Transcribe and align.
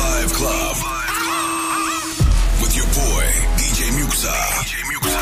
Live 0.00 0.32
Club. 0.32 0.76
With 2.64 2.72
your 2.72 2.88
boy, 2.96 3.24
DJ 3.60 3.92
Muxa. 4.00 4.32
DJ 4.64 4.80
Muxa. 4.88 5.12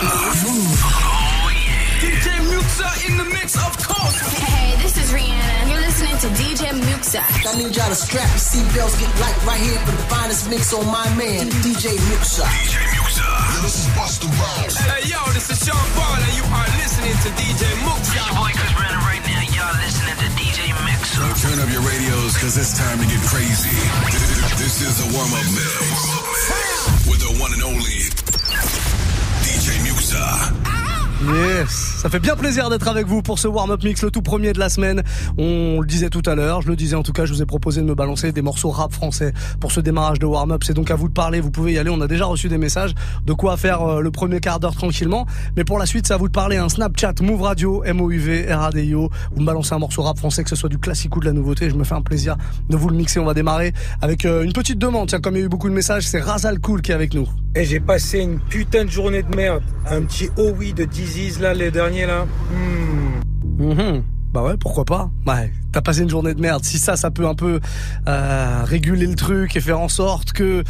DJ 1.98 2.28
Muxa 2.46 2.88
in 3.10 3.18
the 3.18 3.26
mix, 3.34 3.58
of 3.58 3.74
course. 3.82 4.18
Hey, 4.38 4.78
this 4.82 4.94
is 4.94 5.10
Rihanna. 5.10 5.66
You're 5.70 5.82
listening 5.82 6.14
to 6.22 6.28
DJ 6.38 6.70
Muxa. 6.86 7.18
I 7.26 7.58
need 7.58 7.74
y'all 7.74 7.90
to 7.90 7.98
strap 7.98 8.30
your 8.30 8.38
seatbelts, 8.38 8.94
get 9.02 9.10
light 9.18 9.38
right 9.44 9.60
here 9.60 9.80
for 9.82 9.92
the 9.98 10.06
finest 10.06 10.48
mix 10.48 10.72
on 10.72 10.86
my 10.86 11.08
man, 11.18 11.50
DJ 11.66 11.98
Muxa. 12.14 12.46
DJ 12.46 12.78
Muxa. 12.94 13.26
Yo, 13.26 13.62
this 13.66 13.82
is 13.82 13.86
Busta 13.98 14.30
Rhymes. 14.30 14.76
Hey, 14.78 15.10
yo, 15.10 15.18
this 15.34 15.50
is 15.50 15.58
Sean 15.58 15.88
Paul, 15.98 16.22
and 16.22 16.34
you 16.38 16.46
are 16.54 16.70
listening 16.78 17.16
to 17.26 17.28
DJ 17.34 17.66
Muxa. 17.82 18.14
Your 18.14 18.30
boy 18.38 18.52
Chris 18.54 18.72
Brandon 18.78 19.02
right 19.10 19.24
now. 19.26 19.42
Y'all 19.58 19.74
listening 19.82 20.14
to 20.22 20.28
DJ 20.30 20.36
Mix. 20.36 20.37
So 21.08 21.48
turn 21.48 21.58
up 21.58 21.72
your 21.72 21.80
radios, 21.82 22.36
cause 22.36 22.56
it's 22.58 22.76
time 22.76 22.98
to 22.98 23.06
get 23.06 23.20
crazy. 23.22 23.74
This 24.58 24.82
is 24.82 25.00
a 25.00 25.16
warm-up 25.16 25.46
mix. 25.56 27.08
With 27.08 27.20
the 27.20 27.40
one 27.40 27.52
and 27.54 27.62
only 27.62 28.04
DJ 29.42 29.78
Muxa. 29.88 30.77
Yes, 31.26 31.68
ça 32.00 32.08
fait 32.08 32.20
bien 32.20 32.36
plaisir 32.36 32.70
d'être 32.70 32.86
avec 32.86 33.04
vous 33.08 33.22
pour 33.22 33.40
ce 33.40 33.48
warm-up 33.48 33.82
mix, 33.82 34.02
le 34.02 34.10
tout 34.12 34.22
premier 34.22 34.52
de 34.52 34.60
la 34.60 34.68
semaine. 34.68 35.02
On 35.36 35.80
le 35.80 35.86
disait 35.86 36.10
tout 36.10 36.22
à 36.26 36.36
l'heure, 36.36 36.62
je 36.62 36.68
le 36.68 36.76
disais 36.76 36.94
en 36.94 37.02
tout 37.02 37.12
cas, 37.12 37.24
je 37.24 37.32
vous 37.32 37.42
ai 37.42 37.46
proposé 37.46 37.80
de 37.80 37.86
me 37.86 37.96
balancer 37.96 38.30
des 38.30 38.40
morceaux 38.40 38.70
rap 38.70 38.92
français 38.92 39.32
pour 39.58 39.72
ce 39.72 39.80
démarrage 39.80 40.20
de 40.20 40.26
warm-up. 40.26 40.62
C'est 40.64 40.74
donc 40.74 40.92
à 40.92 40.94
vous 40.94 41.08
de 41.08 41.12
parler, 41.12 41.40
vous 41.40 41.50
pouvez 41.50 41.72
y 41.72 41.78
aller. 41.78 41.90
On 41.90 42.00
a 42.00 42.06
déjà 42.06 42.26
reçu 42.26 42.48
des 42.48 42.56
messages 42.56 42.94
de 43.26 43.32
quoi 43.32 43.56
faire 43.56 43.82
euh, 43.82 44.00
le 44.00 44.12
premier 44.12 44.38
quart 44.38 44.60
d'heure 44.60 44.76
tranquillement. 44.76 45.26
Mais 45.56 45.64
pour 45.64 45.80
la 45.80 45.86
suite, 45.86 46.06
c'est 46.06 46.14
à 46.14 46.18
vous 46.18 46.28
de 46.28 46.32
parler. 46.32 46.56
Un 46.56 46.68
Snapchat, 46.68 47.14
Move 47.20 47.42
Radio, 47.42 47.82
MOUV, 47.92 48.46
RADIO. 48.48 49.10
Vous 49.32 49.40
me 49.40 49.46
balancez 49.46 49.74
un 49.74 49.80
morceau 49.80 50.02
rap 50.02 50.18
français, 50.18 50.44
que 50.44 50.50
ce 50.50 50.56
soit 50.56 50.68
du 50.68 50.78
classique 50.78 51.16
ou 51.16 51.20
de 51.20 51.26
la 51.26 51.32
nouveauté. 51.32 51.68
Je 51.68 51.74
me 51.74 51.82
fais 51.82 51.96
un 51.96 52.02
plaisir 52.02 52.36
de 52.70 52.76
vous 52.76 52.88
le 52.88 52.96
mixer. 52.96 53.18
On 53.18 53.24
va 53.24 53.34
démarrer 53.34 53.72
avec 54.00 54.24
euh, 54.24 54.44
une 54.44 54.52
petite 54.52 54.78
demande. 54.78 55.08
Tiens, 55.08 55.18
comme 55.18 55.34
il 55.34 55.40
y 55.40 55.42
a 55.42 55.46
eu 55.46 55.48
beaucoup 55.48 55.68
de 55.68 55.74
messages, 55.74 56.06
c'est 56.06 56.20
Razal 56.20 56.60
Cool 56.60 56.80
qui 56.80 56.92
est 56.92 56.94
avec 56.94 57.12
nous. 57.12 57.28
Et 57.54 57.64
j'ai 57.64 57.80
passé 57.80 58.20
une 58.20 58.38
putain 58.38 58.84
de 58.84 58.90
journée 58.90 59.22
de 59.22 59.34
merde. 59.34 59.62
Un 59.86 60.02
petit 60.02 60.28
oh 60.36 60.52
oui 60.56 60.72
de 60.72 60.84
Disease 60.84 61.40
là, 61.40 61.54
les 61.54 61.70
derniers 61.70 62.06
là. 62.06 62.26
Hmm. 62.50 63.64
Mhm. 63.64 64.02
Bah 64.32 64.42
ouais, 64.42 64.58
pourquoi 64.58 64.84
pas 64.84 65.10
Ouais, 65.26 65.50
t'as 65.72 65.80
passé 65.80 66.02
une 66.02 66.10
journée 66.10 66.34
de 66.34 66.40
merde. 66.40 66.62
Si 66.62 66.78
ça, 66.78 66.96
ça 66.96 67.10
peut 67.10 67.26
un 67.26 67.34
peu 67.34 67.60
euh, 68.06 68.62
réguler 68.64 69.06
le 69.06 69.14
truc 69.14 69.56
et 69.56 69.60
faire 69.60 69.80
en 69.80 69.88
sorte 69.88 70.32
que 70.32 70.62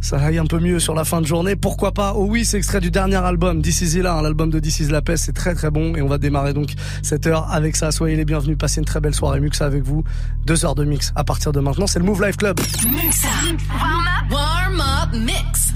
ça 0.00 0.18
aille 0.20 0.38
un 0.38 0.46
peu 0.46 0.60
mieux 0.60 0.78
sur 0.78 0.94
la 0.94 1.04
fin 1.04 1.20
de 1.20 1.26
journée, 1.26 1.56
pourquoi 1.56 1.92
pas 1.92 2.12
Oh 2.14 2.26
oui, 2.28 2.44
c'est 2.44 2.56
extrait 2.56 2.80
du 2.80 2.92
dernier 2.92 3.16
album, 3.16 3.62
This 3.62 3.80
Is 3.80 4.00
Là, 4.00 4.14
hein, 4.14 4.22
l'album 4.22 4.48
de 4.48 4.60
This 4.60 4.78
Is 4.80 4.90
La 4.90 5.02
Peste, 5.02 5.24
c'est 5.24 5.32
très 5.32 5.54
très 5.54 5.70
bon 5.72 5.96
et 5.96 6.02
on 6.02 6.06
va 6.06 6.18
démarrer 6.18 6.54
donc 6.54 6.74
cette 7.02 7.26
heure 7.26 7.50
avec 7.50 7.74
ça. 7.74 7.90
Soyez 7.90 8.14
les 8.14 8.24
bienvenus, 8.24 8.56
passez 8.56 8.78
une 8.78 8.86
très 8.86 9.00
belle 9.00 9.14
soirée 9.14 9.40
Muxa 9.40 9.66
avec 9.66 9.82
vous. 9.82 10.04
Deux 10.46 10.64
heures 10.64 10.76
de 10.76 10.84
mix 10.84 11.12
à 11.16 11.24
partir 11.24 11.50
de 11.50 11.58
maintenant, 11.58 11.88
c'est 11.88 11.98
le 11.98 12.04
Move 12.04 12.24
Life 12.24 12.36
Club. 12.36 12.60
Muxa. 12.88 13.28
Warm 13.72 14.06
up. 14.06 14.30
Warm 14.30 14.80
up 14.80 15.20
mix. 15.20 15.69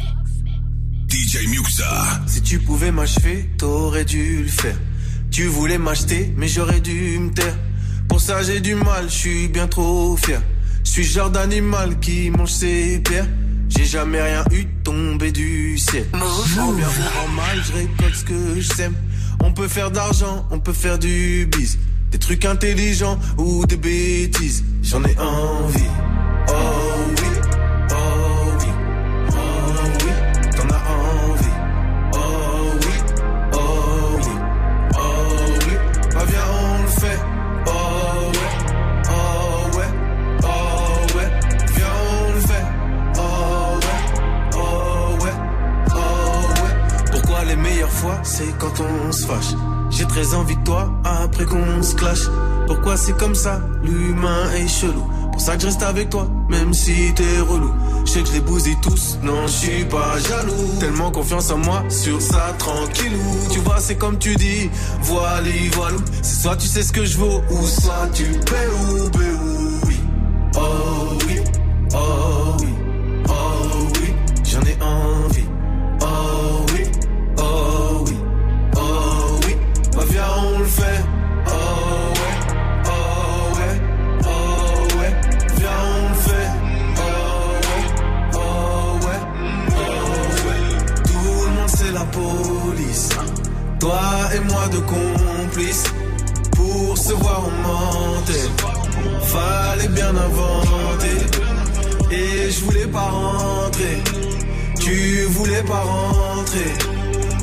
DJ 1.35 1.49
Muxa. 1.49 2.23
Si 2.27 2.43
tu 2.43 2.61
pouvais 2.61 2.93
m'achever, 2.93 3.51
t'aurais 3.59 4.05
dû 4.05 4.43
le 4.43 4.49
faire. 4.49 4.77
Tu 5.33 5.47
voulais 5.47 5.79
m'acheter, 5.79 6.33
mais 6.37 6.47
j'aurais 6.47 6.81
dû 6.81 7.19
me 7.19 7.33
taire. 7.33 7.57
Pour 8.09 8.21
ça 8.21 8.43
j'ai 8.45 8.61
du 8.61 8.77
mal, 8.77 9.07
je 9.09 9.15
suis 9.15 9.49
bien 9.49 9.67
trop 9.67 10.17
fier. 10.17 10.41
Je 10.85 10.91
suis 10.91 11.05
genre 11.05 11.31
d'animal 11.31 11.99
qui 11.99 12.31
mange 12.31 12.53
ses 12.53 13.01
pierres. 13.01 13.27
J'ai 13.69 13.85
jamais 13.85 14.23
rien 14.23 14.45
eu 14.53 14.67
tombé 14.85 15.33
du 15.33 15.77
ciel. 15.77 16.07
En 16.13 16.73
bien 16.73 16.87
ou 16.87 17.25
en 17.25 17.29
mal, 17.33 17.61
je 17.67 17.73
récolte 17.73 18.15
ce 18.15 18.25
que 18.25 18.61
je 18.61 18.73
sème. 18.73 18.95
On 19.43 19.53
peut 19.53 19.69
faire 19.69 19.91
d'argent, 19.91 20.47
on 20.53 20.61
peut 20.61 20.73
faire 20.73 21.01
du 21.01 21.49
bis. 21.51 21.79
Des 22.13 22.19
trucs 22.19 22.45
intelligents 22.45 23.19
ou 23.39 23.67
des 23.67 23.77
bêtises. 23.77 24.63
J'en 24.83 25.03
ai 25.03 25.19
envie. 25.19 25.83
Oh 26.49 26.84
c'est 48.75 48.83
quand 48.83 48.89
on 49.09 49.13
se 49.13 49.27
fâche. 49.27 49.55
J'ai 49.91 50.07
très 50.07 50.35
envie 50.35 50.57
de 50.57 50.65
toi 50.65 50.91
après 51.05 51.45
qu'on 51.45 51.83
se 51.83 51.95
clash. 51.95 52.21
Pourquoi 52.67 52.97
c'est 52.97 53.17
comme 53.17 53.35
ça, 53.35 53.61
l'humain 53.83 54.51
est 54.57 54.69
chelou. 54.69 55.05
Pour 55.33 55.41
ça 55.41 55.57
que 55.57 55.63
je 55.63 55.67
reste 55.67 55.83
avec 55.83 56.11
toi, 56.11 56.29
même 56.49 56.73
si 56.73 57.13
t'es 57.15 57.41
relou. 57.41 57.73
Je 58.05 58.11
sais 58.11 58.23
que 58.23 58.29
je 58.29 58.33
les 58.35 58.41
bousille 58.41 58.77
tous, 58.83 59.19
non 59.23 59.47
je 59.47 59.53
suis 59.53 59.85
pas 59.85 60.19
jaloux. 60.29 60.79
Tellement 60.79 61.11
confiance 61.11 61.51
en 61.51 61.59
moi, 61.59 61.83
sur 61.89 62.21
ça 62.21 62.55
tranquillou. 62.59 63.37
Tu 63.51 63.59
vois 63.61 63.81
c'est 63.81 63.97
comme 63.97 64.19
tu 64.19 64.37
dis, 64.37 64.71
voilà, 65.03 65.49
voilà. 65.73 65.97
C'est 66.23 66.43
soit 66.43 66.57
tu 66.57 66.67
sais 66.67 66.83
ce 66.83 66.93
que 66.93 67.05
je 67.05 67.19
vaux, 67.19 67.43
ou 67.51 67.67
soit 67.67 68.09
tu 68.13 68.25
béou, 68.25 69.11
béou, 69.11 69.81
Toi 93.85 94.01
et 94.35 94.41
moi 94.51 94.67
de 94.69 94.79
complices. 94.79 95.85
Pour 96.57 96.97
se 96.97 97.13
voir 97.13 97.43
on 97.47 97.69
mentait. 97.69 98.49
Fallait 99.25 99.89
bien 99.89 100.09
inventer. 100.09 101.19
Et 102.11 102.51
je 102.51 102.65
voulais 102.65 102.87
pas 102.87 103.11
rentrer. 103.11 104.03
Tu 104.81 105.25
voulais 105.37 105.63
pas 105.65 105.83
rentrer. 105.83 106.73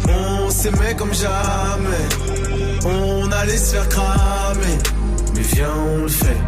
On 0.10 0.50
s'aimait 0.50 0.96
comme 0.96 1.14
jamais. 1.14 2.06
On 2.86 3.32
allait 3.32 3.58
se 3.58 3.76
faire 3.76 3.88
cramer. 3.90 4.78
Mais 5.36 5.42
viens, 5.42 5.76
on 5.94 5.98
le 5.98 6.08
fait. 6.08 6.42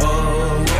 Oh 0.00 0.06
ouais, 0.60 0.79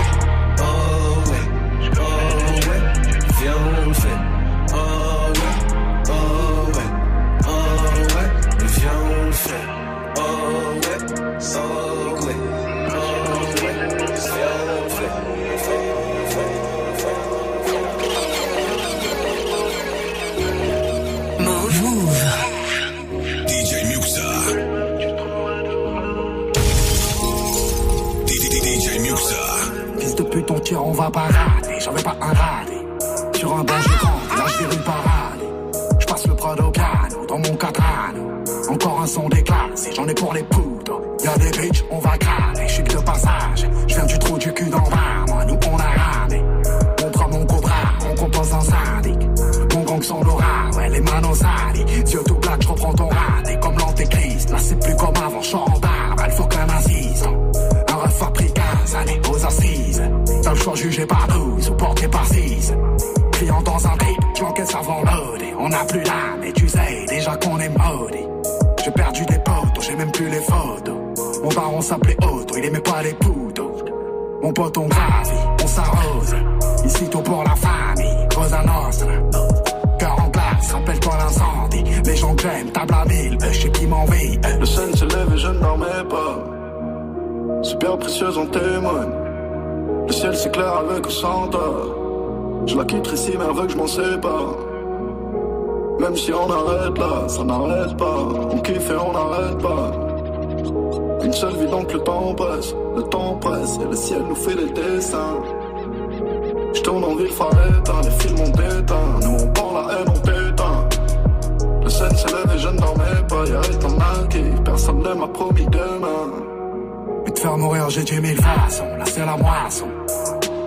façons, 118.55 118.97
là 118.99 119.05
c'est 119.07 119.25
la 119.25 119.37
moisson. 119.37 119.89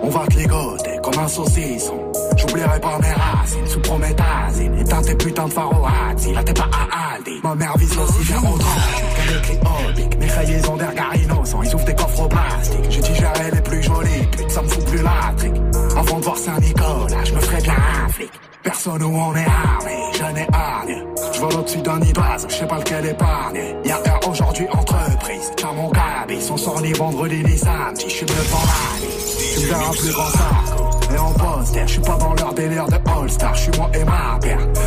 On 0.02 0.08
va 0.10 0.26
te 0.26 0.36
ligoter 0.36 0.98
comme 1.02 1.18
un 1.18 1.28
saucisson. 1.28 2.12
J'oublierai 2.36 2.78
pas 2.80 2.98
mes 2.98 3.12
racines 3.12 3.66
sous 3.66 3.80
prométhazine. 3.80 4.78
Éteins 4.78 5.02
tes 5.02 5.14
putains 5.14 5.46
de 5.46 5.52
pharoazzi, 5.52 6.32
là 6.32 6.42
t'es 6.42 6.52
pas 6.52 6.68
à 6.72 7.14
Aldi. 7.14 7.40
Ma 7.42 7.54
mère 7.54 7.76
vise 7.78 7.96
aussi 7.98 8.24
bien 8.26 8.38
au 8.38 8.58
qu'avec 8.58 9.48
les 9.48 9.60
obliques. 9.88 10.18
Mes 10.18 10.26
rayés 10.26 10.68
ont 10.68 10.76
des 10.76 10.94
garinosos, 10.94 11.62
ils 11.64 11.74
ouvrent 11.74 11.84
des 11.84 11.94
coffres 11.94 12.22
au 12.22 12.28
plastique. 12.28 12.90
J'ai 12.90 13.00
digéré 13.00 13.50
les 13.52 13.60
plus 13.62 13.82
jolies, 13.82 14.26
pute, 14.32 14.50
ça 14.50 14.62
me 14.62 14.68
fout 14.68 14.84
plus 14.84 15.02
la 15.02 15.34
trique. 15.36 15.54
Avant 15.96 16.18
de 16.18 16.24
voir 16.24 16.36
Saint-Nicolas, 16.36 17.24
je 17.24 17.32
me 17.32 17.40
ferais 17.40 17.62
bien 17.62 17.74
un 18.04 18.08
flic. 18.08 18.30
Personne 18.74 19.04
où 19.04 19.16
on 19.16 19.34
est 19.36 19.46
armé, 19.46 19.96
je 20.14 20.34
n'épargne. 20.34 21.04
Je 21.32 21.40
vole 21.40 21.54
au-dessus 21.54 21.80
d'un 21.80 22.00
nid 22.00 22.12
d'oiseau, 22.12 22.48
je 22.48 22.54
sais 22.56 22.66
pas 22.66 22.78
lequel 22.78 23.06
épargner. 23.06 23.76
Y'a 23.84 23.98
un 23.98 24.28
aujourd'hui 24.28 24.66
entreprise, 24.68 25.52
tiens 25.56 25.72
mon 25.74 25.88
cabis. 25.90 26.50
On 26.50 26.56
sort 26.56 26.80
ni 26.80 26.92
vendredi 26.92 27.44
ni 27.44 27.56
samedi, 27.56 28.06
je 28.08 28.14
suis 28.14 28.26
devant 28.26 28.64
la 28.66 29.00
vie. 29.00 29.54
Tu 29.54 29.60
me 29.60 29.66
verras 29.66 29.90
plus 29.92 30.12
grand 30.12 30.26
sac. 30.26 31.14
Et 31.14 31.18
en 31.18 31.32
poster, 31.34 31.82
je 31.86 31.92
suis 31.92 32.00
pas 32.00 32.16
dans 32.16 32.34
leur 32.34 32.52
délire 32.52 32.86
de 32.86 32.94
All-Star, 32.94 33.54
je 33.54 33.60
suis 33.62 33.78
moi 33.78 33.90
et 33.94 34.04
ma. 34.04 34.40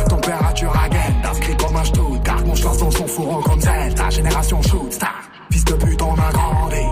Température 0.06 0.72
agenda, 0.84 1.30
inscrit 1.30 1.56
comme 1.56 1.76
un 1.76 1.84
Stuttgart. 1.84 2.44
Mon 2.44 2.54
chance 2.54 2.78
dans 2.78 2.90
son 2.90 3.06
fourreau 3.06 3.40
comme 3.40 3.60
Zelda, 3.60 4.10
génération 4.10 4.60
shoot 4.60 4.92
star. 4.92 5.14
Fils 5.50 5.64
de 5.64 5.72
pute, 5.72 6.02
on 6.02 6.12
a 6.12 6.30
grandi. 6.30 6.84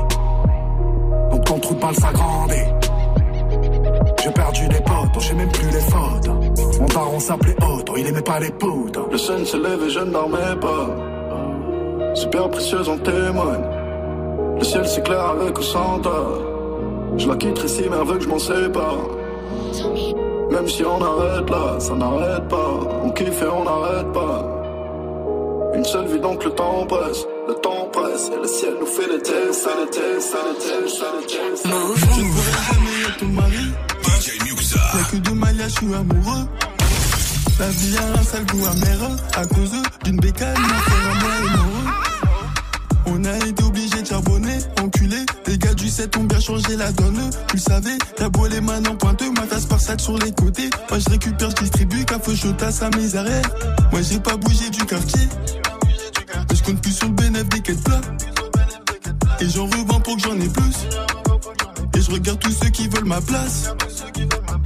Donc 1.30 1.44
ton 1.44 1.58
trou 1.58 1.74
de 1.74 1.80
balle 1.80 1.94
s'agrandit. 1.94 2.85
J'ai 4.26 4.32
perdu 4.32 4.66
des 4.66 4.80
potes, 4.80 5.20
j'ai 5.20 5.34
même 5.34 5.52
plus 5.52 5.70
les 5.70 5.80
photos. 5.80 6.34
Mon 6.80 6.86
daron 6.86 7.20
s'appelait 7.20 7.54
Otto, 7.62 7.94
il 7.96 8.08
aimait 8.08 8.22
pas 8.22 8.40
les 8.40 8.50
poudres. 8.50 9.06
Le 9.08 9.18
sun 9.18 9.46
se 9.46 9.56
lève 9.56 9.80
et 9.84 9.88
je 9.88 10.00
ne 10.00 10.10
dormais 10.10 10.56
pas. 10.60 12.12
Super 12.12 12.50
précieuse, 12.50 12.88
on 12.88 12.98
témoigne. 12.98 13.64
Le 14.58 14.64
ciel 14.64 14.84
s'éclaire 14.84 15.26
avec 15.26 15.56
ou 15.56 15.62
sans 15.62 16.00
toi. 16.00 16.26
Je 17.16 17.28
la 17.28 17.36
quitterai 17.36 17.68
si 17.68 17.84
mais 17.88 18.14
que 18.18 18.20
je 18.20 18.28
m'en 18.28 18.38
sépare. 18.40 19.06
Même 20.50 20.66
si 20.66 20.84
on 20.84 21.00
arrête 21.00 21.48
là, 21.48 21.78
ça 21.78 21.94
n'arrête 21.94 22.48
pas. 22.48 22.80
On 23.04 23.10
kiffe 23.10 23.42
et 23.42 23.46
on 23.46 23.62
n'arrête 23.62 24.12
pas. 24.12 25.72
Une 25.72 25.84
seule 25.84 26.06
vie 26.06 26.18
donc 26.18 26.42
le 26.42 26.50
temps 26.50 26.84
passe. 26.88 27.24
Le 27.46 27.54
temps 27.54 27.88
passe 27.92 28.32
et 28.34 28.40
le 28.40 28.48
ciel 28.48 28.74
nous 28.80 28.86
fait 28.86 29.06
les 29.06 29.22
tests, 29.22 29.68
les 29.78 29.86
tests, 29.88 30.34
les 30.34 30.82
tests, 30.82 31.04
les 31.20 31.26
tests. 31.26 31.64
Je 31.64 31.68
ne 31.68 32.32
pourrai 32.32 32.52
jamais 32.72 33.08
être 33.08 33.18
ton 33.20 33.26
mari. 33.26 33.85
Y'a 34.96 35.02
que 35.04 35.16
de 35.16 35.30
Maya, 35.30 35.68
je 35.68 35.74
suis 35.74 35.94
amoureux. 35.94 36.48
La 37.58 37.68
vie 37.68 37.96
a 37.98 38.18
un 38.18 38.22
sale 38.22 38.46
goût 38.46 38.64
amer 38.64 39.10
à 39.36 39.44
cause 39.44 39.72
d'une 40.04 40.16
bécane. 40.16 40.56
On 43.04 43.22
a 43.24 43.36
été 43.36 43.62
obligé 43.62 44.00
de 44.00 44.06
charbonner, 44.06 44.56
enculé. 44.82 45.18
Les 45.46 45.58
gars 45.58 45.74
du 45.74 45.90
7 45.90 46.16
ont 46.16 46.24
bien 46.24 46.40
changé 46.40 46.76
la 46.78 46.92
donne. 46.92 47.30
Tu 47.48 47.56
le 47.56 47.60
savais, 47.60 47.98
t'as 48.16 48.30
beau 48.30 48.46
les 48.46 48.62
mains 48.62 48.82
en 48.86 48.96
pointeux, 48.96 49.30
ma 49.32 49.46
tasse 49.46 49.66
par 49.66 49.80
sac 49.80 50.00
sur 50.00 50.16
les 50.16 50.32
côtés. 50.32 50.70
Moi 50.88 50.98
je 50.98 51.10
récupère, 51.10 51.50
je 51.50 51.56
distribue, 51.56 52.04
café 52.06 52.32
à 52.80 52.96
mes 52.96 53.16
arrêts. 53.16 53.42
Moi 53.92 54.00
j'ai 54.00 54.18
pas 54.18 54.36
bougé 54.38 54.70
du 54.70 54.86
quartier. 54.86 55.28
Mais 56.48 56.56
je 56.56 56.62
compte 56.62 56.80
plus 56.80 56.92
sur 56.92 57.08
le 57.08 57.12
bénéfice 57.12 57.48
des 57.50 57.60
quêtes 57.60 57.84
plats. 57.84 58.00
Et 59.40 59.48
j'en 59.50 59.66
revends 59.66 60.00
pour 60.00 60.16
que 60.16 60.22
j'en 60.22 60.40
ai 60.40 60.48
plus. 60.48 60.88
Et 61.94 62.00
je 62.00 62.10
regarde 62.10 62.38
tous 62.38 62.52
ceux 62.52 62.70
qui 62.70 62.88
veulent 62.88 63.04
ma 63.04 63.20
place. 63.20 63.74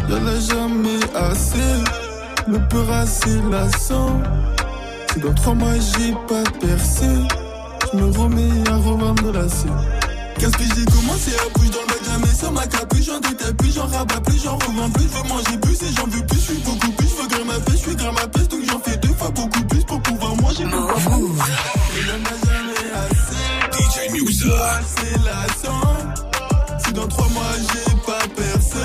Y'en 0.09 0.27
a 0.27 0.41
jamais 0.41 1.01
assez. 1.15 1.75
Le 2.49 2.59
peur 2.69 2.91
assez 2.91 3.41
lassant. 3.51 4.21
Si 5.13 5.21
dans 5.21 5.35
trois 5.35 5.55
mois 5.55 5.75
j'ai 5.75 6.13
pas 6.29 6.43
percé, 6.61 7.07
je 7.93 7.99
me 7.99 8.11
remets 8.19 8.69
à 8.71 8.77
revendre 8.77 9.33
la 9.33 9.49
scène. 9.49 9.77
Qu'est-ce 10.39 10.57
que 10.57 10.65
j'ai 10.65 10.85
commencé 10.87 11.33
à 11.35 11.59
bouger 11.59 11.71
dans 11.71 11.81
le 11.81 11.87
bac, 11.87 11.99
jamais 12.07 12.35
sur 12.35 12.53
ma 12.53 12.67
capuche, 12.67 13.05
j'en 13.05 13.21
détaille 13.21 13.53
plus, 13.55 13.75
j'en 13.75 13.87
rabats 13.87 14.21
plus, 14.21 14.43
j'en 14.43 14.57
revends 14.57 14.91
plus, 14.91 15.03
je 15.03 15.09
veux 15.09 15.29
manger 15.29 15.59
plus 15.61 15.83
et 15.83 15.95
j'en 15.95 16.07
veux 16.07 16.27
plus, 16.27 16.39
je 16.39 16.53
suis 16.53 16.63
beaucoup 16.63 16.93
plus, 16.93 17.09
je 17.09 17.23
veux 17.23 17.29
grimper 17.29 17.45
ma 17.45 17.61
pêche, 17.61 17.75
je 17.75 17.81
suis 17.81 17.97
grimper 17.97 18.21
ma 18.23 18.29
pêche, 18.29 18.49
donc 18.49 18.61
j'en 18.67 18.81
fais 18.81 18.97
deux 18.97 19.15
fois 19.15 19.31
beaucoup 19.31 19.65
plus 19.65 19.85
pour 19.85 20.01
pouvoir 20.01 20.37
manger 20.37 20.65
plus. 20.65 20.79
A 20.79 20.99
jamais 22.07 22.31
assez. 23.05 23.45
DJ 23.77 24.13
Muxa. 24.13 24.81
C'est 24.87 25.19
lassant. 25.25 25.97
Si 26.85 26.93
dans 26.93 27.09
trois 27.09 27.29
mois 27.29 27.43
j'ai 27.59 27.95
pas 28.07 28.27
percé, 28.35 28.79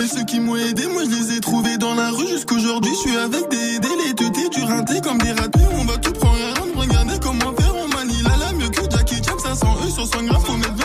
Et 0.00 0.06
ceux 0.06 0.24
qui 0.24 0.38
m'ont 0.38 0.56
aidé, 0.56 0.86
moi 0.86 1.02
je 1.04 1.10
les 1.10 1.36
ai 1.36 1.40
trouvés 1.40 1.76
dans 1.76 1.94
la 1.94 2.10
rue 2.10 2.28
jusqu'aujourd'hui. 2.28 2.92
Je 2.92 3.08
suis 3.08 3.16
avec 3.16 3.48
des 3.50 3.78
dés, 3.80 3.88
les 4.06 4.14
teutés, 4.14 4.48
du 4.48 5.00
comme 5.00 5.18
des 5.18 5.32
ratés. 5.32 5.60
On 5.72 5.84
va 5.84 5.96
tout 5.98 6.12
prendre 6.12 6.38
à 6.40 6.60
rendre, 6.60 6.76
regardez 6.76 7.18
comment 7.20 7.52
faire. 7.56 7.74
On 7.74 7.88
manie 7.88 8.22
la 8.22 8.36
lame 8.36 8.56
mieux 8.58 8.68
que 8.68 8.82
Jackie 8.88 9.16
Chan, 9.16 9.38
500 9.38 9.66
E 9.86 9.90
sur 9.90 10.06
100 10.06 10.22
grammes. 10.24 10.42
Faut 10.42 10.56
mettre 10.56 10.77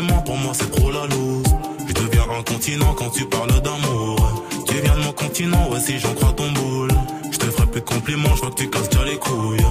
pour 0.00 0.36
moi 0.38 0.52
c'est 0.54 0.70
trop 0.70 0.90
la 0.90 1.06
loose. 1.06 1.44
Je 1.86 1.92
deviens 1.92 2.24
incontinent 2.38 2.94
quand 2.94 3.10
tu 3.10 3.26
parles 3.26 3.60
d'amour. 3.60 4.42
Tu 4.66 4.74
viens 4.76 4.96
de 4.96 5.00
mon 5.00 5.12
continent, 5.12 5.70
ouais, 5.70 5.80
si 5.80 5.98
j'en 5.98 6.14
crois 6.14 6.32
ton 6.32 6.50
boule. 6.52 6.90
Je 7.30 7.36
te 7.36 7.46
ferai 7.46 7.66
plus 7.66 7.80
de 7.80 7.86
compliments, 7.86 8.34
je 8.34 8.40
vois 8.40 8.50
que 8.50 8.56
tu 8.62 8.70
casses 8.70 8.88
déjà 8.88 9.04
les 9.04 9.18
couilles. 9.18 9.61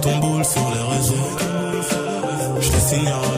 Ton 0.00 0.18
boule 0.18 0.44
sur 0.44 0.70
les 0.74 0.96
réseaux. 0.96 1.14
Je 2.60 2.70
t'ai 2.70 2.80
signalé. 2.80 3.29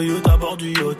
Youth 0.00 0.26
à 0.28 0.36
bord 0.36 0.56
du 0.56 0.70
yacht. 0.72 0.98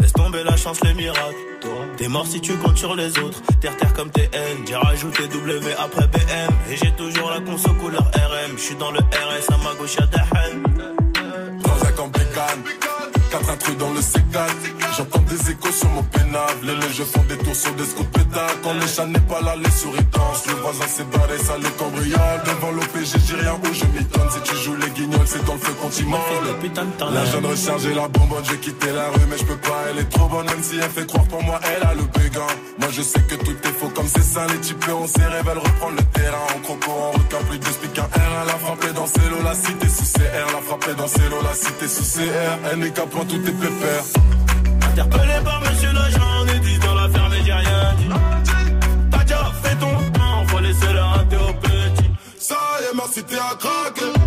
Laisse 0.00 0.12
tomber 0.12 0.42
la 0.44 0.56
chance, 0.56 0.80
les 0.82 0.94
miracles. 0.94 1.36
Toi, 1.60 1.86
t'es 1.96 2.08
mort 2.08 2.26
si 2.26 2.40
tu 2.40 2.54
comptes 2.54 2.78
sur 2.78 2.94
les 2.94 3.18
autres. 3.18 3.40
Terre 3.60 3.76
terre 3.76 3.92
comme 3.94 4.10
TN. 4.10 4.66
J'ai 4.66 4.76
rajouté 4.76 5.28
W 5.28 5.74
après 5.78 6.06
BM. 6.08 6.54
Et 6.70 6.76
j'ai 6.76 6.92
toujours 6.92 7.30
la 7.30 7.40
conso 7.40 7.72
couleur 7.74 8.04
RM. 8.14 8.56
J'suis 8.56 8.76
dans 8.76 8.90
le 8.90 8.98
RS 8.98 9.52
à 9.52 9.56
ma 9.58 9.74
gauche, 9.74 9.96
y'a 9.96 10.06
des 10.06 10.16
haines. 10.16 11.60
Transac 11.62 11.98
en 11.98 12.08
bécane, 12.08 12.62
quatre 13.30 13.50
intrus 13.50 13.76
dans 13.78 13.92
le 13.92 14.00
C4. 14.00 14.81
J'entends 14.96 15.20
des 15.20 15.50
échos 15.50 15.72
sur 15.72 15.88
mon 15.88 16.02
pénal. 16.02 16.52
Les 16.62 16.74
légers 16.74 17.04
font 17.04 17.24
des 17.28 17.38
tours 17.38 17.54
sur 17.54 17.72
des 17.74 17.84
scouts 17.84 18.04
pétales. 18.04 18.56
Quand 18.62 18.74
les 18.74 18.86
chats 18.86 19.06
n'est 19.06 19.20
pas 19.20 19.40
là, 19.40 19.54
les 19.56 19.70
souris 19.70 20.04
dansent. 20.12 20.46
Le 20.46 20.54
voisin 20.60 20.86
s'est 20.86 21.04
barré, 21.04 21.38
ça 21.38 21.56
les 21.56 21.70
cambriole. 21.70 22.40
Devant 22.44 22.72
l'OPG, 22.72 23.16
j'ai 23.26 23.36
rien 23.36 23.54
où 23.54 23.72
je 23.72 23.84
m'étonne. 23.86 24.28
Si 24.30 24.40
tu 24.42 24.56
joues 24.56 24.76
les 24.76 24.90
guignols, 24.90 25.26
c'est 25.26 25.44
dans 25.46 25.54
le 25.54 25.58
feu 25.58 25.72
qu'on 25.80 25.88
t'y 25.88 26.04
mange. 26.04 26.20
Putain 26.60 26.84
de 26.84 26.90
temps 26.92 27.10
La 27.10 27.24
jeune 27.24 27.46
rechargée 27.46 27.94
la 27.94 28.08
bonbonne, 28.08 28.44
j'ai 28.44 28.58
quitté 28.58 28.92
la 28.92 29.08
rue, 29.08 29.26
mais 29.30 29.38
je 29.38 29.44
peux 29.44 29.56
pas, 29.56 29.84
elle 29.90 29.98
est 29.98 30.10
trop 30.10 30.28
bonne, 30.28 30.46
même 30.46 30.62
si 30.62 30.76
elle 30.76 30.90
fait 30.90 31.06
croire 31.06 31.24
pour 31.24 31.42
moi, 31.42 31.58
elle 31.64 31.82
a 31.88 31.94
le 31.94 32.02
béguin. 32.02 32.46
Moi 32.78 32.88
je 32.90 33.02
sais 33.02 33.20
que 33.20 33.34
tout 33.36 33.56
est 33.64 33.72
faux 33.78 33.88
comme 33.88 34.06
c'est 34.06 34.22
ça, 34.22 34.46
les 34.46 34.58
types 34.58 34.84
on 34.88 35.06
s'est 35.06 35.20
veulent 35.20 35.58
reprendre 35.58 35.96
le 35.96 36.04
terrain. 36.04 36.38
En 36.54 36.60
croco, 36.60 36.90
en 36.90 37.10
requin, 37.12 37.42
plus 37.48 37.58
de 37.58 37.64
speak 37.64 37.98
R, 37.98 38.08
elle 38.14 38.50
a 38.50 38.58
frappé 38.58 38.92
dans 38.94 39.06
ses 39.06 39.28
lots, 39.30 39.42
la 39.42 39.54
cité 39.54 39.88
sous 39.88 40.18
CR, 40.18 40.52
la 40.52 40.60
frappé 40.60 40.94
dans 40.94 41.08
ses 41.08 41.28
lots, 41.30 41.42
la 41.42 41.54
cité 41.54 41.88
sous 41.88 42.04
CR. 42.04 42.70
Elle 42.70 42.78
n'est 42.78 42.90
qu'à 42.90 43.06
point, 43.06 43.24
tout 43.24 43.36
est 43.36 43.52
pépère. 43.52 44.04
Interpellé 44.92 45.40
par 45.42 45.60
monsieur 45.62 45.90
l'agent, 45.92 46.20
on 46.42 46.46
est 46.48 46.58
10 46.58 46.78
dans 46.80 46.94
l'affaire, 46.94 47.28
mais 47.30 47.42
j'ai 47.46 47.52
rien 47.52 47.94
dit. 47.96 48.08
T'as 49.10 49.22
déjà 49.22 49.52
fait 49.62 49.76
ton 49.76 50.10
temps, 50.12 50.46
faut 50.48 50.58
laisser 50.60 50.92
le 50.92 51.00
rater 51.00 51.36
au 51.36 51.52
petit. 51.54 52.10
Ça 52.38 52.56
y 52.80 52.84
est, 52.84 52.94
ma 52.94 53.04
cité 53.04 53.36
a 53.36 53.54
craqué. 53.56 54.21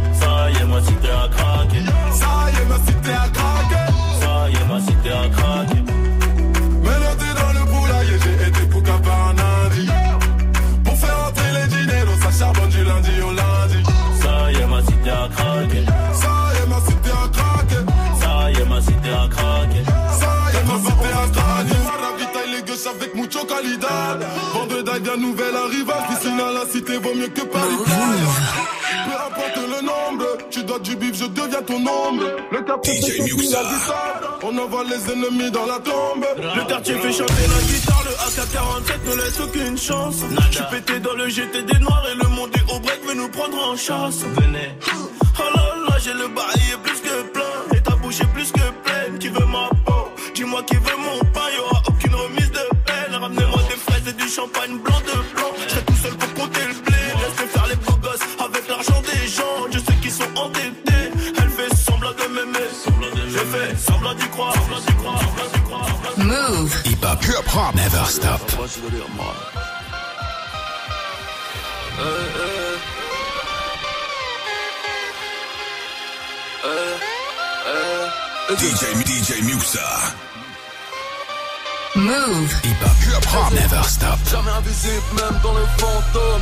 Mucho 23.26 23.46
calidad. 23.46 24.20
Vendre 24.54 24.82
d'ail 24.84 25.02
bien 25.02 25.18
nouvelle 25.18 25.56
arrivage. 25.56 26.08
Piscine 26.10 26.40
à 26.40 26.52
la 26.52 26.66
cité 26.72 26.98
vaut 26.98 27.16
mieux 27.16 27.28
que 27.28 27.42
Paris. 27.42 27.78
Peu 29.06 29.12
importe 29.12 29.58
le 29.58 29.86
nombre, 29.86 30.26
tu 30.50 30.64
dois 30.64 30.80
du 30.80 30.96
bif, 30.96 31.16
je 31.16 31.26
deviens 31.26 31.62
ton 31.62 31.78
ombre. 31.78 32.26
Le 32.52 32.62
capot 32.62 32.92
DJ 32.92 33.22
Muxa. 33.22 33.62
On 34.44 34.58
envoie 34.58 34.84
les 34.84 35.12
ennemis 35.12 35.52
dans 35.52 35.66
la 35.66 35.80
tombe. 35.80 36.26
Le 36.38 36.68
quartier 36.68 36.96
fait 36.96 37.12
chanter 37.12 37.34
la 37.34 37.62
guitare, 37.68 38.04
le 38.06 38.14
AK-47 38.26 39.10
ne 39.10 39.24
laisse 39.24 39.40
aucune 39.40 39.78
chance. 39.78 40.18
Je 40.52 40.56
suis 40.56 40.66
pété 40.70 41.00
dans 41.00 41.14
le 41.14 41.28
GT 41.28 41.64
des 41.64 41.80
noirs 41.80 42.06
et 42.12 42.16
le 42.16 42.30
monde 42.30 42.52
est 42.56 42.74
au 42.74 42.80
break 42.80 43.02
veut 43.08 43.16
nous 43.16 43.30
prendre 43.30 43.58
en 43.70 43.76
chasse. 43.76 44.24
Venez. 44.36 44.70
Oh 45.38 45.44
là 45.56 45.64
là, 45.90 45.98
j'ai 46.04 46.14
le 46.14 46.28
bail 46.28 46.74
est 46.74 46.78
plus 46.84 47.02
que 47.02 47.24
plein 47.34 47.76
et 47.76 47.82
ta 47.82 47.96
bouche 47.96 48.22
est 48.22 48.34
plus 48.34 48.52
que 48.52 48.65
champagne 54.36 54.78
blanc 54.80 55.00
de 55.00 55.34
blanc. 55.34 55.54
Je 55.68 55.80
tout 55.80 55.98
seul 56.04 56.16
pour 56.18 56.34
compter 56.34 56.66
le 56.68 56.74
blé. 56.86 57.02
Laisse-les 57.22 57.48
faire 57.48 57.68
les 57.68 57.76
beaux 57.76 58.00
gosses 58.04 58.28
avec 58.46 58.68
l'argent 58.68 59.02
des 59.02 59.28
gens. 59.28 59.58
Je 59.72 59.80
sais 59.80 59.98
qu'ils 60.02 60.12
sont 60.12 60.32
endettés. 60.36 61.06
Elle 61.38 61.50
fait 61.50 61.76
semblant 61.76 62.12
de 62.12 62.28
m'aimer. 62.36 62.70
Je 63.30 63.44
fais 63.54 63.76
semblant 63.78 64.14
d'y 64.14 64.28
croire. 64.30 64.54
Semblant 64.54 64.80
d'y 64.80 64.94
croire. 64.94 65.20
Semblant 65.20 65.50
d'y 65.54 65.62
croire. 65.62 65.88
Move. 66.18 66.74
Hip 66.86 67.06
hop, 67.06 67.24
hip 67.24 67.56
hop, 67.56 67.76
never 67.76 68.06
stop. 68.08 68.42
DJ, 78.60 78.84
DJ 79.06 79.44
Muxa. 79.44 80.35
Move. 81.96 82.52
Hip 82.64 82.76
hop, 82.82 82.98
hip 83.08 83.26
hop, 83.34 83.54
never 83.54 83.84
stop. 83.84 84.20
Jamais 84.30 84.52
invisible, 84.52 85.04
même 85.16 85.40
dans 85.42 85.54
le 85.54 85.66
fantôme. 85.78 86.42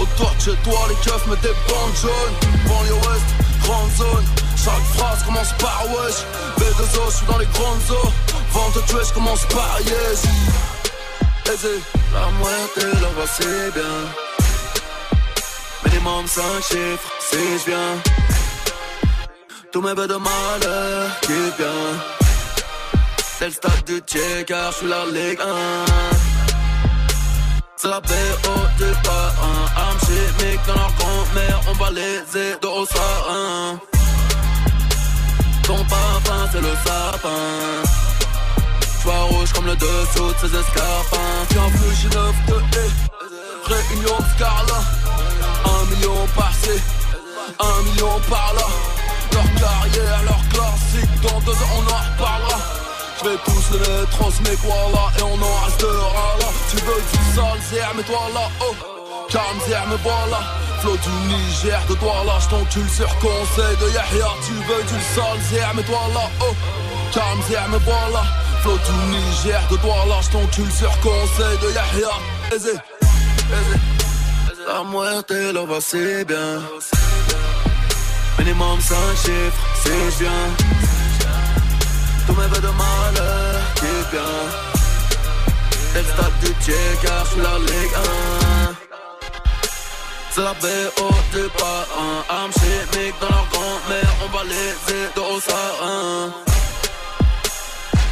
Autour 0.00 0.34
de 0.34 0.40
chez 0.40 0.56
toi, 0.64 0.78
les 0.88 0.96
keufs 0.96 1.26
mettent 1.28 1.42
des 1.42 1.54
bandes 1.68 1.96
jaunes. 2.02 2.34
Banlieue 2.66 2.94
ouest, 2.94 3.26
grande 3.62 3.90
zone. 3.92 4.24
Chaque 4.56 4.84
phrase 4.96 5.22
commence 5.22 5.52
par 5.58 5.84
wesh. 5.90 6.24
B2O, 6.58 7.06
je 7.06 7.16
suis 7.16 7.26
dans 7.26 7.38
les 7.38 7.46
grandes 7.46 7.90
eaux. 7.90 8.12
Vente 8.52 8.74
de 8.74 8.80
tuer, 8.80 9.04
je 9.06 9.12
commence 9.14 9.44
par 9.46 9.80
yes. 9.80 10.24
Aisé, 11.52 11.80
la 12.12 12.30
moitié, 12.38 13.00
la 13.00 13.08
voix 13.10 13.26
c'est 13.26 13.72
bien. 13.74 13.94
Minimum 15.84 16.26
5 16.26 16.42
chiffres, 16.62 17.12
si 17.20 17.36
je 17.58 17.70
viens. 17.70 18.02
Tous 19.70 19.82
mes 19.82 19.94
bœufs 19.94 20.08
de 20.08 20.16
malheur 20.16 21.20
qui 21.20 21.32
bien. 21.58 22.23
C'est 23.36 23.46
le 23.46 23.52
stade 23.52 23.84
du 23.84 24.00
tiers 24.02 24.44
car 24.46 24.70
je 24.70 24.76
suis 24.76 24.86
la 24.88 25.06
Ligue 25.06 25.40
1. 25.40 25.44
C'est 27.76 27.88
la 27.88 28.00
BO 28.00 28.54
du 28.78 28.92
parrain. 29.02 29.64
Arme 29.76 29.98
chimique 30.06 30.60
dans 30.68 30.74
leur 30.74 30.92
grand-mère, 30.98 31.60
on 31.68 31.72
va 31.72 31.90
les 31.90 32.18
aider 32.38 32.66
au 32.66 32.86
sarin. 32.86 33.80
Ton 35.64 35.84
parfum, 35.84 36.48
c'est 36.52 36.60
le 36.60 36.74
sapin. 36.84 37.94
Rouge 39.04 39.52
comme 39.52 39.66
le 39.66 39.76
dessous 39.76 40.32
de 40.32 40.48
ses 40.48 40.56
escarpins. 40.56 41.44
Bienvenue 41.50 41.94
chez 42.00 42.08
9 42.08 42.34
de 42.46 42.54
E. 42.54 42.90
Réunion 43.64 44.18
de. 44.38 44.80
Un 45.64 45.84
million 45.90 46.26
par-ci, 46.36 46.80
un 47.58 47.82
million 47.82 48.20
par-là. 48.30 48.66
Leur 49.32 49.44
carrière, 49.60 50.22
leur 50.22 50.48
classique, 50.48 51.20
dans 51.22 51.40
deux 51.40 51.52
ans 51.52 51.74
on 51.76 51.92
en 51.92 52.12
reparlera. 52.12 52.83
Je 53.16 53.28
vais 53.28 53.36
tous 53.44 53.72
les 53.72 53.78
mettre 53.78 54.22
en 54.22 54.30
mec 54.42 54.58
voilà 54.62 55.04
et 55.18 55.22
on 55.22 55.40
en 55.40 55.64
restera 55.64 56.36
là. 56.40 56.46
Tu 56.70 56.76
veux 56.76 57.02
du 57.12 57.34
sale 57.34 57.60
zère, 57.70 57.92
mais 57.96 58.02
toi 58.02 58.22
là, 58.34 58.48
oh. 58.60 58.74
Calme 59.30 59.60
zère, 59.68 59.86
me 59.86 59.96
voilà. 59.96 60.40
Flot 60.80 60.96
du 60.96 61.08
Niger, 61.28 61.80
de 61.88 61.94
toi 61.94 62.24
là, 62.26 62.38
j't'encule 62.40 62.90
sur 62.90 63.08
conseil 63.18 63.76
de 63.80 63.86
Yahya. 63.86 64.28
Tu 64.44 64.52
veux 64.52 64.82
du 64.82 65.02
sale 65.14 65.40
zère, 65.50 65.72
mais 65.76 65.82
toi 65.84 66.00
là, 66.12 66.28
oh. 66.40 66.54
Calme 67.12 67.70
me 67.70 67.78
voilà. 67.78 68.22
Flot 68.62 68.78
du 68.78 68.92
Niger, 69.12 69.60
de 69.70 69.76
toi 69.76 69.96
là, 70.08 70.16
j't'encule 70.20 70.72
sur 70.72 70.90
conseil 71.00 71.58
de 71.62 71.68
Yahya. 71.68 72.10
Aisé, 72.54 72.70
aisé. 72.70 73.78
La 74.66 74.82
muerte, 74.82 75.30
là 75.30 75.64
va 75.64 75.80
c'est 75.80 76.24
bien. 76.24 76.60
Minimum 78.38 78.80
5 78.80 78.96
chiffres, 79.16 79.66
je 79.84 80.24
viens. 80.24 80.83
Tous 82.34 82.40
mes 82.40 82.48
de 82.48 82.66
malheur 82.66 83.60
qui 83.76 83.94
vient. 84.10 84.46
Et 85.96 86.02
le 86.02 86.46
du 86.46 86.52
pied 86.54 86.74
car 87.02 87.24
je 87.24 87.30
suis 87.30 87.40
la 87.40 87.58
Ligue 87.58 87.94
1. 87.94 88.74
C'est 90.30 90.40
la 90.40 90.54
BO 90.54 91.08
du 91.32 91.48
parrain. 91.50 92.24
Armes 92.28 92.52
chimiques 92.52 93.14
dans 93.20 93.28
leur 93.28 93.46
grand-mère, 93.52 94.14
on 94.24 94.36
va 94.36 94.44
les 94.44 94.94
aider 94.94 95.26
au 95.32 95.40
sarin. 95.40 96.32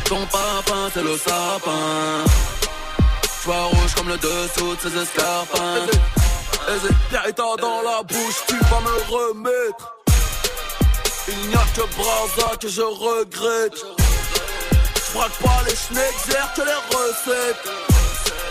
Ton 0.04 0.24
papa, 0.26 0.78
c'est 0.94 1.02
le 1.02 1.16
sapin. 1.16 2.24
J'vois 3.42 3.64
rouge 3.64 3.94
comme 3.96 4.08
le 4.08 4.18
dessous 4.18 4.76
de 4.76 4.80
ses 4.88 4.98
escarpins. 5.02 5.86
Pierre 7.08 7.34
dans 7.34 7.82
la 7.82 8.02
bouche, 8.04 8.42
tu 8.46 8.56
vas 8.56 8.80
me 8.80 8.96
remettre. 9.10 9.96
Il 11.28 11.48
n'y 11.48 11.54
a 11.54 11.64
que 11.74 11.82
Braza 11.96 12.56
que 12.60 12.68
je 12.68 12.82
regrette. 12.82 13.84
J'braque 15.12 15.38
pas 15.42 15.62
les 15.68 15.76
schnecks, 15.76 16.54
que 16.56 16.62
les 16.62 16.96
recettes. 16.96 17.70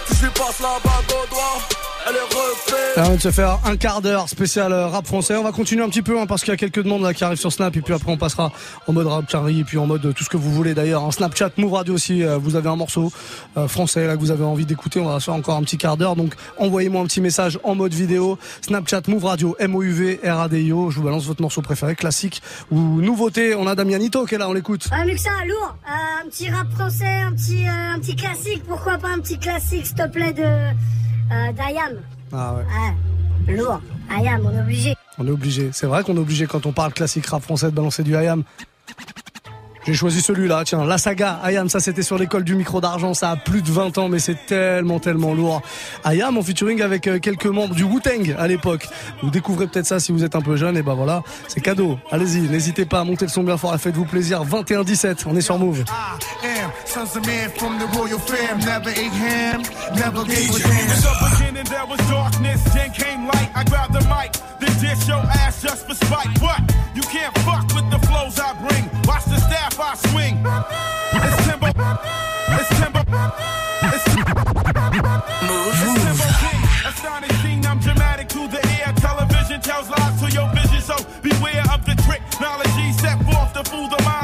Si 0.08 0.16
je 0.16 0.26
lui 0.26 0.32
passe 0.32 0.60
la 0.60 0.78
bague 0.84 1.24
au 1.24 1.28
doigt. 1.34 1.91
Refaite. 2.06 2.98
Avant 2.98 3.16
de 3.16 3.22
se 3.22 3.32
faire 3.32 3.60
un 3.64 3.78
quart 3.78 4.02
d'heure 4.02 4.28
spécial 4.28 4.74
euh, 4.74 4.88
rap 4.88 5.06
français, 5.06 5.36
on 5.36 5.44
va 5.44 5.52
continuer 5.52 5.84
un 5.84 5.90
petit 5.90 6.02
peu 6.02 6.20
hein, 6.20 6.26
parce 6.26 6.42
qu'il 6.42 6.52
y 6.52 6.54
a 6.54 6.58
quelques 6.58 6.82
demandes 6.84 7.04
là 7.04 7.14
qui 7.14 7.24
arrivent 7.24 7.40
sur 7.40 7.52
Snap 7.52 7.76
et 7.76 7.82
puis 7.82 7.94
après 7.94 8.12
on 8.12 8.18
passera 8.18 8.52
en 8.88 8.94
mode 8.94 9.08
rap 9.08 9.30
Charlie 9.30 9.60
et 9.60 9.64
puis 9.64 9.78
en 9.78 9.86
mode 9.86 10.06
euh, 10.06 10.12
tout 10.12 10.24
ce 10.24 10.30
que 10.30 10.38
vous 10.38 10.52
voulez 10.52 10.74
d'ailleurs. 10.74 11.04
En 11.04 11.12
Snapchat, 11.12 11.52
Move 11.58 11.74
Radio 11.74 11.94
aussi, 11.94 12.24
euh, 12.24 12.38
vous 12.38 12.56
avez 12.56 12.70
un 12.70 12.76
morceau 12.76 13.12
français 13.68 14.08
là 14.08 14.16
que 14.16 14.20
vous 14.20 14.32
avez 14.32 14.44
envie 14.44 14.66
d'écouter, 14.66 15.00
on 15.00 15.06
va 15.06 15.20
faire 15.20 15.34
encore 15.34 15.58
un 15.58 15.64
petit 15.64 15.78
quart 15.78 15.98
d'heure. 15.98 16.16
Donc 16.16 16.34
envoyez-moi 16.58 17.02
un 17.02 17.06
petit 17.06 17.22
message 17.22 17.60
en 17.64 17.76
mode 17.76 17.94
vidéo. 17.94 18.38
Snapchat, 18.62 19.02
Move 19.08 19.26
Radio, 19.26 19.56
M-O-U-V, 19.60 20.22
R-A-D-I-O. 20.24 20.90
Je 20.90 20.96
vous 20.98 21.04
balance 21.04 21.26
votre 21.26 21.42
morceau 21.42 21.62
préféré, 21.62 21.96
classique 21.96 22.42
ou 22.72 22.80
nouveauté. 22.80 23.56
On 23.56 23.68
a 23.68 23.76
Damianito 23.76 24.26
qui 24.26 24.36
est 24.36 24.38
là, 24.38 24.50
on 24.50 24.54
l'écoute. 24.54 24.88
Ouais, 24.92 25.06
Muxa, 25.06 25.30
lourd. 25.48 25.76
Un 25.88 26.28
petit 26.30 26.50
rap 26.50 26.70
français, 26.72 27.22
un 27.28 27.34
petit, 27.34 27.66
un 27.68 28.00
petit 28.00 28.16
classique. 28.16 28.64
Pourquoi 28.68 28.98
pas 28.98 29.10
un 29.10 29.20
petit 29.20 29.38
classique, 29.38 29.86
s'il 29.86 29.96
te 29.96 30.08
plaît, 30.08 30.34
de 30.34 30.44
euh, 31.32 31.52
d'Ayam. 31.54 31.94
Ah 32.34 32.56
ouais. 32.56 32.64
Ouais, 33.48 33.58
lourd. 33.58 33.82
Ayam, 34.10 34.42
on 34.46 34.56
est 34.56 34.60
obligé. 34.62 34.96
On 35.18 35.28
est 35.28 35.32
obligé. 35.32 35.70
C'est 35.72 35.88
vrai 35.88 36.04
qu'on 36.04 36.16
est 36.16 36.20
obligé 36.20 36.48
quand 36.48 36.66
on 36.66 36.72
parle 36.72 36.94
classique 36.94 37.26
rap 37.28 37.42
français 37.44 37.68
de 37.68 37.76
balancer 37.76 38.04
du 38.04 38.12
IAM. 38.12 38.44
J'ai 39.86 39.94
choisi 39.94 40.22
celui-là, 40.22 40.64
tiens, 40.64 40.86
la 40.86 40.98
saga 40.98 41.40
Ayam, 41.44 41.68
ça 41.68 41.80
c'était 41.80 42.04
sur 42.04 42.18
l'école 42.18 42.44
du 42.44 42.56
micro 42.56 42.82
d'argent, 42.82 43.14
ça 43.16 43.32
a 43.32 43.36
plus 43.36 43.62
de 43.64 43.72
20 43.72 43.98
ans, 43.98 44.10
mais 44.10 44.20
c'est 44.20 44.46
tellement, 44.46 45.00
tellement 45.00 45.34
lourd. 45.34 45.62
Ayam 46.04 46.38
en 46.38 46.44
featuring 46.44 46.82
avec 46.82 47.08
euh, 47.08 47.18
quelques 47.20 47.48
membres 47.48 47.74
du 47.74 47.84
Wu-Tang 47.84 48.36
à 48.38 48.48
l'époque. 48.48 48.88
Vous 49.24 49.32
découvrez 49.32 49.68
peut-être 49.68 49.88
ça 49.88 50.00
si 50.00 50.12
vous 50.12 50.24
êtes 50.24 50.36
un 50.36 50.42
peu 50.42 50.56
jeune, 50.56 50.78
et 50.78 50.84
ben 50.84 50.94
voilà, 50.94 51.24
c'est 51.48 51.62
cadeau. 51.62 51.98
Allez-y, 52.12 52.42
n'hésitez 52.42 52.86
pas 52.86 53.00
à 53.00 53.04
monter 53.04 53.26
le 53.26 53.32
son 53.32 53.44
bien 53.44 53.58
fort, 53.58 53.74
et 53.74 53.80
faites-vous 53.80 54.06
plaisir. 54.06 54.44
21-17, 54.46 55.24
on 55.26 55.36
est 55.36 55.42
sur 55.42 55.58
Move. 55.58 55.84
I 68.64 68.91
Watch 69.06 69.26
the 69.26 69.40
staff 69.40 69.80
I 69.80 69.96
swing. 69.96 70.38
It's 71.14 71.38
timber. 71.48 71.72
It's 72.58 72.70
timber. 72.80 73.04
It's 73.82 74.04
timber. 74.14 74.44
It's 74.62 74.84
timber 76.04 76.32
King. 76.42 76.62
Astonishing, 76.88 77.66
I'm 77.66 77.80
dramatic 77.80 78.28
to 78.30 78.48
the 78.48 78.62
air. 78.80 78.94
Television 78.98 79.62
tells 79.62 79.90
lies 79.90 80.20
to 80.22 80.30
your 80.32 80.48
vision, 80.54 80.82
so 80.82 80.96
beware 81.22 81.64
of 81.74 81.86
the 81.86 81.96
trick. 82.06 82.22
Knowledge 82.40 82.96
set 82.96 83.18
forth 83.24 83.54
to 83.54 83.64
fool 83.70 83.88
the 83.90 84.02
mind. 84.04 84.21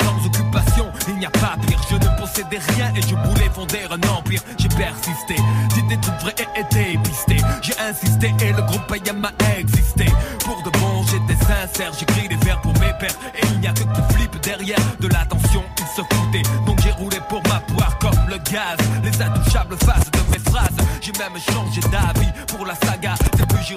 Sans 0.00 0.26
occupation, 0.26 0.86
il 1.08 1.16
n'y 1.16 1.26
a 1.26 1.30
pas 1.30 1.56
pire. 1.66 1.80
Je 1.90 1.96
ne 1.96 2.20
possédais 2.20 2.60
rien 2.74 2.92
et 2.94 3.02
je 3.02 3.14
voulais 3.14 3.50
fonder 3.52 3.80
un 3.90 4.08
empire. 4.16 4.40
J'ai 4.58 4.68
persisté, 4.68 5.36
j'ai 5.74 5.82
des 5.82 6.00
trucs 6.00 6.20
vrais 6.20 6.34
et 6.38 6.60
été 6.60 6.98
pisté. 6.98 7.36
J'ai 7.62 7.78
insisté 7.80 8.32
et 8.44 8.52
le 8.52 8.62
groupe 8.62 8.90
Ayam 8.92 9.24
a 9.24 9.58
existé. 9.58 10.06
Pour 10.44 10.62
de 10.62 10.70
bon, 10.78 11.02
j'étais 11.04 11.44
sincère, 11.44 11.92
j'écris 11.98 12.28
des 12.28 12.36
vers 12.44 12.60
pour 12.60 12.72
mes 12.74 12.92
pères. 13.00 13.16
Et 13.34 13.46
il 13.52 13.60
n'y 13.60 13.66
a 13.66 13.72
que 13.72 13.80
qui 13.82 14.14
flippe 14.14 14.40
derrière 14.42 14.78
de 15.00 15.08
l'attention, 15.08 15.62
ils 15.78 15.96
se 15.96 16.02
foutaient. 16.02 16.48
Donc 16.66 16.80
j'ai 16.82 16.92
roulé 16.92 17.18
pour 17.28 17.42
ma 17.48 17.60
poire 17.60 17.98
comme 17.98 18.28
le 18.28 18.38
gaz. 18.50 18.78
Les 19.02 19.22
intouchables 19.22 19.76
faces 19.78 20.10
de 20.10 20.20
mes 20.32 20.50
phrases. 20.50 20.76
J'ai 21.00 21.12
même 21.18 21.38
changé 21.50 21.80
d'avis 21.90 22.30
pour 22.46 22.64
la 22.66 22.74
saga. 22.76 23.14
Depuis 23.38 23.64
j'y 23.66 23.74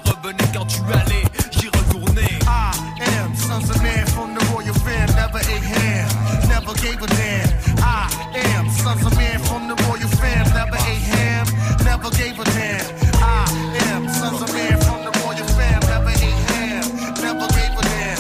gave 6.86 7.02
a 7.02 7.08
damn. 7.08 7.50
I 7.82 8.10
am 8.54 8.69
sons 8.69 9.06
of 9.06 9.17
man 9.17 9.39
from 9.39 9.67
the 9.69 9.76
royal 9.86 10.10
fam. 10.19 10.45
Never 10.54 10.80
ate 10.91 11.06
ham, 11.13 11.45
never 11.84 12.10
gave 12.12 12.38
a 12.39 12.43
damn. 12.43 12.86
I 13.15 13.45
am 13.89 14.02
of 14.43 14.54
man 14.54 14.78
from 14.86 15.00
the 15.06 15.12
royal. 15.21 15.48
Never 15.91 16.13
ate 16.26 16.41
ham, 16.52 16.86
never 17.26 17.48
gave 17.58 17.76
a 17.80 17.84
damn. 17.89 18.19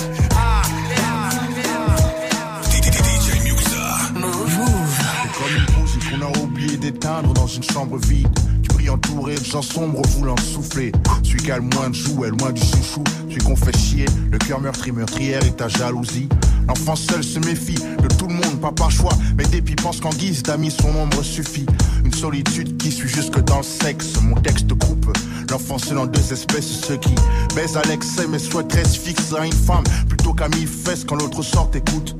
C'est 5.13 5.31
comme 5.37 5.55
une 5.59 5.69
bougie 5.75 6.01
qu'on 6.09 6.21
a 6.21 6.29
oublié 6.39 6.77
d'éteindre 6.77 7.33
dans 7.33 7.47
une 7.47 7.63
chambre 7.63 7.97
vide. 7.97 8.44
Entouré 8.89 9.35
de 9.35 9.43
gens 9.43 9.61
sombres 9.61 10.01
voulant 10.17 10.37
souffler. 10.37 10.91
Qui 11.23 11.51
a 11.51 11.57
le 11.57 11.63
moins 11.63 11.89
de 11.89 11.95
jouets, 11.95 12.29
loin 12.29 12.51
du 12.51 12.61
chouchou. 12.61 13.03
Celui 13.27 13.37
qu'on 13.37 13.55
fait 13.55 13.77
chier, 13.77 14.05
le 14.31 14.37
cœur 14.39 14.59
meurtri, 14.61 14.91
meurtrière 14.91 15.45
et 15.45 15.51
ta 15.51 15.67
jalousie. 15.67 16.27
L'enfant 16.67 16.95
seul 16.95 17.23
se 17.23 17.39
méfie 17.39 17.75
de 17.75 18.07
tout 18.15 18.27
le 18.27 18.33
monde, 18.33 18.59
pas 18.61 18.71
par 18.71 18.89
choix. 18.89 19.13
Mais 19.37 19.43
dépit 19.45 19.75
pense 19.75 19.99
qu'en 19.99 20.09
guise 20.09 20.41
d'amis, 20.41 20.71
son 20.71 20.87
ombre 20.95 21.21
suffit. 21.23 21.65
Une 22.03 22.13
solitude 22.13 22.77
qui 22.77 22.91
suit 22.91 23.09
jusque 23.09 23.39
dans 23.43 23.57
le 23.57 23.63
sexe. 23.63 24.13
Mon 24.23 24.35
texte 24.35 24.69
coupe 24.69 25.11
l'enfant 25.51 25.77
seul 25.77 25.99
en 25.99 26.05
deux 26.05 26.33
espèces. 26.33 26.81
Ceux 26.87 26.97
qui 26.97 27.13
baisent 27.55 27.77
à 27.77 27.83
l'excès 27.83 28.27
mais 28.27 28.39
souhaiteraient 28.39 28.85
se 28.85 28.99
fixer 28.99 29.35
à 29.37 29.45
une 29.45 29.53
femme 29.53 29.83
plutôt 30.07 30.33
qu'à 30.33 30.47
mille 30.49 30.67
fesses 30.67 31.03
quand 31.03 31.15
l'autre 31.15 31.43
sort 31.43 31.69
écoute. 31.73 32.15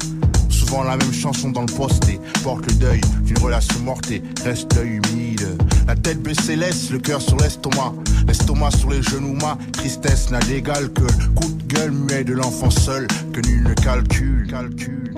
Souvent 0.49 0.84
la 0.84 0.97
même 0.97 1.13
chanson 1.13 1.49
dans 1.49 1.62
le 1.62 1.73
poste 1.73 2.08
et 2.10 2.19
porte 2.43 2.65
le 2.67 2.73
deuil 2.73 3.01
d'une 3.23 3.38
relation 3.39 3.80
morte 3.80 4.12
et 4.12 4.21
reste 4.43 4.75
humide. 4.84 5.58
La 5.88 5.95
tête 5.95 6.21
baissée 6.21 6.56
laisse 6.56 6.89
le 6.89 7.00
cœur 7.00 7.21
sur 7.21 7.38
l'estomac, 7.38 7.93
l'estomac 8.28 8.71
sur 8.71 8.89
les 8.89 9.04
genoux. 9.04 9.36
Ma 9.41 9.58
tristesse 9.74 10.32
n'a 10.32 10.39
d'égal 10.39 10.89
que 10.91 11.02
le 11.02 11.30
coup 11.36 11.52
de 11.52 11.74
gueule 11.74 11.91
muet 11.91 12.24
de 12.24 12.34
l'enfant 12.34 12.71
seul 12.71 13.08
que 13.34 13.41
nul 13.41 13.63
ne 13.63 13.74
calcule. 13.74 14.48
calcule. 14.50 15.13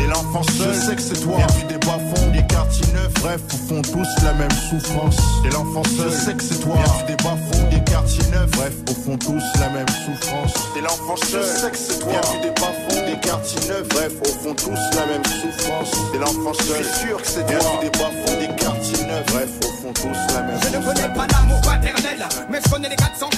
T'es 0.00 0.06
l'enfant 0.06 0.42
seul, 0.56 0.72
je 0.72 0.80
sais 0.80 0.96
que 0.96 1.02
c'est 1.02 1.20
toi. 1.20 1.36
Viens 1.36 1.68
du 1.68 1.78
bas 1.86 1.98
fonds, 1.98 2.30
des 2.32 2.46
quartiers 2.46 2.90
neufs. 2.94 3.12
Bref, 3.20 3.42
au 3.52 3.56
fond, 3.68 3.82
tous 3.82 4.24
la 4.24 4.32
même 4.32 4.50
souffrance. 4.70 5.16
T'es 5.42 5.50
l'enfant 5.50 5.82
seul, 5.84 6.10
je 6.10 6.16
sais 6.16 6.32
que 6.32 6.42
c'est 6.42 6.60
toi. 6.60 6.76
Viens 6.76 7.06
du 7.06 7.22
bas 7.22 7.36
fonds, 7.36 7.68
des 7.70 7.84
quartiers 7.84 8.30
neufs. 8.32 8.50
Bref, 8.52 8.72
au 8.88 8.94
fond, 8.94 9.18
tous 9.18 9.60
la 9.60 9.68
même 9.68 9.88
souffrance. 9.88 10.54
T'es 10.72 10.80
l'enfant 10.80 11.16
seul, 11.16 11.42
je 11.42 11.60
sais 11.60 11.70
que 11.70 11.76
c'est 11.76 11.98
toi. 11.98 12.12
Viens 12.12 12.40
du 12.40 12.48
bas 12.58 12.72
fonds, 12.88 13.12
des 13.12 13.20
quartiers 13.20 13.68
neufs. 13.68 13.88
Bref, 13.90 14.12
au 14.22 14.32
fond, 14.42 14.54
tous 14.54 14.96
la 14.96 15.06
même 15.06 15.24
souffrance. 15.24 15.90
T'es 16.12 16.18
l'enfant 16.18 16.54
seul, 16.54 16.82
je 16.82 16.88
suis 16.88 17.08
sûr 17.08 17.20
que 17.20 17.28
c'est 17.28 17.46
toi. 17.46 17.58
Viens 17.60 17.80
du 17.82 17.98
bas 17.98 18.10
fonds, 18.24 18.40
des 18.40 18.56
quartiers. 18.56 18.79
Bref, 19.10 19.50
au 19.64 19.72
fond, 19.82 19.92
tous 19.92 20.34
la 20.34 20.42
même 20.42 20.58
Je 20.62 20.76
ne 20.76 20.84
connais 20.84 21.14
pas 21.14 21.26
l'amour 21.26 21.60
paternel, 21.62 22.28
mais 22.48 22.60
je 22.64 22.70
connais 22.70 22.88
les 22.88 22.96
400 22.96 23.28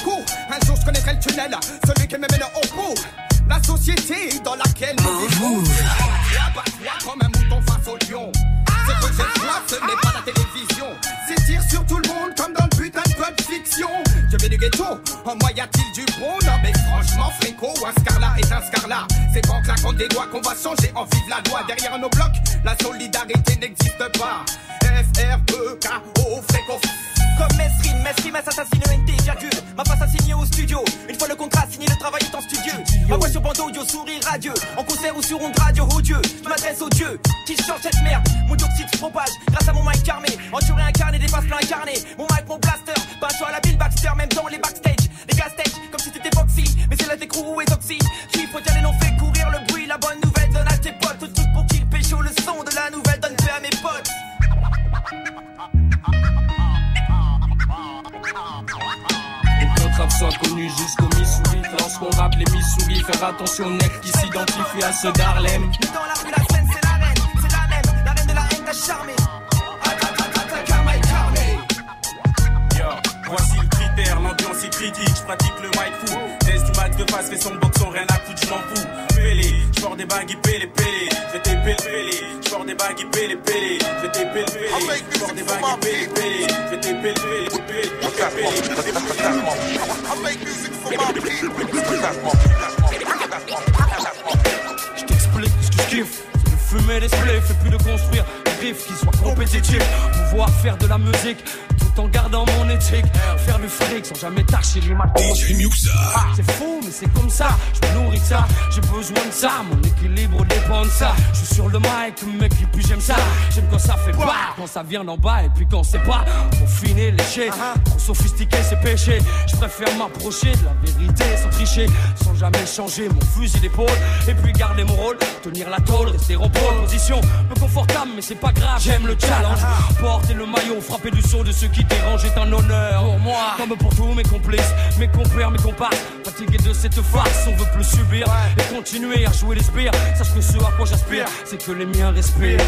ça. 108.23 108.47
J'ai 108.71 108.81
besoin 108.81 109.27
de 109.27 109.33
ça. 109.33 109.51
Mon 109.71 109.81
équilibre 109.83 110.45
dépend 110.47 110.83
de 110.83 110.91
ça. 110.91 111.13
Je 111.33 111.39
suis 111.39 111.55
sur 111.55 111.69
le 111.69 111.79
mic, 111.79 112.41
mec, 112.41 112.53
et 112.53 112.67
puis 112.73 112.85
j'aime 112.87 113.01
ça. 113.01 113.17
J'aime 113.55 113.67
quand 113.71 113.79
ça 113.79 113.97
fait 113.97 114.13
pas, 114.13 114.55
quand 114.57 114.67
ça 114.67 114.83
vient 114.83 115.05
d'en 115.05 115.17
bas, 115.17 115.43
et 115.45 115.51
puis 115.55 115.67
quand 115.71 115.83
c'est 115.83 116.03
pas. 116.03 116.25
Pour 116.59 116.69
finir, 116.69 117.15
léché. 117.15 117.51
Trop 117.85 117.99
sophistiqué, 117.99 118.57
c'est 118.69 118.81
péché. 118.81 119.19
Je 119.47 119.57
préfère 119.57 119.95
m'approcher 119.97 120.53
de 120.53 120.65
la 120.65 120.75
vérité 120.85 121.25
sans 121.43 121.51
tricher. 121.51 121.87
Sans 122.23 122.35
jamais 122.35 122.67
changer 122.67 123.09
mon 123.09 123.21
fusil 123.21 123.61
d'épaule. 123.61 123.87
Et 124.29 124.35
puis 124.35 124.53
garder 124.53 124.85
mon 124.85 124.95
rôle. 124.95 125.19
Tenir 125.43 125.69
la 125.71 125.81
tôle, 125.81 126.09
rester 126.09 126.37
en 126.37 126.49
pole 126.49 126.83
position. 126.83 127.21
Peu 127.49 127.61
confortable, 127.61 128.11
mais 128.15 128.23
c'est 128.23 128.41
pas 128.41 128.53
grave. 128.53 128.81
J'aime 128.81 129.07
le 129.07 129.17
challenge. 129.19 129.61
Porter 130.01 130.35
le 130.35 130.47
maillot, 130.47 130.81
frapper 130.81 131.11
du 131.11 131.23
saut 131.23 131.45
de 131.45 131.53
ceux 131.53 131.69
qui 131.69 131.85
dérangent 131.85 132.25
est 132.25 132.39
un 132.39 132.53
honneur 132.53 133.05
pour 133.05 133.19
moi. 133.19 133.55
Comme 133.57 133.77
pour 133.77 133.95
tous 133.95 134.13
mes 134.15 134.23
complices, 134.23 134.73
mes 134.99 135.09
compères, 135.09 135.51
mes 135.51 135.59
comparses. 135.59 135.97
Fatigué 136.25 136.59
de 136.59 136.73
cette 136.73 137.01
farce, 137.01 137.47
on 137.47 137.57
veut 137.57 137.69
plus 137.75 137.85
subir 137.85 138.12
et 138.21 138.75
continuer 138.75 139.27
à 139.27 139.33
jouer 139.33 139.57
les 139.57 139.63
spires. 139.63 139.93
Sache 140.17 140.35
que 140.35 140.41
ce 140.41 140.59
à 140.59 140.71
quoi 140.77 140.87
j'aspire, 140.87 141.27
c'est 141.45 141.65
que 141.65 141.73
les 141.73 141.87
miens 141.87 142.11
respirent. 142.11 142.59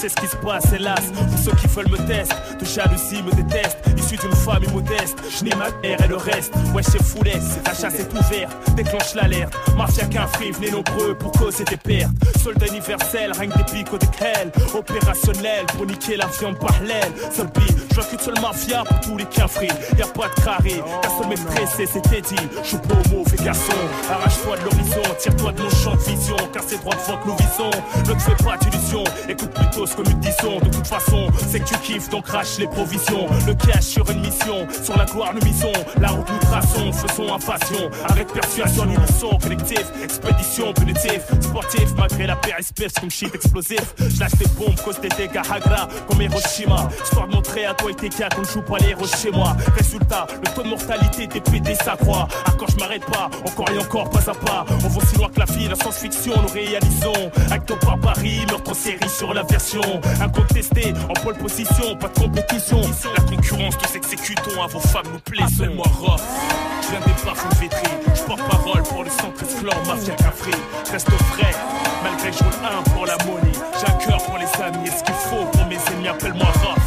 Sait 0.00 0.08
ce 0.08 0.16
qui 0.16 0.26
se 0.28 0.36
passe, 0.36 0.72
hélas. 0.72 1.12
Pour 1.12 1.38
ceux 1.38 1.52
qui 1.52 1.66
veulent 1.66 1.90
me 1.90 1.98
tester, 2.06 2.34
de 2.58 2.64
jalousie 2.64 3.22
me 3.22 3.32
détestent. 3.32 3.78
Issu 3.98 4.16
d'une 4.16 4.34
famille 4.34 4.70
modeste, 4.70 5.18
je 5.30 5.44
n'ai 5.44 5.54
ma 5.54 5.70
mère 5.82 6.02
et 6.02 6.08
le 6.08 6.16
reste. 6.16 6.54
Ouais, 6.74 6.82
c'est 6.82 7.02
foulaise, 7.02 7.60
la 7.66 7.74
chasse 7.74 8.00
est 8.00 8.10
ouverte, 8.12 8.74
déclenche 8.74 9.14
l'alerte. 9.14 9.54
Mafia 9.76 10.06
qu'un 10.06 10.26
venez 10.26 10.70
nombreux 10.70 11.14
pour 11.14 11.32
causer 11.32 11.64
des 11.64 11.76
pertes. 11.76 12.12
Soldat 12.42 12.66
universel, 12.68 13.32
règne 13.32 13.52
des 13.56 13.64
pics 13.64 13.92
Opérationnel 14.74 15.64
pour 15.76 15.86
niquer 15.86 16.16
la 16.16 16.26
viande 16.26 16.58
par 16.58 16.78
l'aile. 16.82 17.12
Seul 17.32 17.46
beat, 17.48 17.74
je 17.88 17.94
vois 17.94 18.04
qu'une 18.04 18.18
seule 18.18 18.40
mafia 18.40 18.84
pour 18.84 19.00
tous 19.00 19.16
les 19.16 19.24
quinfris. 19.24 19.68
Y'a 19.98 20.06
pas 20.06 20.28
de 20.28 20.44
carré, 20.44 20.82
qu'un 21.02 21.08
seul 21.18 21.28
mec 21.28 21.44
pressé, 21.46 21.86
c'était 21.86 22.20
dit. 22.20 22.48
Je 22.62 22.68
suis 22.68 22.76
pas 22.76 22.94
au 22.94 23.16
mauvais 23.16 23.36
garçon, 23.42 23.72
arrache-toi 24.10 24.56
de 24.58 24.64
l'horizon, 24.64 25.14
tire-toi 25.18 25.52
de 25.52 25.62
mon 25.62 25.70
champ 25.70 25.96
de 25.96 26.02
vision, 26.02 26.36
car 26.52 26.62
c'est 26.66 26.76
droit 26.78 26.94
devant 26.96 27.18
que 27.18 27.28
nous 27.28 27.36
visons. 27.36 27.70
Ne 28.08 28.14
te 28.14 28.20
fais 28.20 28.44
pas 28.44 28.56
d'illusions, 28.58 29.04
écoute 29.28 29.50
plutôt 29.50 29.86
ce 29.86 29.96
que 29.96 30.02
nous 30.02 30.18
disons. 30.18 30.60
De 30.60 30.68
toute 30.68 30.86
façon, 30.86 31.28
c'est 31.48 31.60
que 31.60 31.68
tu 31.68 31.78
kiffes, 31.78 32.10
donc 32.10 32.26
crache 32.26 32.58
les 32.58 32.66
provisions. 32.66 33.26
Le 33.46 33.54
cash 33.54 33.84
sur 33.84 34.08
une 34.10 34.20
mission, 34.20 34.66
sur 34.82 34.98
la 34.98 35.06
gloire 35.06 35.32
nous 35.34 35.46
misons. 35.46 35.72
La 35.98 36.08
route 36.08 36.28
nous 36.30 36.46
traçons, 36.46 36.92
faisons 36.92 37.34
invasion. 37.34 37.90
Avec 38.08 38.28
persuasion, 38.32 38.84
unisson, 38.84 39.38
collectif, 39.42 39.84
expédition 40.02 40.74
punitive, 40.74 41.22
sportif, 41.40 41.88
malgré 41.96 42.26
la 42.26 42.36
paire 42.36 42.58
espèce 42.58 42.92
comme 42.92 43.10
shit 43.10 43.34
explosif. 43.34 43.80
Je 44.10 44.20
lâche 44.20 44.32
des 44.32 44.46
bombes, 44.58 44.78
cause 44.84 45.00
des 45.00 45.08
dégâts 45.08 45.42
hagra, 45.50 45.88
comme 46.08 46.20
Hiroshima. 46.20 46.88
Histoire 47.02 47.28
de 47.28 47.34
montrer 47.34 47.64
à 47.66 47.74
toi 47.74 47.90
et 47.90 47.94
tes 47.94 48.08
cas 48.08 48.28
qu'on 48.28 48.44
joue 48.44 48.62
pas 48.62 48.78
les 48.78 48.90
héros 48.90 49.06
chez 49.06 49.30
moi. 49.30 49.56
Résultat, 49.76 50.26
le 50.32 50.54
taux 50.54 50.62
de 50.62 50.68
mortalité 50.68 51.26
des 51.26 51.40
PD 51.40 51.74
s'accroît. 51.74 52.28
À 52.46 52.50
quand 52.52 52.66
je 52.70 52.76
m'arrête 52.76 53.04
pas, 53.06 53.30
encore 53.46 53.70
et 53.70 53.78
encore, 53.78 54.10
pas 54.10 54.30
à 54.30 54.34
pas. 54.34 54.66
On 54.84 54.88
va 54.88 55.06
si 55.06 55.16
loin 55.16 55.28
que 55.28 55.38
la 55.38 55.46
vie, 55.46 55.68
la 55.68 55.76
science-fiction, 55.76 56.34
nous 56.42 56.52
réalisons. 56.52 57.30
Acte 57.50 57.74
par 57.80 57.98
Paris, 57.98 58.44
meurtre 58.48 58.74
série 58.74 59.08
sur 59.08 59.32
la 59.32 59.42
version. 59.42 59.82
Incontesté, 60.20 60.92
en 61.08 61.14
pole 61.14 61.36
position, 61.36 61.96
pas 61.96 62.08
de 62.08 62.18
compétition. 62.18 62.80
La 63.16 63.22
concurrence, 63.24 63.74
nous 63.74 63.96
exécutons, 63.96 64.62
à 64.62 64.66
vos 64.66 64.80
femmes 64.80 65.06
nous 65.12 65.20
plaisons. 65.20 65.64
Appelle-moi 65.64 65.86
Rof, 66.00 66.22
je 66.90 66.96
viens 66.96 67.06
des 67.06 67.24
bas 67.24 67.34
vétri. 67.60 67.90
Je 68.14 68.22
porte 68.22 68.42
parole 68.48 68.82
pour 68.82 69.04
le 69.04 69.10
centre 69.10 69.44
clan, 69.60 69.76
mafia 69.86 70.14
café. 70.14 70.50
Reste 70.90 71.10
frais, 71.10 71.54
malgré 72.02 72.30
que 72.30 72.36
je 72.36 72.44
roule 72.44 72.52
un 72.64 72.82
pour 72.90 73.06
la 73.06 73.16
monnaie. 73.24 73.52
J'ai 73.78 73.92
un 73.92 73.96
cœur 73.98 74.22
pour 74.24 74.38
les 74.38 74.62
amis, 74.62 74.88
et 74.88 74.90
ce 74.90 75.02
qu'il 75.02 75.14
faut 75.14 75.44
pour 75.52 75.66
mes 75.66 75.78
ennemis, 75.92 76.08
appelle-moi 76.08 76.46
Rof. 76.46 76.78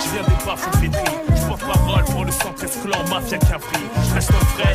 Je 0.00 0.08
viens 0.10 0.22
des 0.22 0.44
bas 0.44 0.56
vétri. 0.80 1.04
Je 1.34 1.42
porte 1.46 1.60
parole 1.60 2.04
pour 2.04 2.24
le 2.24 2.32
centre 2.32 2.66
clan, 2.82 2.98
mafia 3.10 3.38
café. 3.38 3.80
Je 4.08 4.14
reste 4.14 4.32
frais, 4.32 4.74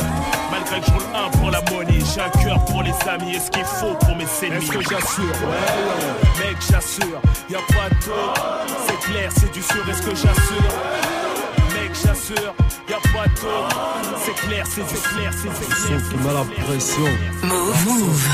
malgré 0.51 0.79
que 0.81 0.85
je 0.87 0.91
roule 0.91 1.15
un 1.15 1.29
pour 1.37 1.51
la 1.51 1.61
monnaie. 1.71 2.03
J'ai 2.13 2.21
un 2.21 2.29
cœur 2.29 2.65
pour 2.65 2.83
les 2.83 2.95
amis, 3.09 3.35
et 3.35 3.39
ce 3.39 3.49
qu'il 3.49 3.65
faut 3.65 3.95
pour 3.95 4.15
mes 4.15 4.27
ennemis? 4.43 4.65
Est-ce 4.65 4.71
que 4.71 4.81
j'assure? 4.81 5.37
Ouais, 5.43 6.43
ouais. 6.43 6.47
Mec, 6.47 6.57
j'assure, 6.69 7.21
y 7.49 7.55
a 7.55 7.59
pas 7.69 7.89
de. 7.89 7.95
C'est 8.85 8.99
clair, 9.11 9.31
c'est 9.35 9.51
du 9.51 9.61
sûr, 9.61 9.89
est-ce 9.89 10.01
que 10.01 10.15
j'assure? 10.15 10.71
Mec, 11.73 11.91
j'assure, 11.93 12.53
C'est 14.23 14.35
clair, 14.35 14.63
c'est 14.67 14.85
clair, 14.85 15.33
c'est 15.33 15.49
clair. 15.49 15.99
Son 15.99 16.09
qui 16.09 16.17
met 16.23 16.33
la 16.33 16.43
pression. 16.63 17.07
Move. 17.43 18.27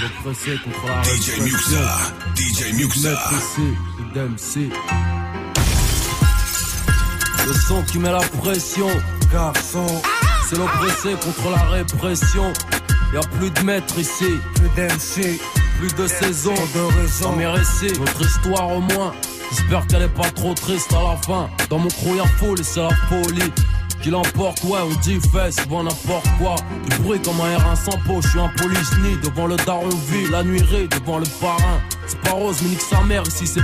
Le 0.00 0.22
pressé 0.22 0.58
contre 0.64 0.86
la 0.86 1.02
DJ 1.02 1.30
répression. 1.30 1.44
Muxa. 1.44 1.86
DJ 2.34 2.72
Muxa. 2.74 3.14
D'MC. 4.14 4.70
Le 7.46 7.52
son 7.52 7.82
qui 7.82 7.98
met 7.98 8.10
la 8.10 8.20
pression, 8.20 8.88
garçon. 9.30 9.86
C'est 10.48 10.56
l'oppressé 10.56 11.12
contre 11.12 11.50
la 11.50 11.62
répression. 11.64 12.52
Y 13.12 13.16
a 13.18 13.20
plus 13.38 13.50
de 13.50 13.60
maître 13.60 13.98
ici, 13.98 14.38
plus 14.54 14.68
d'MC, 14.70 15.38
plus 15.78 15.94
de 15.94 16.06
saison, 16.06 16.54
de 16.54 17.00
raison. 17.00 17.36
mes 17.36 17.46
récits, 17.46 17.92
notre 17.98 18.22
histoire 18.22 18.70
au 18.70 18.80
moins. 18.80 19.12
J'espère 19.50 19.86
qu'elle 19.86 20.02
est 20.02 20.08
pas 20.08 20.30
trop 20.30 20.54
triste 20.54 20.90
à 20.94 21.02
la 21.02 21.16
fin. 21.18 21.50
Dans 21.68 21.78
mon 21.78 21.88
crew 21.88 22.16
y'a 22.16 22.26
foule 22.38 22.58
et 22.58 22.64
c'est 22.64 22.80
la 22.80 22.94
folie. 23.10 23.52
Qu'il 24.02 24.16
emporte, 24.16 24.64
ouais, 24.64 24.80
on 24.82 24.94
dit 25.00 25.20
fait 25.30 25.52
souvent 25.52 25.84
n'importe 25.84 26.26
quoi. 26.38 26.56
Du 26.90 26.96
bruit 27.02 27.20
comme 27.22 27.40
un 27.40 27.56
R1 27.56 27.76
sans 27.76 27.98
peau, 28.04 28.20
je 28.20 28.28
suis 28.28 28.40
un 28.40 28.48
police 28.56 28.90
devant 29.22 29.46
le 29.46 29.56
daron 29.56 29.88
vie, 29.88 30.28
la 30.30 30.42
devant 30.42 31.18
le 31.18 31.26
parrain. 31.40 31.80
C'est 32.06 32.20
pas 32.22 32.32
rose, 32.32 32.56
mais 32.62 32.70
nique 32.70 32.80
sa 32.80 33.00
mère 33.02 33.22
ici 33.28 33.46
c'est. 33.46 33.60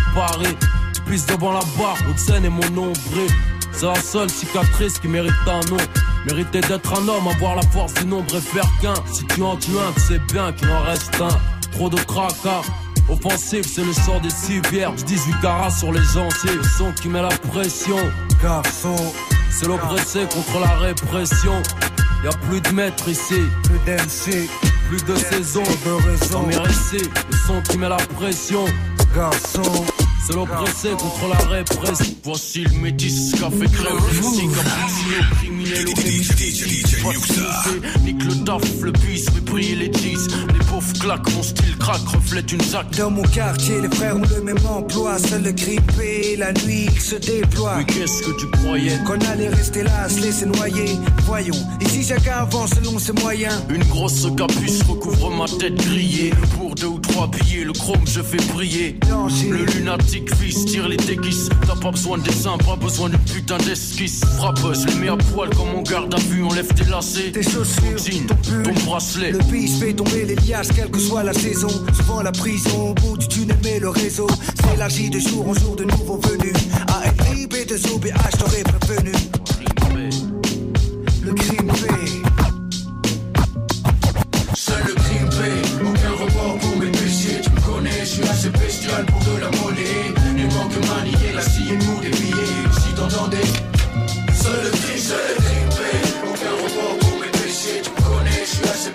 Tu 0.94 1.00
pisses 1.02 1.26
devant 1.26 1.52
la 1.52 1.60
barre, 1.76 1.96
haute 2.08 2.18
scène 2.18 2.44
et 2.44 2.48
mon 2.48 2.70
nombril. 2.70 3.28
C'est 3.72 3.86
la 3.86 3.96
seule 3.96 4.30
cicatrice 4.30 4.98
qui 4.98 5.08
mérite 5.08 5.32
un 5.46 5.60
nom. 5.70 5.82
Mériter 6.26 6.60
d'être 6.60 6.92
un 6.92 7.08
homme, 7.08 7.26
avoir 7.28 7.56
la 7.56 7.62
force 7.62 7.94
du 7.94 8.06
nombre 8.06 8.36
et 8.36 8.40
faire 8.40 8.68
qu'un. 8.80 8.94
Si 9.12 9.24
tu 9.26 9.42
en 9.42 9.56
tues 9.56 9.70
un, 9.78 9.92
tu 9.92 10.00
sais 10.00 10.20
bien 10.32 10.52
qu'il 10.52 10.68
en 10.70 10.82
reste 10.82 11.20
un. 11.20 11.70
Trop 11.72 11.88
de 11.88 11.96
tracas. 11.96 12.62
Offensif, 13.08 13.66
c'est 13.66 13.84
le 13.84 13.92
sort 13.92 14.20
des 14.20 14.30
civières. 14.30 14.92
18 14.92 15.34
carats 15.40 15.70
sur 15.70 15.92
les 15.92 16.02
gencives. 16.02 16.56
Le 16.56 16.62
son 16.62 16.92
qui 16.92 17.08
met 17.08 17.22
la 17.22 17.28
pression. 17.28 17.98
Garçon, 18.42 18.96
c'est 19.50 19.66
l'oppressé 19.66 20.20
contre 20.32 20.60
la 20.60 20.76
répression. 20.76 21.62
Y 22.24 22.28
a 22.28 22.30
plus 22.48 22.60
de 22.60 22.70
maîtres 22.70 23.08
ici. 23.08 23.42
Plus 23.64 23.78
d'MC. 23.86 24.48
Plus 24.88 25.04
de 25.04 25.16
saison. 25.16 25.62
De 25.62 25.90
raison. 26.08 26.46
Le 26.46 27.36
son 27.46 27.62
qui 27.62 27.78
met 27.78 27.88
la 27.88 27.96
pression. 27.96 28.64
Garçon. 29.14 29.62
C'est 30.26 30.34
l'oppressé 30.34 30.90
contre 30.90 31.28
la 31.28 31.38
répression. 31.48 32.14
Voici 32.22 32.64
le 32.64 32.78
métis, 32.80 33.32
café 33.32 33.66
crème, 33.72 33.96
musique, 34.12 34.50
Nique 38.04 38.24
le 38.24 38.44
taf, 38.44 38.62
le 38.82 38.90
bis, 38.92 39.24
fait 39.28 39.40
briller 39.40 39.74
les. 39.74 39.88
Les 39.88 40.64
pauvres 40.70 40.92
claquent, 40.98 41.34
mon 41.34 41.42
style 41.42 41.76
craque, 41.78 42.08
reflète 42.08 42.52
une 42.52 42.62
zac. 42.62 42.90
Dans 42.96 43.10
mon 43.10 43.22
quartier, 43.22 43.80
les 43.82 43.88
frères 43.88 44.16
ont 44.16 44.22
le 44.34 44.42
même 44.42 44.58
emploi. 44.66 45.18
Seul 45.18 45.42
le 45.42 45.52
grippé, 45.52 46.36
la 46.38 46.52
nuit, 46.52 46.88
il 46.90 47.00
se 47.00 47.16
déploie. 47.16 47.76
Mais 47.78 47.84
qu'est-ce 47.84 48.22
que 48.22 48.30
tu 48.40 48.46
croyais 48.50 48.98
Qu'on 49.06 49.20
allait 49.30 49.48
rester 49.48 49.82
là, 49.82 50.08
se 50.08 50.20
laisser 50.20 50.46
noyer. 50.46 50.96
Voyons, 51.26 51.54
ici 51.80 52.02
chacun 52.02 52.38
avance 52.38 52.70
selon 52.70 52.98
ses 52.98 53.12
moyens. 53.12 53.54
Une 53.68 53.84
grosse 53.84 54.26
capuce 54.36 54.82
recouvre 54.84 55.30
ma 55.30 55.46
tête 55.46 55.74
grillée. 55.74 56.32
Pour 56.56 56.74
deux 56.74 56.86
ou 56.86 56.98
trois 56.98 57.26
billets, 57.28 57.64
le 57.64 57.72
chrome 57.72 58.06
je 58.06 58.22
fais 58.22 58.38
briller. 58.52 58.98
Le 59.50 59.64
lunatique 59.64 60.34
fils, 60.36 60.64
tire 60.64 60.88
les 60.88 60.96
déguises. 60.96 61.50
T'as 61.66 61.76
pas 61.76 61.90
besoin 61.90 62.18
de 62.18 62.22
dessin, 62.22 62.56
pas 62.58 62.76
besoin 62.76 63.10
de 63.10 63.16
putain 63.32 63.58
d'esquisse. 63.58 64.22
Frappeuse, 64.38 64.86
les 64.86 64.94
mets 64.94 65.08
à 65.08 65.16
poil 65.16 65.50
comme 65.58 65.74
on 65.74 65.82
garde 65.82 66.14
à 66.14 66.18
vue, 66.18 66.44
enlève 66.44 66.72
tes 66.72 66.84
lacets. 66.84 67.32
Tes 67.32 67.42
chaussures, 67.42 67.98
jean, 67.98 68.26
ton, 68.62 68.72
bracelet. 68.86 69.32
Le 69.32 69.38
bis 69.38 69.80
fait 69.80 69.92
tomber 69.92 70.24
les 70.24 70.36
liasses, 70.36 70.68
quelle 70.74 70.90
que 70.90 71.00
soit 71.00 71.24
la 71.24 71.32
saison. 71.32 71.68
Souvent 71.96 72.22
la 72.22 72.32
prison, 72.32 72.90
au 72.90 72.94
bout 72.94 73.18
du 73.18 73.26
tunnel, 73.26 73.56
mais 73.64 73.80
le 73.80 73.88
réseau 73.88 74.28
s'élargit 74.62 75.10
de 75.10 75.18
jour 75.18 75.48
en 75.48 75.54
jour 75.54 75.74
de 75.74 75.84
nouveaux 75.84 76.20
venus. 76.20 76.54
ALIB 76.86 77.66
de 77.66 77.76
ZOBH, 77.76 78.38
t'aurais 78.38 78.62
prévenu. 78.62 79.12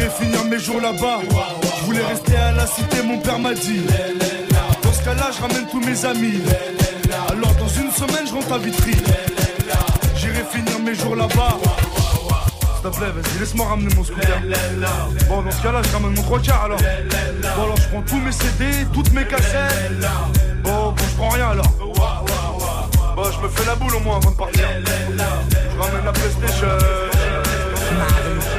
J'irai 0.00 0.12
finir 0.12 0.44
mes 0.46 0.58
jours 0.58 0.80
là-bas. 0.80 1.20
Je 1.80 1.84
voulais 1.84 2.02
rester 2.02 2.34
à 2.34 2.52
la 2.52 2.66
cité, 2.66 3.02
mon 3.02 3.18
père 3.18 3.38
m'a 3.38 3.52
dit. 3.52 3.82
Dans 4.82 4.92
ce 4.94 5.04
cas-là, 5.04 5.30
je 5.36 5.42
ramène 5.42 5.66
tous 5.70 5.80
mes 5.80 6.04
amis. 6.06 6.40
Alors 7.28 7.54
dans 7.56 7.68
une 7.68 7.90
semaine, 7.90 8.26
je 8.26 8.32
rentre 8.32 8.50
à 8.50 8.58
Vitry. 8.58 8.96
J'irai 10.16 10.42
finir 10.50 10.78
mes 10.78 10.94
jours 10.94 11.16
là-bas. 11.16 11.58
S'il 12.80 12.90
te 12.90 12.96
plaît, 12.96 13.10
vas-y, 13.14 13.40
laisse-moi 13.40 13.66
ramener 13.66 13.94
mon 13.94 14.02
scooter. 14.02 14.40
Bon, 15.28 15.42
dans 15.42 15.50
ce 15.50 15.62
cas-là, 15.62 15.82
je 15.84 15.92
ramène 15.92 16.14
mon 16.14 16.22
trois 16.22 16.40
quarts 16.40 16.64
alors. 16.64 16.78
Bon, 16.78 17.62
alors 17.62 17.76
je 17.76 17.88
prends 17.88 18.02
tous 18.02 18.20
mes 18.20 18.32
CD, 18.32 18.86
toutes 18.94 19.12
mes 19.12 19.26
cassettes. 19.26 20.00
Bon, 20.64 20.92
bon, 20.92 20.94
je 20.96 21.16
prends 21.16 21.28
rien 21.28 21.50
alors. 21.50 21.72
Bon, 21.78 23.24
je 23.24 23.40
me 23.42 23.48
fais 23.50 23.66
la 23.66 23.74
boule 23.74 23.96
au 23.96 24.00
moins 24.00 24.16
avant 24.16 24.30
de 24.30 24.36
partir. 24.36 24.64
Je 24.74 25.78
ramène 25.78 26.04
la 26.06 26.12
PlayStation. 26.12 26.68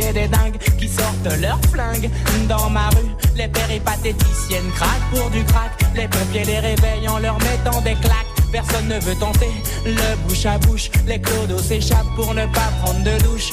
Des 0.00 0.26
dingues 0.26 0.58
qui 0.78 0.88
sortent 0.88 1.40
leurs 1.40 1.60
flingues. 1.70 2.10
Dans 2.48 2.68
ma 2.70 2.88
rue, 2.88 3.14
les 3.36 3.46
péripatéticiennes 3.46 4.70
craquent 4.74 5.10
pour 5.12 5.30
du 5.30 5.44
crack. 5.44 5.70
Les 5.94 6.08
pompiers 6.08 6.44
les 6.44 6.58
réveillent 6.58 7.08
en 7.08 7.18
leur 7.18 7.38
mettant 7.38 7.80
des 7.82 7.94
claques. 7.94 8.26
Personne 8.50 8.88
ne 8.88 8.98
veut 8.98 9.14
tenter 9.14 9.52
le 9.84 10.16
bouche 10.26 10.46
à 10.46 10.58
bouche. 10.58 10.90
Les 11.06 11.20
clodos 11.20 11.62
s'échappent 11.62 12.14
pour 12.16 12.34
ne 12.34 12.44
pas 12.46 12.72
prendre 12.82 13.04
de 13.04 13.22
douche. 13.22 13.50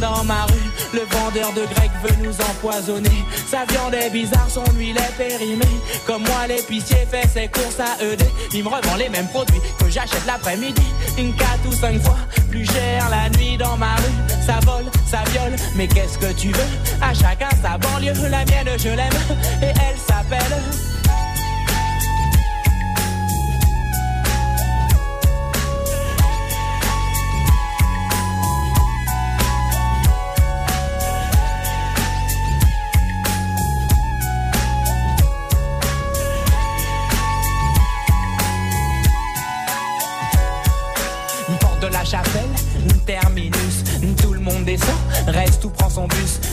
Dans 0.00 0.24
ma 0.24 0.46
rue, 0.46 0.70
le 0.94 1.00
vendeur 1.00 1.52
de 1.52 1.62
grec 1.74 1.90
veut 2.02 2.24
nous 2.24 2.34
empoisonner. 2.40 3.24
Sa 3.48 3.64
viande 3.66 3.94
est 3.94 4.10
bizarre, 4.10 4.48
son 4.48 4.64
huile 4.76 4.96
est 4.96 5.16
périmée. 5.16 5.64
Comme 6.06 6.22
moi, 6.22 6.46
l'épicier 6.48 7.06
fait 7.10 7.28
ses 7.28 7.48
courses 7.48 7.78
à 7.78 8.02
ED. 8.02 8.22
Il 8.54 8.64
me 8.64 8.68
revend 8.68 8.96
les 8.96 9.10
mêmes 9.10 9.28
produits 9.28 9.60
que 9.78 9.90
j'achète 9.90 10.26
l'après-midi. 10.26 10.82
Une 11.18 11.34
4 11.34 11.48
ou 11.68 11.72
5 11.72 12.02
fois 12.02 12.16
plus 12.50 12.66
cher 12.66 13.08
la 13.08 13.30
nuit 13.38 13.56
dans 13.56 13.76
ma 13.76 13.94
rue. 13.96 14.44
Ça 14.44 14.58
vole, 14.66 14.90
ça 15.06 15.22
viole, 15.30 15.56
mais 15.76 15.86
qu'est-ce 15.86 16.18
que 16.18 16.32
tu 16.32 16.48
veux? 16.48 16.70
À 17.00 17.14
chacun 17.14 17.48
sa 17.62 17.78
banlieue, 17.78 18.12
la 18.28 18.44
mienne 18.44 18.76
je 18.76 18.88
l'aime. 18.88 19.20
Et 19.62 19.66
elle 19.66 19.98
s'appelle. 19.98 20.89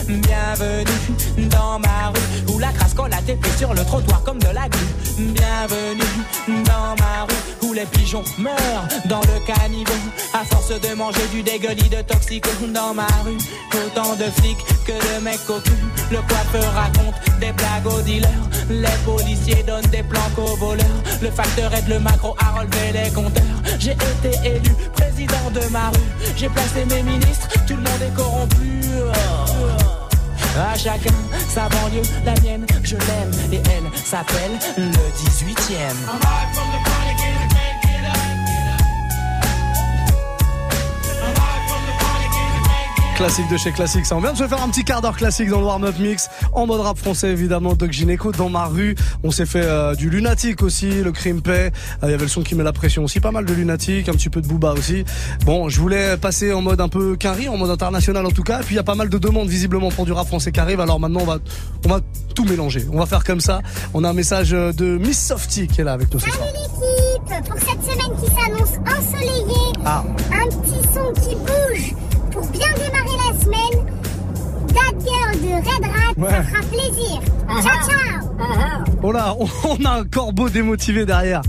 Bienvenue 0.06 1.48
dans 1.48 1.78
ma 1.78 2.08
rue 2.08 2.54
où 2.54 2.58
la 2.58 2.70
crasse 2.70 2.92
colle 2.92 3.14
sur 3.58 3.74
le 3.74 3.84
trottoir 3.84 4.22
comme 4.22 4.38
de 4.38 4.48
la 4.54 4.68
glu. 4.68 4.86
Bienvenue 5.18 6.64
dans 6.64 6.94
ma 6.98 7.24
rue 7.24 7.68
où 7.68 7.72
les 7.72 7.84
pigeons 7.86 8.24
meurent 8.38 8.88
dans 9.06 9.20
le 9.20 9.44
caniveau 9.46 9.92
à 10.32 10.44
force 10.44 10.80
de 10.80 10.94
manger 10.94 11.26
du 11.32 11.42
dégueulis 11.42 11.88
de 11.88 12.00
toxico 12.02 12.48
dans 12.72 12.94
ma 12.94 13.06
rue. 13.24 13.36
Autant 13.84 14.14
de 14.16 14.24
flics 14.40 14.64
que 14.86 14.92
de 14.92 15.22
mecs 15.22 15.44
cocus. 15.46 15.72
Le 16.10 16.18
coiffeur 16.18 16.72
raconte 16.72 17.14
des 17.40 17.52
blagues 17.52 17.86
aux 17.86 18.02
dealers. 18.02 18.48
Les 18.70 18.98
policiers 19.04 19.62
donnent 19.62 19.90
des 19.90 20.02
planques 20.02 20.38
aux 20.38 20.56
voleurs. 20.56 20.86
Le 21.20 21.30
facteur 21.30 21.74
aide 21.74 21.88
le 21.88 21.98
macro 21.98 22.34
à 22.38 22.58
relever 22.58 22.92
les 22.92 23.10
compteurs. 23.10 23.42
J'ai 23.78 23.92
été 23.92 24.48
élu 24.48 24.70
président 24.94 25.50
de 25.52 25.70
ma 25.70 25.88
rue. 25.90 26.34
J'ai 26.36 26.48
placé 26.48 26.84
mes 26.86 27.02
ministres, 27.02 27.48
tout 27.66 27.76
le 27.76 27.82
monde 27.82 28.02
est 28.02 28.14
corrompu. 28.16 28.78
À 30.58 30.76
chacun 30.76 31.14
sa 31.48 31.68
banlieue, 31.68 32.02
la 32.24 32.32
mienne, 32.40 32.66
je 32.82 32.96
l'aime 32.96 33.30
et 33.52 33.62
elle 33.70 33.96
s'appelle 34.04 34.58
le 34.76 34.90
18ème. 34.90 36.87
Classique 43.18 43.48
de 43.50 43.56
chez 43.56 43.72
Classique, 43.72 44.06
ça 44.06 44.14
on 44.14 44.20
vient 44.20 44.32
de 44.32 44.38
se 44.38 44.46
faire 44.46 44.62
un 44.62 44.68
petit 44.68 44.84
quart 44.84 45.02
d'heure 45.02 45.16
classique 45.16 45.48
dans 45.48 45.58
le 45.58 45.66
warm-up 45.66 45.96
mix, 45.98 46.30
en 46.52 46.68
mode 46.68 46.80
rap 46.80 46.96
français 46.96 47.30
évidemment, 47.30 47.74
Doc 47.74 47.90
Gineco 47.90 48.30
dans 48.30 48.48
ma 48.48 48.66
rue, 48.66 48.94
on 49.24 49.32
s'est 49.32 49.44
fait 49.44 49.64
euh, 49.64 49.96
du 49.96 50.08
lunatique 50.08 50.62
aussi, 50.62 51.02
le 51.02 51.10
crime 51.10 51.42
paix, 51.42 51.72
euh, 52.04 52.06
il 52.06 52.10
y 52.10 52.14
avait 52.14 52.22
le 52.22 52.28
son 52.28 52.42
qui 52.42 52.54
met 52.54 52.62
la 52.62 52.72
pression 52.72 53.02
aussi, 53.02 53.18
pas 53.18 53.32
mal 53.32 53.44
de 53.44 53.52
lunatique, 53.52 54.08
un 54.08 54.12
petit 54.12 54.28
peu 54.30 54.40
de 54.40 54.46
booba 54.46 54.72
aussi. 54.72 55.04
Bon, 55.44 55.68
je 55.68 55.80
voulais 55.80 56.16
passer 56.16 56.52
en 56.52 56.62
mode 56.62 56.80
un 56.80 56.88
peu 56.88 57.16
quinri, 57.16 57.48
en 57.48 57.56
mode 57.56 57.70
international 57.70 58.24
en 58.24 58.30
tout 58.30 58.44
cas, 58.44 58.60
et 58.60 58.62
puis 58.62 58.74
il 58.74 58.76
y 58.76 58.80
a 58.80 58.84
pas 58.84 58.94
mal 58.94 59.08
de 59.08 59.18
demandes 59.18 59.48
visiblement 59.48 59.90
pour 59.90 60.04
du 60.04 60.12
rap 60.12 60.28
français 60.28 60.52
qui 60.52 60.60
arrive, 60.60 60.78
alors 60.78 61.00
maintenant 61.00 61.20
on 61.22 61.26
va, 61.26 61.38
on 61.86 61.88
va 61.88 62.00
tout 62.36 62.44
mélanger, 62.44 62.86
on 62.92 63.00
va 63.00 63.06
faire 63.06 63.24
comme 63.24 63.40
ça. 63.40 63.62
On 63.94 64.04
a 64.04 64.10
un 64.10 64.14
message 64.14 64.50
de 64.50 64.96
Miss 64.96 65.18
Softy 65.20 65.66
qui 65.66 65.80
est 65.80 65.84
là 65.84 65.94
avec 65.94 66.14
nous 66.14 66.20
ce 66.20 66.30
soir. 66.30 66.46
l'équipe, 66.54 67.48
pour 67.48 67.58
cette 67.58 67.82
semaine 67.82 68.16
qui 68.22 68.30
s'annonce 68.30 68.78
ensoleillée, 68.96 69.72
Ah. 69.84 70.04
un 70.32 70.46
petit 70.46 70.86
son 70.94 71.12
qui 71.20 71.34
bouge 71.34 71.94
pour 72.38 72.46
bien 72.50 72.68
démarrer 72.76 73.16
la 73.26 73.40
semaine. 73.40 73.86
That 74.68 74.94
Girl 75.00 75.40
de 75.40 75.54
Red 75.54 75.84
Rat, 75.84 76.14
Ouais. 76.16 76.30
ça 76.30 76.42
fera 76.42 76.62
plaisir. 76.62 77.20
Ciao, 77.62 77.88
ciao. 77.88 78.94
Oh 79.02 79.12
là, 79.12 79.34
on- 79.38 79.48
on 79.80 79.84
a 79.84 79.90
un 80.00 80.04
corbeau 80.04 80.48
démotivé 80.48 81.04
derrière. 81.06 81.42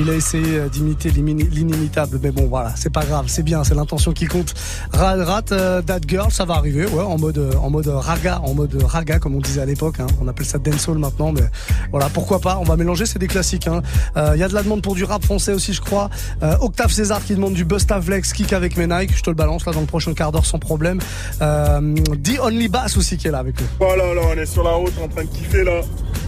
Il 0.00 0.08
a 0.10 0.14
essayé 0.14 0.58
euh, 0.58 0.68
d'imiter 0.68 1.10
l'inimitable, 1.10 2.20
mais 2.22 2.30
bon 2.30 2.46
voilà, 2.46 2.72
c'est 2.76 2.88
pas 2.92 3.04
grave, 3.04 3.24
c'est 3.26 3.42
bien, 3.42 3.64
c'est 3.64 3.74
l'intention 3.74 4.12
qui 4.12 4.26
compte. 4.26 4.54
Rat, 4.92 5.16
rat 5.24 5.42
euh, 5.50 5.82
That 5.82 5.98
Girl, 6.06 6.30
ça 6.30 6.44
va 6.44 6.54
arriver, 6.54 6.86
ouais, 6.86 7.02
en 7.02 7.18
mode, 7.18 7.38
euh, 7.38 7.50
en 7.60 7.68
mode 7.68 7.88
raga, 7.88 8.40
en 8.44 8.54
mode 8.54 8.80
raga 8.80 9.18
comme 9.18 9.34
on 9.34 9.40
disait 9.40 9.60
à 9.60 9.64
l'époque. 9.66 9.98
hein. 9.98 10.06
On 10.22 10.28
appelle 10.28 10.46
ça 10.46 10.58
dancehall 10.58 10.98
maintenant, 10.98 11.32
mais 11.32 11.42
voilà, 11.90 12.08
pourquoi 12.14 12.38
pas. 12.38 12.58
On 12.60 12.64
va 12.64 12.76
mélanger, 12.76 13.06
c'est 13.06 13.18
des 13.18 13.26
classiques. 13.26 13.66
hein. 13.66 13.82
Euh, 14.16 14.32
Il 14.36 14.40
y 14.40 14.44
a 14.44 14.48
de 14.48 14.54
la 14.54 14.62
demande 14.62 14.82
pour 14.82 14.94
du 14.94 15.02
rap 15.02 15.24
français 15.24 15.52
aussi, 15.52 15.72
je 15.72 15.80
crois. 15.80 16.10
Euh, 16.44 16.54
Octave 16.60 16.92
César 16.92 17.24
qui 17.24 17.34
demande 17.34 17.54
du 17.54 17.64
Bustaflex, 17.64 18.32
kick 18.32 18.52
avec 18.52 18.76
mes 18.76 18.86
Nike. 18.86 19.16
Je 19.16 19.22
te 19.22 19.30
le 19.30 19.36
balance 19.36 19.66
là 19.66 19.72
dans 19.72 19.80
le 19.80 19.86
prochain 19.86 20.14
quart 20.14 20.30
d'heure 20.30 20.46
sans 20.46 20.60
problème. 20.60 21.00
Euh, 21.42 21.80
The 22.22 22.38
Only 22.40 22.68
Bass 22.68 22.96
aussi 22.96 23.16
qui 23.16 23.26
est 23.26 23.32
là 23.32 23.38
avec 23.38 23.60
nous. 23.60 23.66
Oh 23.80 23.94
là 23.98 24.14
là, 24.14 24.20
on 24.32 24.38
est 24.38 24.46
sur 24.46 24.62
la 24.62 24.70
route 24.70 24.94
en 25.02 25.08
train 25.08 25.24
de 25.24 25.28
kiffer 25.28 25.64
là. 25.64 25.80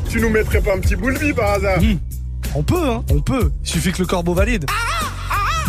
Tu 0.09 0.21
nous 0.21 0.29
mettrais 0.31 0.61
pas 0.61 0.75
un 0.75 0.81
petit 0.81 0.97
boule 0.97 1.17
par 1.37 1.53
hasard? 1.53 1.79
On 2.55 2.63
peut, 2.63 2.89
hein, 2.89 3.03
on 3.11 3.21
peut. 3.21 3.51
Il 3.65 3.69
suffit 3.69 3.93
que 3.93 3.99
le 3.99 4.07
corbeau 4.07 4.35
valide. 4.35 4.67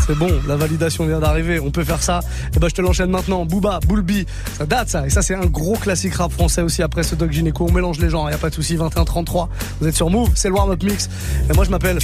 C'est 0.08 0.16
bon, 0.16 0.32
la 0.48 0.56
validation 0.56 1.06
vient 1.06 1.20
d'arriver, 1.20 1.60
on 1.60 1.70
peut 1.70 1.84
faire 1.84 2.02
ça. 2.02 2.22
Et 2.56 2.60
ben 2.60 2.68
je 2.68 2.74
te 2.74 2.82
l'enchaîne 2.82 3.12
maintenant. 3.12 3.46
Booba, 3.46 3.80
Boulby, 3.88 4.26
ça 4.58 4.66
date 4.66 4.90
ça. 4.90 5.06
Et 5.06 5.12
ça 5.12 5.22
c'est 5.22 5.36
un 5.36 5.46
gros 5.46 5.76
classique 5.76 6.16
rap 6.16 6.32
français 6.32 6.64
aussi 6.64 6.82
après 6.82 7.04
ce 7.04 7.14
Doc 7.14 7.32
Gineco. 7.32 7.68
On 7.70 7.72
mélange 7.72 8.00
les 8.00 8.10
genres, 8.10 8.30
y 8.30 8.34
a 8.34 8.38
pas 8.38 8.50
de 8.50 8.56
souci. 8.56 8.78
21-33. 8.78 9.48
Vous 9.80 9.88
êtes 9.88 9.96
sur 9.96 10.10
Move, 10.10 10.32
c'est 10.34 10.50
le 10.50 10.56
warm-up 10.56 10.82
mix. 10.84 11.08
Et 11.50 11.54
moi 11.54 11.66
je 11.66 11.70
m'appelle. 11.70 12.00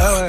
Ah 0.00 0.12
ouais. 0.20 0.28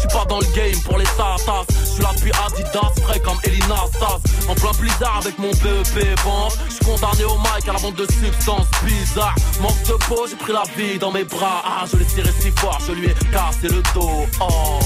Suis 0.00 0.08
pas 0.08 0.24
dans 0.24 0.38
le 0.38 0.46
game 0.56 0.80
pour 0.84 0.96
les 0.96 1.04
tatas. 1.04 1.64
Je 1.68 1.84
suis 1.84 2.02
là 2.02 2.10
Adidas, 2.46 3.02
frais 3.02 3.20
comme 3.20 3.38
Elina 3.44 3.76
Stas. 3.92 4.20
En 4.48 4.54
plein 4.54 4.70
blizzard 4.80 5.18
avec 5.18 5.38
mon 5.38 5.50
BEP 5.50 6.24
banque. 6.24 6.52
Je 6.68 6.74
suis 6.74 6.84
condamné 6.84 7.24
au 7.24 7.36
mic 7.36 7.68
à 7.68 7.72
la 7.74 7.78
vente 7.78 7.96
de 7.96 8.06
substances 8.10 8.66
bizarres. 8.82 9.34
Manque 9.60 9.82
de 9.86 9.92
peau, 10.08 10.26
j'ai 10.28 10.36
pris 10.36 10.52
la 10.52 10.62
vie 10.76 10.98
dans 10.98 11.12
mes 11.12 11.24
bras. 11.24 11.62
Ah, 11.64 11.84
je 11.90 11.98
l'ai 11.98 12.06
tiré 12.06 12.30
si 12.40 12.50
fort, 12.52 12.78
je 12.86 12.92
lui 12.92 13.08
ai 13.08 13.14
cassé 13.30 13.68
le 13.68 13.82
dos. 13.94 14.26
Oh, 14.40 14.78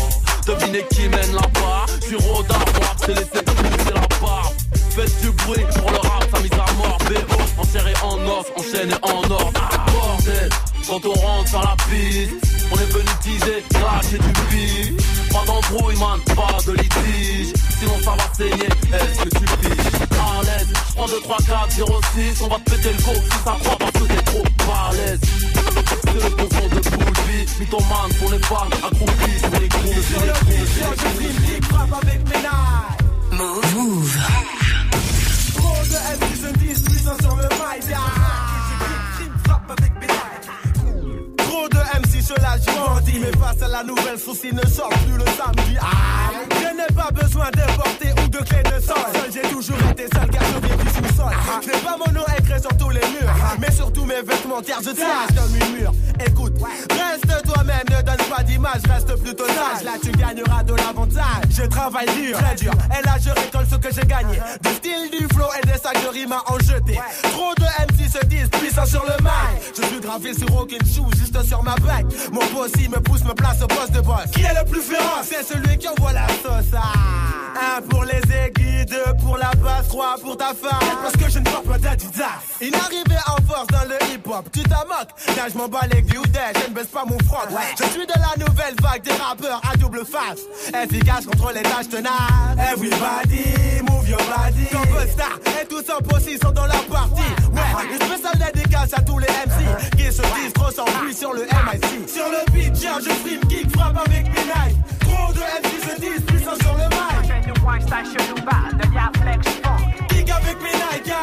devinez 0.46 0.84
qui 0.90 1.08
mène 1.08 1.32
là-bas. 1.32 1.86
Je 2.02 2.06
suis 2.06 2.16
rodard, 2.16 2.58
moi, 2.58 2.88
c'est 2.96 3.14
laissé 3.14 3.42
pousser 3.44 3.94
la 3.94 4.00
barbe. 4.20 4.52
Faites 4.96 5.20
du 5.20 5.30
bruit 5.30 5.64
pour 5.76 5.90
le 5.90 6.03
sa 6.34 6.42
mise 6.42 6.52
à 6.52 6.72
mort. 6.74 6.98
BO, 6.98 7.62
enserré 7.62 7.92
en 8.02 8.18
os, 8.26 8.46
enchaîné 8.56 8.94
en 9.02 9.30
or. 9.30 9.52
Ah, 9.56 9.86
bordel, 9.90 10.48
quand 10.86 11.04
on 11.06 11.12
rentre 11.12 11.48
sur 11.48 11.60
la 11.60 11.76
piste, 11.88 12.32
on 12.70 12.76
est 12.76 12.92
venu 12.92 13.10
teaser, 13.22 13.64
cracher 13.72 14.18
du 14.18 14.32
pif. 14.50 15.30
Pas 15.32 15.44
d'embrouille, 15.46 15.96
man, 15.96 16.20
pas 16.34 16.58
de 16.66 16.72
litige. 16.72 17.52
Sinon 17.78 17.98
ça 18.02 18.12
va 18.12 18.34
saigner, 18.34 18.68
est-ce 18.92 19.22
que 19.22 19.28
tu 19.28 19.44
piges 19.58 19.92
À 20.12 20.42
l'aise, 20.44 20.72
prends 20.94 21.06
2, 21.06 21.20
3, 21.22 21.36
4, 21.46 21.70
0, 21.70 22.00
6. 22.14 22.42
On 22.42 22.48
va 22.48 22.56
te 22.56 22.70
péter 22.70 22.92
le 22.92 23.02
go 23.02 23.12
si 23.14 23.38
ça 23.44 23.56
croit 23.62 23.76
parce 23.78 23.92
que 23.92 24.04
t'es 24.04 24.22
trop 24.22 24.44
balèze. 24.66 25.20
C'est 26.04 26.14
le 26.14 26.30
bon 26.30 26.44
de 26.44 26.90
Boulby, 26.90 27.46
mythomane 27.60 28.14
pour 28.18 28.30
les 28.30 28.38
fans, 28.40 28.68
accroupis 28.70 29.38
sur 29.38 29.60
les 29.60 29.68
groupes. 29.68 30.04
Sur 30.04 30.20
le 30.20 31.18
beat, 31.18 31.60
je 31.60 31.66
frappe 31.66 31.92
avec. 32.02 32.20
Move. 33.32 33.74
Move. 33.74 34.73
De 35.84 35.96
MC 35.96 36.36
se 36.36 36.58
disent 36.58 36.82
puissants 36.82 37.16
sur 37.20 37.36
le 37.36 37.42
yeah. 37.88 37.98
Kick, 39.18 39.30
frappe 39.46 39.70
avec 39.78 39.92
nailles. 40.00 41.36
Trop 41.36 41.68
de 41.68 41.76
MC 41.76 42.14
lâchent 42.40 42.74
bandit 42.74 43.20
Mais 43.20 43.32
face 43.38 43.62
à 43.62 43.68
la 43.68 43.82
nouvelle 43.84 44.18
souci 44.18 44.52
ne 44.52 44.66
sort 44.66 44.88
plus 44.88 45.18
le 45.18 45.24
samedi. 45.26 45.76
Ah, 45.80 46.30
Je 46.50 46.76
n'ai 46.76 46.86
pas 46.94 47.10
besoin 47.10 47.50
d'importer 47.50 48.12
ou 48.22 48.28
de 48.28 48.38
clé 48.38 48.62
de 48.62 48.80
sol. 48.82 48.96
Seul 49.14 49.32
j'ai 49.32 49.48
toujours 49.50 49.76
été 49.90 50.04
seul 50.14 50.28
car 50.30 50.42
je 50.42 50.66
viens 50.66 50.76
du 50.76 50.88
sous-sol. 50.88 51.32
Je 51.62 51.66
n'ai 51.68 51.78
pas 51.78 51.96
mon 51.98 52.12
nom 52.12 52.24
écrit 52.38 52.60
sur 52.60 52.76
tous 52.76 52.90
les 52.90 53.00
murs. 53.00 53.34
Mais 53.60 53.70
surtout 53.70 54.04
mes 54.04 54.22
vêtements 54.22 54.62
car 54.66 54.80
je 54.82 54.90
tiens 54.90 55.26
comme 55.36 55.54
une 55.54 55.78
mur 55.78 55.92
Écoute, 56.26 56.54
reste 56.90 57.42
toi-même, 57.44 57.84
ne 57.90 58.02
donne 58.02 58.26
pas 58.30 58.42
d'image, 58.42 58.80
reste 58.88 59.14
plutôt 59.22 59.46
sage. 59.46 59.84
Là 59.84 59.92
tu 60.02 60.10
gagneras 60.12 60.62
de 60.62 60.74
l'avantage. 60.74 61.44
Je 61.50 61.62
travaille 61.62 62.06
dur, 62.14 62.38
très 62.38 62.54
dur. 62.54 62.72
Et 62.98 63.04
là 63.04 63.16
je 63.20 63.30
que 63.84 63.94
j'ai 63.94 64.06
gagné. 64.06 64.38
Du 64.62 64.70
style, 64.70 65.10
du 65.10 65.26
flow 65.34 65.46
et 65.58 65.66
des 65.66 65.78
sacs 65.78 66.02
de 66.02 66.08
rimes 66.08 66.32
à 66.32 66.42
en 66.50 66.58
jeter. 66.58 66.98
Trop 67.22 67.54
de 67.54 67.64
MC 67.64 68.10
se 68.10 68.24
disent 68.26 68.48
puissants 68.48 68.86
sur 68.86 69.04
le 69.04 69.22
mic. 69.22 69.74
Je 69.76 69.82
suis 69.86 70.00
gravé 70.00 70.32
sur 70.32 70.56
aucune 70.56 70.84
shoe, 70.86 71.04
juste 71.18 71.42
sur 71.46 71.62
ma 71.62 71.74
bague 71.76 72.06
Mon 72.32 72.44
boss 72.54 72.70
il 72.78 72.88
me 72.90 73.00
pousse, 73.00 73.24
me 73.24 73.34
place 73.34 73.60
au 73.62 73.66
poste 73.66 73.92
de 73.92 74.00
boss. 74.00 74.24
Qui 74.32 74.42
est 74.42 74.54
le 74.54 74.64
plus 74.70 74.80
féroce? 74.80 75.28
C'est 75.28 75.42
celui 75.42 75.76
qui 75.76 75.88
envoie 75.88 76.12
la 76.12 76.26
sauce. 76.28 76.72
Ah. 76.74 77.24
Un 77.54 77.82
pour 77.82 78.04
les 78.04 78.20
aiguilles, 78.34 78.86
deux 78.86 79.14
pour 79.20 79.36
la 79.36 79.50
basse, 79.62 79.88
trois 79.88 80.16
pour 80.20 80.36
ta 80.36 80.54
femme. 80.54 80.80
Parce 81.02 81.16
que 81.16 81.30
je 81.30 81.38
ne 81.38 81.44
porte 81.44 81.66
pas 81.66 81.78
d'Adidas. 81.78 82.40
Une 82.60 82.74
arrivée 82.74 83.20
en 83.26 83.36
force 83.46 83.66
dans 83.68 83.88
le 83.88 83.96
hip-hop 84.12 84.46
Tu 84.52 84.62
t'en 84.62 84.86
moques, 84.88 85.14
là 85.36 85.44
je 85.52 85.58
m'en 85.58 85.68
bats 85.68 85.86
les 85.92 86.02
couilles, 86.02 86.32
je 86.34 86.70
ne 86.70 86.74
baisse 86.74 86.86
pas 86.86 87.04
mon 87.04 87.18
front. 87.26 87.46
Je 87.78 87.84
suis 87.84 88.06
de 88.06 88.12
la 88.14 88.44
nouvelle 88.44 88.74
vague 88.82 89.02
des 89.02 89.12
rappeurs 89.12 89.60
à 89.70 89.76
double 89.76 90.04
face. 90.04 90.40
Efficace 90.82 91.26
contre 91.26 91.52
les 91.52 91.62
tâches 91.62 91.88
tenaces. 91.90 92.10
Everybody, 92.72 93.73
move 93.82 94.08
your 94.08 94.18
body. 94.18 94.66
Comme 94.70 94.88
Busta 94.88 95.28
et 95.60 95.66
tous 95.66 95.84
en 95.90 96.00
possis 96.02 96.38
dans 96.38 96.66
la 96.66 96.74
partie. 96.90 97.22
Ouais, 97.52 97.62
une 97.92 98.06
spéciale 98.06 98.52
dédicace 98.52 98.92
à 98.94 99.02
tous 99.02 99.18
les 99.18 99.26
MC 99.26 99.96
qui 99.96 100.12
se 100.12 100.22
disent 100.22 100.52
trop 100.54 100.70
sans 100.70 100.84
plus 100.84 101.16
sur 101.16 101.32
le 101.32 101.42
MIC. 101.42 102.08
Sur 102.08 102.26
le 102.28 102.52
beat, 102.52 102.74
j'ai 102.74 102.88
je 103.04 103.10
stream 103.14 103.40
kick, 103.48 103.70
frappe 103.76 103.96
avec 104.06 104.26
mes 104.26 104.44
knives. 104.44 104.76
Trop 105.00 105.32
de 105.32 105.40
MC 105.40 105.70
se 105.82 106.00
disent 106.00 106.24
puissants 106.26 106.56
sur 106.60 106.74
le 106.74 106.84
mic. 106.84 107.14
Kick 110.08 110.30
avec 110.30 110.56
mes 110.62 110.72
Nike. 110.72 111.14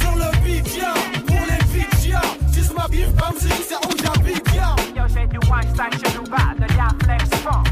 Sur 0.00 0.14
le 0.16 0.44
beat, 0.44 0.68
viens, 0.68 0.94
pour 1.26 1.40
les 1.48 1.64
bitches, 1.72 2.14
Juste 2.52 2.74
ma 2.76 2.88
bif, 2.88 3.08
bam, 3.14 3.34
c'est 3.38 3.76
où 3.76 3.90
j'habite, 4.02 4.44
Yo, 4.54 5.02
j'ai 5.08 5.26
du 5.26 5.38
one 5.48 5.62
style 5.62 6.10
chelou 6.10 6.24
bas, 6.24 6.54
de 6.58 6.66
la 6.76 6.88
flex 7.04 7.24
funk. 7.42 7.71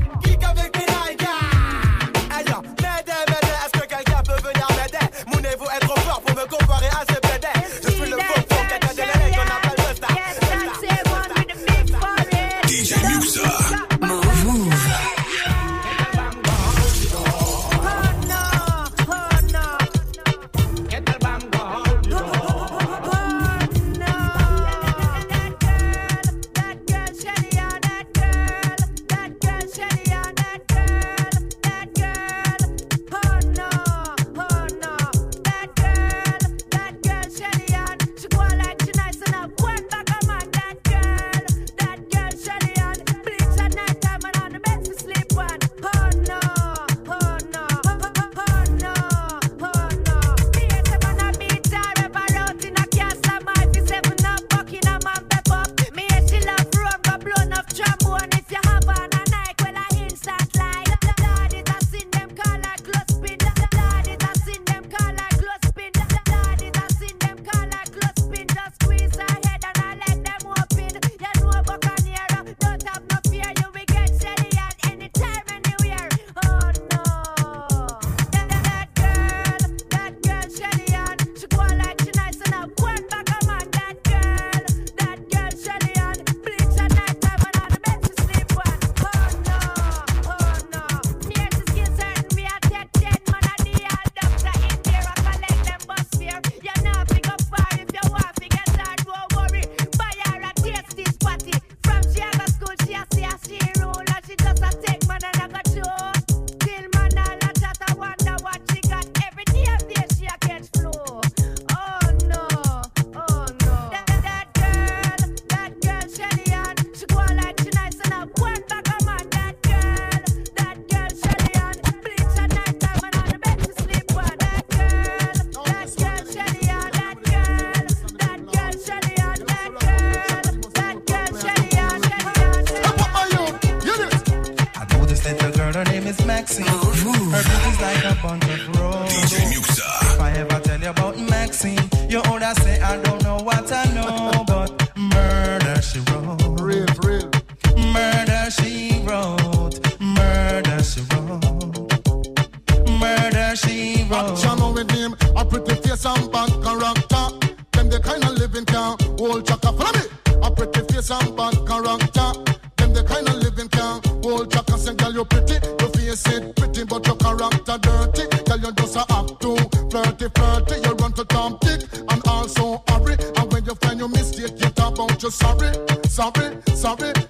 You 165.21 165.25
pretty, 165.27 165.55
your 165.81 165.91
face 165.91 166.27
it 166.29 166.57
pretty, 166.57 166.85
but 166.85 167.07
your 167.07 167.17
character 167.17 167.79
dirty. 167.79 168.27
Girl, 168.45 168.59
you 168.59 168.73
just 168.73 168.97
a 168.97 169.05
act 169.11 169.41
too 169.41 169.57
flirty, 169.91 170.29
flirty. 170.35 170.77
You 170.89 170.95
run 170.95 171.13
to 171.13 171.25
Tom 171.25 171.59
Dick 171.61 171.83
and 172.09 172.23
also 172.27 172.83
hurry. 172.89 173.17
And 173.37 173.53
when 173.53 173.65
you 173.65 173.75
find 173.77 173.99
your 173.99 174.09
mistake, 174.09 174.53
you 174.63 174.71
talk 174.71 174.95
about 174.95 175.23
you 175.23 175.31
sorry, 175.31 175.73
sorry, 176.09 176.57
sorry. 176.75 177.30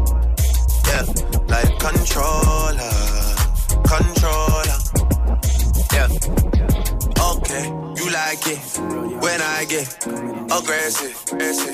Yeah, 0.91 1.05
like 1.47 1.79
controller, 1.79 2.91
controller. 3.87 4.77
Yeah. 5.93 6.09
Okay, 7.31 7.63
you 7.95 8.11
like 8.11 8.43
it 8.45 8.59
when 9.23 9.39
I 9.41 9.63
get 9.69 9.87
aggressive. 10.51 11.15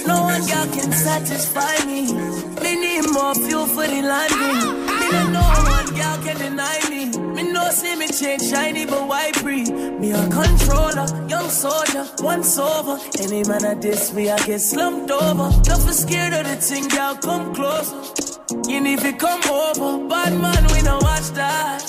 No 0.05 0.21
one 0.21 0.45
girl 0.45 0.67
can 0.67 0.91
satisfy 0.91 1.83
me. 1.87 2.13
Me 2.61 2.75
need 2.75 3.09
more 3.11 3.33
fuel 3.33 3.65
for 3.65 3.87
the 3.87 4.03
landing. 4.03 4.85
Me 4.99 5.09
no 5.33 5.41
one 5.65 5.89
girl 5.95 6.17
can 6.23 6.37
deny 6.37 6.79
me. 6.91 7.05
Me 7.33 7.51
no 7.51 7.71
see 7.71 7.95
me 7.95 8.07
change 8.09 8.43
shiny, 8.43 8.85
but 8.85 9.07
why 9.07 9.31
free? 9.31 9.65
Me 9.71 10.11
a 10.11 10.29
controller, 10.29 11.07
young 11.27 11.49
soldier, 11.49 12.07
once 12.19 12.59
over. 12.59 12.99
Any 13.19 13.43
man 13.45 13.65
at 13.65 13.81
this 13.81 14.13
me, 14.13 14.29
I 14.29 14.37
get 14.45 14.61
slumped 14.61 15.09
over. 15.09 15.49
Don't 15.63 15.87
be 15.87 15.93
scared 15.93 16.33
of 16.33 16.45
the 16.45 16.57
thing, 16.57 16.87
girl, 16.89 17.15
come 17.15 17.55
closer. 17.55 18.36
You 18.49 18.79
need 18.79 18.99
to 18.99 19.11
come 19.11 19.41
over. 19.43 20.07
Bad 20.07 20.39
man, 20.39 20.63
we 20.73 20.81
no 20.81 20.97
watch 21.01 21.31
that. 21.31 21.83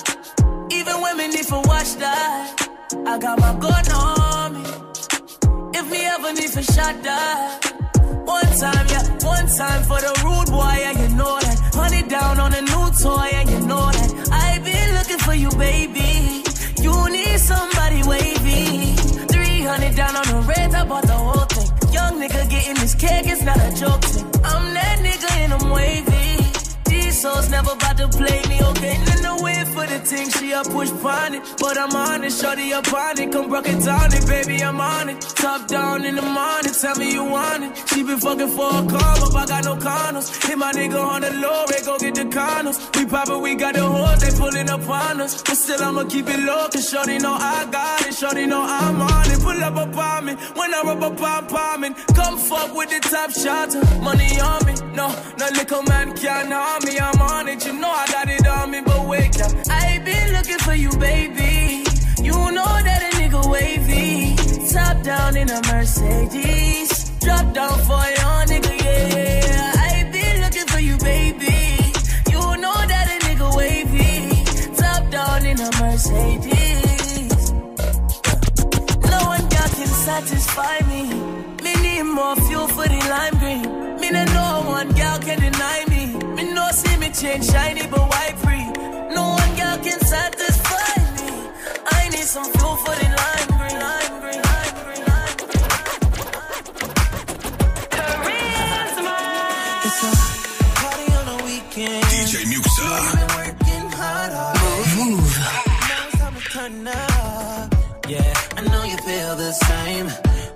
Even 0.72 1.00
women 1.00 1.30
need 1.30 1.46
to 1.46 1.60
watch 1.64 1.94
that. 1.96 2.68
I 3.06 3.18
got 3.18 3.38
my 3.38 3.54
gun 3.60 3.86
on 3.92 4.54
me. 4.54 5.78
If 5.78 5.88
me 5.88 6.04
ever 6.04 6.32
need 6.32 6.50
to 6.50 6.62
shot 6.62 7.00
that. 7.04 7.64
One 8.24 8.50
time, 8.58 8.86
yeah, 8.90 9.06
one 9.22 9.46
time 9.46 9.82
for 9.84 10.00
the 10.00 10.12
rude 10.24 10.50
boy, 10.50 10.74
yeah, 10.82 10.98
you 11.00 11.08
know 11.14 11.38
that. 11.38 11.58
Honey 11.74 12.02
down 12.08 12.40
on 12.40 12.52
a 12.52 12.60
new 12.60 12.90
toy, 13.02 13.30
and 13.34 13.50
you 13.50 13.60
know 13.60 13.90
that. 13.92 14.28
I 14.32 14.58
been 14.58 14.94
looking 14.98 15.18
for 15.18 15.34
you, 15.34 15.50
baby. 15.50 16.42
You 16.82 17.08
need 17.08 17.38
somebody 17.38 18.02
wavy. 18.02 18.96
300 19.30 19.94
down 19.94 20.16
on 20.16 20.26
the 20.26 20.40
red, 20.48 20.74
I 20.74 20.84
bought 20.84 21.04
the 21.04 21.12
whole 21.12 21.46
thing. 21.54 21.92
Young 21.92 22.20
nigga 22.20 22.50
getting 22.50 22.74
this 22.74 22.96
cake, 22.96 23.26
it's 23.26 23.42
not 23.42 23.58
a 23.58 23.70
joke 23.76 24.02
thing. 24.02 24.26
I'm 24.42 24.74
that 24.74 24.98
nigga 24.98 25.30
and 25.38 25.52
I'm 25.54 25.70
wavy. 25.70 26.07
Souls 27.18 27.50
never 27.50 27.72
about 27.72 27.96
to 27.96 28.06
play 28.06 28.40
me, 28.48 28.62
okay? 28.62 28.94
In 28.94 29.22
the 29.26 29.40
way 29.42 29.64
for 29.74 29.84
the 29.84 29.98
thing, 29.98 30.30
she 30.30 30.52
a 30.52 30.62
push 30.62 30.90
pon 31.02 31.34
it. 31.34 31.42
But 31.58 31.76
I'm 31.76 31.90
on 31.90 32.22
it, 32.22 32.30
shorty 32.30 32.72
up 32.72 32.92
on 32.92 33.18
it. 33.18 33.32
Come 33.32 33.48
broke 33.48 33.68
it 33.68 33.82
down 33.84 34.14
it, 34.14 34.24
baby, 34.28 34.62
I'm 34.62 34.80
on 34.80 35.08
it. 35.08 35.20
Top 35.20 35.66
down 35.66 36.04
in 36.04 36.14
the 36.14 36.22
morning, 36.22 36.72
tell 36.80 36.94
me 36.94 37.12
you 37.12 37.24
want 37.24 37.64
it. 37.64 37.72
She 37.88 38.04
been 38.04 38.20
fucking 38.20 38.50
for 38.54 38.70
a 38.70 38.86
come 38.86 39.22
up, 39.26 39.34
I 39.34 39.46
got 39.46 39.64
no 39.64 39.74
condoms. 39.74 40.28
Hit 40.46 40.56
my 40.58 40.70
nigga 40.70 41.02
on 41.02 41.22
the 41.22 41.32
low, 41.42 41.66
they 41.66 41.82
go 41.84 41.98
get 41.98 42.14
the 42.14 42.26
condoms. 42.26 42.78
We 42.96 43.04
poppin', 43.04 43.42
we 43.42 43.56
got 43.56 43.74
the 43.74 43.82
hoes, 43.82 44.20
they 44.20 44.38
pulling 44.38 44.70
up 44.70 44.88
on 44.88 45.20
us. 45.20 45.42
But 45.42 45.56
still, 45.56 45.82
I'ma 45.82 46.04
keep 46.04 46.28
it 46.28 46.38
low, 46.38 46.68
cause 46.68 46.88
shorty 46.88 47.18
know 47.18 47.34
I 47.34 47.66
got 47.68 48.06
it. 48.06 48.14
Shorty 48.14 48.46
know 48.46 48.62
I'm 48.62 49.02
on 49.02 49.30
it. 49.32 49.40
Pull 49.42 49.64
up 49.64 49.74
on 49.76 50.24
me, 50.24 50.34
when 50.54 50.72
I 50.72 50.82
rub 50.84 51.02
up 51.02 51.20
on 51.20 51.46
palming. 51.48 51.94
Come 52.14 52.38
fuck 52.38 52.76
with 52.76 52.90
the 52.90 53.00
top 53.00 53.32
shot, 53.32 53.74
money 54.02 54.38
on 54.38 54.64
me. 54.66 54.74
No, 54.94 55.08
no 55.38 55.46
little 55.58 55.82
man 55.84 56.16
can't 56.16 56.52
harm 56.52 56.84
me. 56.84 56.98
I'm 56.98 57.07
on 57.16 57.48
it, 57.48 57.64
you 57.64 57.72
know 57.72 57.90
I 57.90 58.06
got 58.12 58.28
it 58.28 58.46
on 58.46 58.70
me, 58.70 58.80
but 58.80 59.06
wait 59.06 59.40
up. 59.40 59.52
I 59.70 60.00
been 60.04 60.32
looking 60.32 60.58
for 60.58 60.74
you, 60.74 60.90
baby. 60.98 61.84
You 62.22 62.32
know 62.32 62.72
that 62.88 63.00
a 63.08 63.16
nigga 63.16 63.50
wavy. 63.50 64.36
Top 64.72 65.02
down 65.02 65.36
in 65.36 65.48
a 65.48 65.60
Mercedes. 65.72 67.10
Drop 67.20 67.52
down 67.54 67.78
for 67.88 68.04
your 68.18 68.36
nigga, 68.50 68.74
yeah. 68.84 69.72
I 69.76 70.08
been 70.12 70.40
looking 70.42 70.66
for 70.66 70.80
you, 70.80 70.96
baby. 70.98 71.92
You 72.30 72.40
know 72.62 72.78
that 72.92 73.06
a 73.14 73.16
nigga 73.26 73.56
wavy. 73.56 74.44
Top 74.76 75.10
down 75.10 75.46
in 75.46 75.58
a 75.60 75.70
Mercedes. 75.80 77.52
No 79.12 79.18
one 79.34 79.44
girl 79.48 79.68
can 79.78 79.92
satisfy 80.06 80.78
me. 80.88 81.02
Me 81.64 81.74
need 81.82 82.02
more 82.02 82.36
fuel 82.46 82.68
for 82.68 82.86
the 82.86 83.00
lime 83.08 83.38
green. 83.38 83.98
Me 84.00 84.10
no 84.10 84.62
one 84.66 84.88
girl 84.92 85.18
can 85.18 85.38
deny. 85.40 85.84
Me 85.87 85.87
no 87.22 87.24
see 87.24 87.26
me 87.26 87.32
change 87.32 87.50
shiny, 87.50 87.86
but 87.86 88.00
why 88.00 88.32
free? 88.36 88.66
No 89.14 89.22
one 89.22 89.56
girl 89.56 89.78
can 89.78 90.00
satisfy 90.00 91.00
me. 91.16 91.50
I 91.86 92.08
need 92.10 92.24
some 92.24 92.44
fuel 92.52 92.76
for 92.76 92.94
the 92.94 93.08
lime 93.18 93.48
green, 93.58 93.80
lime 93.80 94.20
green, 94.20 94.42
lime 94.42 94.74
green, 94.84 95.02
lime 95.06 95.36
green. 95.36 95.64
It's 99.84 100.00
a 100.02 100.10
party 100.80 101.06
on 101.18 101.24
the 101.26 101.38
weekend. 101.44 102.04
DJ 102.04 102.34
Muxa. 102.52 102.90
Working 103.36 103.88
hard, 103.98 104.32
Move. 104.96 105.38
Now 105.88 106.06
it's 106.06 106.18
time 106.18 106.34
to 106.34 106.40
turn 106.50 106.88
up. 106.88 107.74
Yeah, 108.08 108.34
I 108.56 108.60
know 108.62 108.84
you 108.84 108.96
feel 108.98 109.36
the 109.36 109.52
same. 109.52 110.06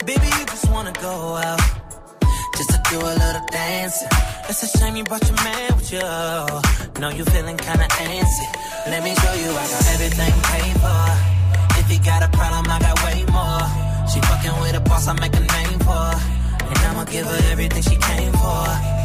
Baby, 0.07 0.27
you 0.27 0.47
just 0.47 0.71
wanna 0.71 0.93
go 0.93 1.37
out. 1.37 1.82
Do 2.93 2.99
a 2.99 3.17
little 3.25 3.47
dancing. 3.51 4.09
It's 4.51 4.63
a 4.65 4.79
shame 4.79 4.97
you 4.97 5.05
brought 5.05 5.27
your 5.27 5.43
man 5.43 5.77
with 5.77 5.91
you. 5.93 7.01
Know 7.01 7.09
you 7.09 7.25
feeling 7.25 7.57
kinda 7.57 7.89
antsy. 7.89 8.47
Let 8.87 9.03
me 9.03 9.15
show 9.15 9.33
you 9.33 9.49
I 9.49 9.65
got 9.73 9.85
everything 9.95 10.35
paid 10.53 10.77
for. 10.85 11.05
If 11.81 11.91
you 11.91 11.99
got 12.05 12.23
a 12.23 12.29
problem, 12.37 12.71
I 12.71 12.79
got 12.81 13.03
way 13.03 13.25
more. 13.33 13.65
She 14.11 14.21
fucking 14.21 14.61
with 14.61 14.77
a 14.77 14.81
boss, 14.81 15.09
I 15.09 15.15
make 15.15 15.35
a 15.35 15.41
name 15.41 15.79
for. 15.89 16.13
And 16.69 16.79
I'ma 16.89 17.05
give 17.05 17.25
her 17.25 17.41
everything 17.51 17.83
she 17.83 17.97
came 17.97 18.33
for. 18.33 19.02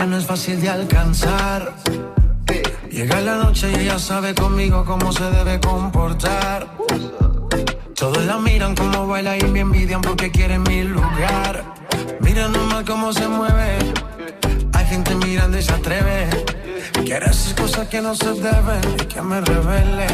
Ella 0.00 0.06
no 0.06 0.16
es 0.16 0.24
fácil 0.24 0.58
de 0.62 0.70
alcanzar. 0.70 1.74
Llega 2.90 3.20
la 3.20 3.36
noche 3.36 3.70
y 3.70 3.80
ella 3.80 3.98
sabe 3.98 4.34
conmigo 4.34 4.82
cómo 4.86 5.12
se 5.12 5.24
debe 5.24 5.60
comportar. 5.60 6.68
Todos 7.94 8.24
la 8.24 8.38
miran 8.38 8.74
como 8.74 9.06
baila 9.06 9.36
y 9.36 9.42
me 9.42 9.60
envidian 9.60 10.00
porque 10.00 10.30
quieren 10.30 10.62
mi 10.62 10.84
lugar. 10.84 11.64
Mira 12.20 12.48
nomás 12.48 12.84
cómo 12.84 13.12
se 13.12 13.28
mueve. 13.28 13.76
Hay 14.72 14.86
gente 14.86 15.14
mirando 15.16 15.58
y 15.58 15.62
se 15.62 15.72
atreve. 15.74 16.30
Quiere 17.04 17.26
hacer 17.26 17.54
cosas 17.54 17.86
que 17.88 18.00
no 18.00 18.14
se 18.14 18.32
deben 18.32 18.80
y 19.02 19.04
que 19.04 19.20
me 19.20 19.42
revele. 19.42 20.06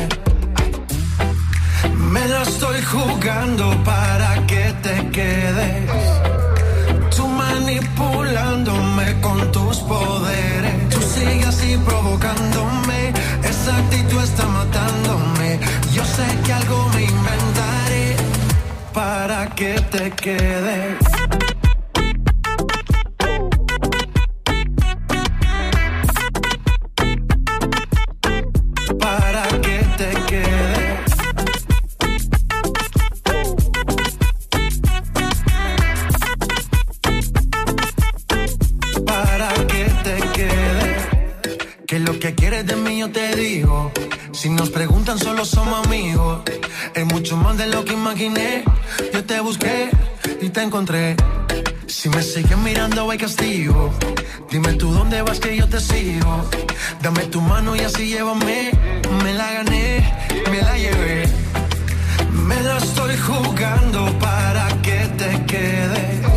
Me 2.11 2.27
la 2.27 2.43
estoy 2.43 2.83
jugando 2.83 3.71
para 3.85 4.45
que 4.49 4.75
te 4.83 5.11
quedes. 5.11 6.36
Tú 7.17 7.27
manipulándome 7.29 9.21
con 9.23 9.51
tus 9.51 9.79
poderes. 9.79 10.89
Tú 10.91 11.01
sigues 11.01 11.47
así 11.47 11.79
provocándome. 11.85 13.13
Esa 13.43 13.77
actitud 13.79 14.23
está 14.23 14.47
matándome. 14.47 15.59
Yo 15.93 16.05
sé 16.05 16.27
que 16.45 16.53
algo 16.53 16.89
me 16.95 17.05
inventaré 17.05 18.17
para 18.93 19.47
que 19.55 19.81
te 19.91 20.11
quedes. 20.11 21.06
Si 44.47 44.53
nos 44.53 44.71
preguntan 44.71 45.19
solo 45.19 45.45
somos 45.45 45.85
amigos. 45.85 46.43
Es 46.95 47.05
mucho 47.05 47.37
más 47.37 47.57
de 47.57 47.67
lo 47.67 47.85
que 47.85 47.95
imaginé. 47.95 48.63
Yo 49.13 49.25
te 49.25 49.41
busqué 49.41 49.91
y 50.41 50.51
te 50.51 50.63
encontré. 50.63 51.17
Si 51.89 52.09
me 52.11 52.23
sigues 52.23 52.57
mirando 52.59 53.11
hay 53.11 53.19
castigo. 53.19 53.93
Dime 54.49 54.75
tú 54.75 54.93
dónde 54.93 55.21
vas 55.23 55.41
que 55.41 55.57
yo 55.57 55.69
te 55.69 55.81
sigo. 55.81 56.49
Dame 57.03 57.25
tu 57.25 57.41
mano 57.41 57.75
y 57.75 57.81
así 57.81 58.07
llévame. 58.07 58.71
Me 59.25 59.35
la 59.35 59.53
gané, 59.53 60.15
me 60.49 60.63
la 60.63 60.79
llevé. 60.79 61.29
Me 62.31 62.63
la 62.63 62.77
estoy 62.77 63.17
jugando 63.17 64.17
para 64.21 64.69
que 64.81 64.99
te 65.19 65.45
quedes. 65.47 66.36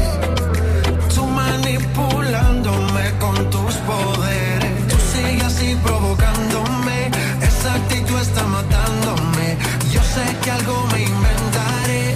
Matándome. 8.49 9.57
Yo 9.91 10.01
sé 10.03 10.25
que 10.43 10.51
algo 10.51 10.87
me 10.91 11.01
inventaré 11.03 12.13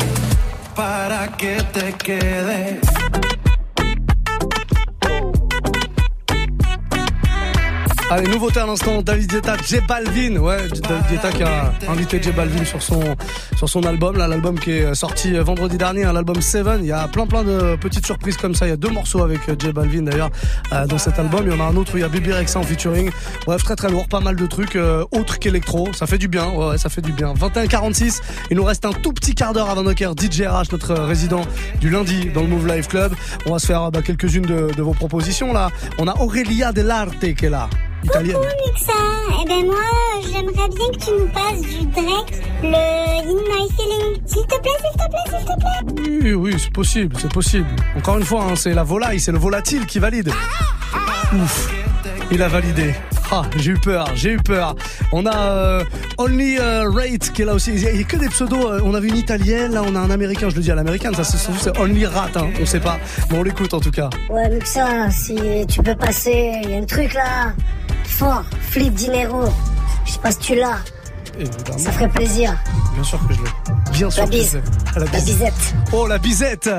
para 0.75 1.27
que 1.37 1.61
te 1.73 1.93
quedes. 1.93 2.92
Allez, 8.09 8.27
nouveauté 8.27 8.59
à 8.59 8.65
l'instant, 8.65 9.01
David 9.01 9.31
Guetta, 9.31 9.55
J 9.65 9.79
Balvin. 9.87 10.35
Ouais, 10.37 10.57
David 10.67 11.05
Guetta 11.09 11.31
qui 11.31 11.41
a 11.41 11.73
invité 11.89 12.21
J 12.21 12.31
Balvin 12.31 12.63
sur 12.65 12.81
son, 12.81 13.01
sur 13.55 13.67
son 13.67 13.81
album, 13.83 14.17
là, 14.17 14.27
l'album 14.27 14.59
qui 14.59 14.71
est 14.71 14.93
sorti 14.93 15.33
vendredi 15.37 15.77
dernier, 15.77 16.03
hein, 16.03 16.13
l'album 16.13 16.41
Seven. 16.41 16.81
Il 16.83 16.87
y 16.87 16.91
a 16.91 17.07
plein 17.07 17.25
plein 17.25 17.43
de 17.43 17.75
petites 17.77 18.05
surprises 18.05 18.37
comme 18.37 18.53
ça. 18.53 18.67
Il 18.67 18.69
y 18.69 18.73
a 18.73 18.77
deux 18.77 18.89
morceaux 18.89 19.23
avec 19.23 19.39
J 19.59 19.71
Balvin 19.71 20.03
d'ailleurs 20.03 20.29
euh, 20.73 20.85
dans 20.85 20.97
cet 20.97 21.17
album. 21.17 21.43
Il 21.47 21.53
y 21.53 21.55
en 21.55 21.59
a 21.59 21.67
un 21.69 21.75
autre 21.75 21.95
où 21.95 21.97
il 21.97 22.01
y 22.01 22.03
a 22.03 22.09
Bibi 22.09 22.33
Rexa 22.33 22.59
en 22.59 22.63
featuring. 22.63 23.09
Bref, 23.45 23.63
très 23.63 23.75
très 23.75 23.89
lourd, 23.89 24.07
pas 24.07 24.19
mal 24.19 24.35
de 24.35 24.45
trucs 24.45 24.75
euh, 24.75 25.05
autres 25.11 25.39
qu'électro. 25.39 25.91
Ça 25.93 26.05
fait 26.05 26.19
du 26.19 26.27
bien, 26.27 26.49
ouais, 26.49 26.77
ça 26.77 26.89
fait 26.89 27.01
du 27.01 27.13
bien. 27.13 27.33
21h46, 27.33 28.21
il 28.51 28.57
nous 28.57 28.65
reste 28.65 28.85
un 28.85 28.93
tout 28.93 29.13
petit 29.13 29.33
quart 29.33 29.53
d'heure 29.53 29.69
avant 29.69 29.83
nos 29.83 29.93
cœurs. 29.93 30.13
DJ 30.13 30.41
RH, 30.41 30.71
notre 30.71 30.93
résident 30.93 31.41
du 31.79 31.89
lundi 31.89 32.25
dans 32.25 32.41
le 32.41 32.47
Move 32.47 32.67
Life 32.67 32.89
Club. 32.89 33.15
On 33.45 33.53
va 33.53 33.59
se 33.59 33.65
faire 33.65 33.89
bah, 33.91 34.01
quelques-unes 34.03 34.45
de, 34.45 34.71
de 34.75 34.81
vos 34.83 34.93
propositions 34.93 35.53
là. 35.53 35.69
On 35.97 36.07
a 36.07 36.15
Aurelia 36.19 36.73
Dell'Arte 36.73 37.33
qui 37.33 37.45
est 37.45 37.49
là. 37.49 37.69
Italienne. 38.03 38.35
Coucou 38.35 38.47
Muxa, 38.67 38.93
eh 39.41 39.47
ben 39.47 39.65
moi 39.65 39.75
j'aimerais 40.23 40.67
bien 40.69 40.87
que 40.91 40.97
tu 41.05 41.11
nous 41.11 41.27
passes 41.27 41.61
du 41.61 41.85
Drake, 41.87 42.33
le 42.63 43.29
In 43.29 43.35
My 43.35 43.69
Feeling. 43.75 44.21
S'il 44.25 44.43
te 44.43 44.59
plaît, 44.59 44.71
s'il 44.81 44.91
te 44.91 45.09
plaît, 45.09 45.37
s'il 45.37 45.45
te 45.45 45.59
plaît. 45.59 46.21
Oui, 46.23 46.33
oui, 46.33 46.55
c'est 46.57 46.71
possible, 46.73 47.15
c'est 47.19 47.31
possible. 47.31 47.67
Encore 47.97 48.17
une 48.17 48.25
fois, 48.25 48.43
hein, 48.43 48.55
c'est 48.55 48.73
la 48.73 48.83
volaille, 48.83 49.19
c'est 49.19 49.31
le 49.31 49.37
volatile 49.37 49.85
qui 49.85 49.99
valide. 49.99 50.31
Ouf, 51.33 51.73
il 52.31 52.41
a 52.41 52.47
validé. 52.47 52.93
Ah, 53.31 53.43
j'ai 53.57 53.71
eu 53.71 53.77
peur, 53.79 54.05
j'ai 54.13 54.33
eu 54.33 54.37
peur. 54.37 54.75
On 55.11 55.25
a 55.25 55.35
euh, 55.35 55.83
Only 56.19 56.57
euh, 56.59 56.87
Rate 56.87 57.31
qui 57.33 57.41
est 57.41 57.45
là 57.45 57.55
aussi. 57.55 57.71
Il 57.71 57.81
y 57.81 58.01
a 58.01 58.03
que 58.03 58.17
des 58.17 58.29
pseudos. 58.29 58.67
euh, 58.69 58.79
on 58.83 58.93
avait 58.93 59.07
une 59.07 59.15
italienne, 59.17 59.73
là 59.73 59.81
on 59.83 59.95
a 59.95 59.99
un 59.99 60.11
américain. 60.11 60.49
Je 60.49 60.55
le 60.55 60.61
dis 60.61 60.69
à 60.71 60.75
l'américaine, 60.75 61.15
ça 61.15 61.23
c'est 61.23 61.37
c'est 61.37 61.79
Only 61.79 62.05
Rat, 62.05 62.29
hein, 62.35 62.49
on 62.61 62.65
sait 62.65 62.79
pas. 62.79 62.99
Mais 63.31 63.37
on 63.39 63.43
l'écoute 63.43 63.73
en 63.73 63.79
tout 63.79 63.89
cas. 63.89 64.09
Ouais, 64.29 64.49
Muxa, 64.49 65.09
si 65.09 65.35
tu 65.67 65.81
peux 65.81 65.95
passer, 65.95 66.51
il 66.63 66.69
y 66.69 66.73
a 66.75 66.77
un 66.77 66.85
truc 66.85 67.13
là. 67.15 67.53
Fort, 68.05 68.43
flip 68.69 68.93
dinero. 68.93 69.45
Je 70.05 70.11
sais 70.11 70.19
pas 70.19 70.31
si 70.31 70.37
tu 70.39 70.55
l'as. 70.55 70.79
Ça 71.77 71.91
ferait 71.91 72.09
plaisir. 72.09 72.55
Bien 72.93 73.03
sûr 73.03 73.19
que 73.27 73.33
je 73.33 73.39
l'ai. 73.41 73.49
Bien 73.91 74.09
sûr 74.09 74.23
La 74.23 74.29
que 74.29 74.35
je 74.37 74.57
l'ai. 74.57 74.63
Ah, 74.95 74.99
La 74.99 75.05
bisette. 75.19 75.75
Oh, 75.91 76.07
la 76.07 76.17
bisette 76.19 76.69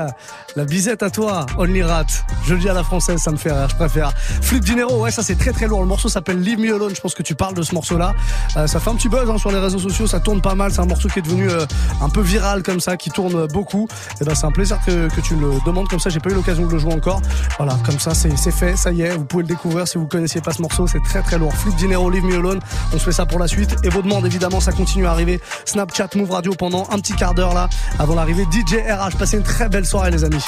La 0.55 0.63
bisette 0.63 1.03
à 1.03 1.09
toi, 1.09 1.45
Only 1.57 1.83
Rat. 1.83 2.05
Je 2.45 2.53
le 2.53 2.61
dis 2.61 2.69
à 2.69 2.73
la 2.73 2.83
française, 2.83 3.21
ça 3.21 3.29
me 3.29 3.35
fait 3.35 3.51
rire, 3.51 3.67
je 3.69 3.75
préfère. 3.75 4.13
Flip 4.17 4.63
Dinero, 4.63 5.01
ouais, 5.01 5.11
ça 5.11 5.21
c'est 5.21 5.35
très 5.35 5.51
très 5.51 5.67
lourd. 5.67 5.81
Le 5.81 5.85
morceau 5.87 6.07
s'appelle 6.07 6.39
Leave 6.39 6.59
Me 6.59 6.73
Alone, 6.73 6.95
je 6.95 7.01
pense 7.01 7.13
que 7.13 7.23
tu 7.23 7.35
parles 7.35 7.55
de 7.55 7.61
ce 7.61 7.75
morceau-là. 7.75 8.13
Euh, 8.55 8.65
ça 8.65 8.79
fait 8.79 8.89
un 8.89 8.95
petit 8.95 9.09
buzz 9.09 9.29
hein, 9.29 9.37
sur 9.37 9.51
les 9.51 9.59
réseaux 9.59 9.79
sociaux, 9.79 10.07
ça 10.07 10.21
tourne 10.21 10.39
pas 10.39 10.55
mal. 10.55 10.71
C'est 10.71 10.79
un 10.79 10.85
morceau 10.85 11.09
qui 11.09 11.19
est 11.19 11.23
devenu 11.23 11.49
euh, 11.49 11.65
un 12.01 12.07
peu 12.07 12.21
viral 12.21 12.63
comme 12.63 12.79
ça, 12.79 12.95
qui 12.95 13.09
tourne 13.09 13.47
beaucoup. 13.47 13.89
Et 14.21 14.23
ben 14.23 14.33
c'est 14.33 14.45
un 14.45 14.51
plaisir 14.51 14.79
que, 14.85 15.09
tu 15.19 15.35
le 15.35 15.49
demandes 15.65 15.89
comme 15.89 15.99
ça, 15.99 16.09
j'ai 16.09 16.21
pas 16.21 16.29
eu 16.29 16.35
l'occasion 16.35 16.65
de 16.65 16.71
le 16.71 16.77
jouer 16.77 16.93
encore. 16.93 17.21
Voilà, 17.57 17.77
comme 17.83 17.99
ça 17.99 18.13
c'est 18.13 18.37
c'est 18.37 18.51
fait, 18.51 18.77
ça 18.77 18.93
y 18.93 19.01
est, 19.01 19.17
vous 19.17 19.25
pouvez 19.25 19.43
le 19.43 19.49
découvrir 19.49 19.85
si 19.89 19.97
vous 19.97 20.07
connaissiez 20.07 20.39
pas 20.39 20.53
ce 20.53 20.61
morceau, 20.61 20.87
c'est 20.87 21.03
très 21.03 21.21
très 21.21 21.37
lourd. 21.37 21.53
Flip 21.53 21.75
Dinero, 21.75 22.09
Leave 22.09 22.23
Me 22.23 22.35
Alone, 22.35 22.61
on 22.93 22.97
se 22.97 23.03
fait 23.03 23.11
ça 23.11 23.25
pour 23.25 23.39
la 23.39 23.49
suite. 23.49 23.75
Et 23.83 23.89
vos 23.89 24.01
demandes 24.01 24.25
évidemment, 24.25 24.61
ça 24.61 24.71
continue 24.71 25.05
à 25.05 25.11
arriver. 25.11 25.41
Snapchat, 25.65 26.09
Move 26.15 26.31
Radio 26.31 26.53
pendant 26.57 26.87
un 26.91 26.99
petit 26.99 27.13
quart 27.13 27.33
d'heure 27.33 27.53
là, 27.53 27.67
avant 27.99 28.15
l'arrivée 28.15 28.43
DJ 28.43 28.75
RH. 28.89 29.17
Passez 29.17 29.35
une 29.35 29.43
très 29.43 29.67
belle 29.67 29.85
soirée 29.85 30.11
les 30.11 30.23
amis. 30.23 30.44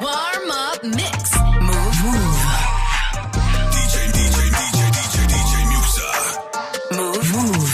Warm 0.00 0.50
up 0.50 0.82
mix. 0.84 1.34
Move. 1.60 1.96
Move. 2.04 2.42
DJ, 3.72 3.96
DJ, 4.16 4.36
DJ, 4.56 4.80
DJ, 4.96 5.16
DJ 5.32 5.52
Muxa. 5.70 6.08
Move. 6.96 7.26
Move. 7.34 7.70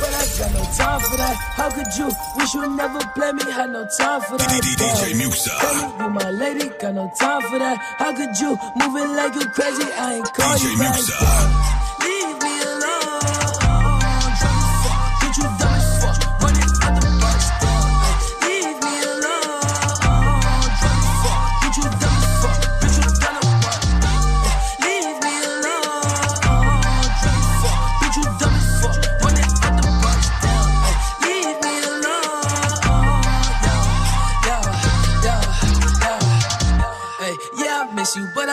But 0.00 0.12
I 0.12 0.24
got 0.38 0.50
no 0.52 0.62
time 0.76 1.00
for 1.00 1.16
that. 1.16 1.36
How 1.56 1.70
could 1.70 1.92
you? 1.96 2.08
Wish 2.36 2.54
you 2.54 2.76
never 2.76 3.00
play 3.14 3.32
me. 3.32 3.44
Had 3.50 3.70
no 3.70 3.86
time 3.98 4.20
for 4.22 4.36
that. 4.38 4.48
DJ 4.48 5.14
Muxa. 5.20 5.52
Baby, 5.60 6.04
you 6.04 6.10
my 6.10 6.30
lady, 6.30 6.68
got 6.80 6.94
no 6.94 7.10
time 7.18 7.42
for 7.42 7.58
that. 7.58 7.78
How 7.98 8.12
could 8.12 8.38
you? 8.40 8.58
Moving 8.76 9.16
like 9.16 9.34
you 9.34 9.46
crazy. 9.50 9.84
I 9.92 10.14
ain't 10.14 10.32
call 10.32 10.56
you 10.58 10.78
back. 10.78 10.96
Leave 10.96 11.95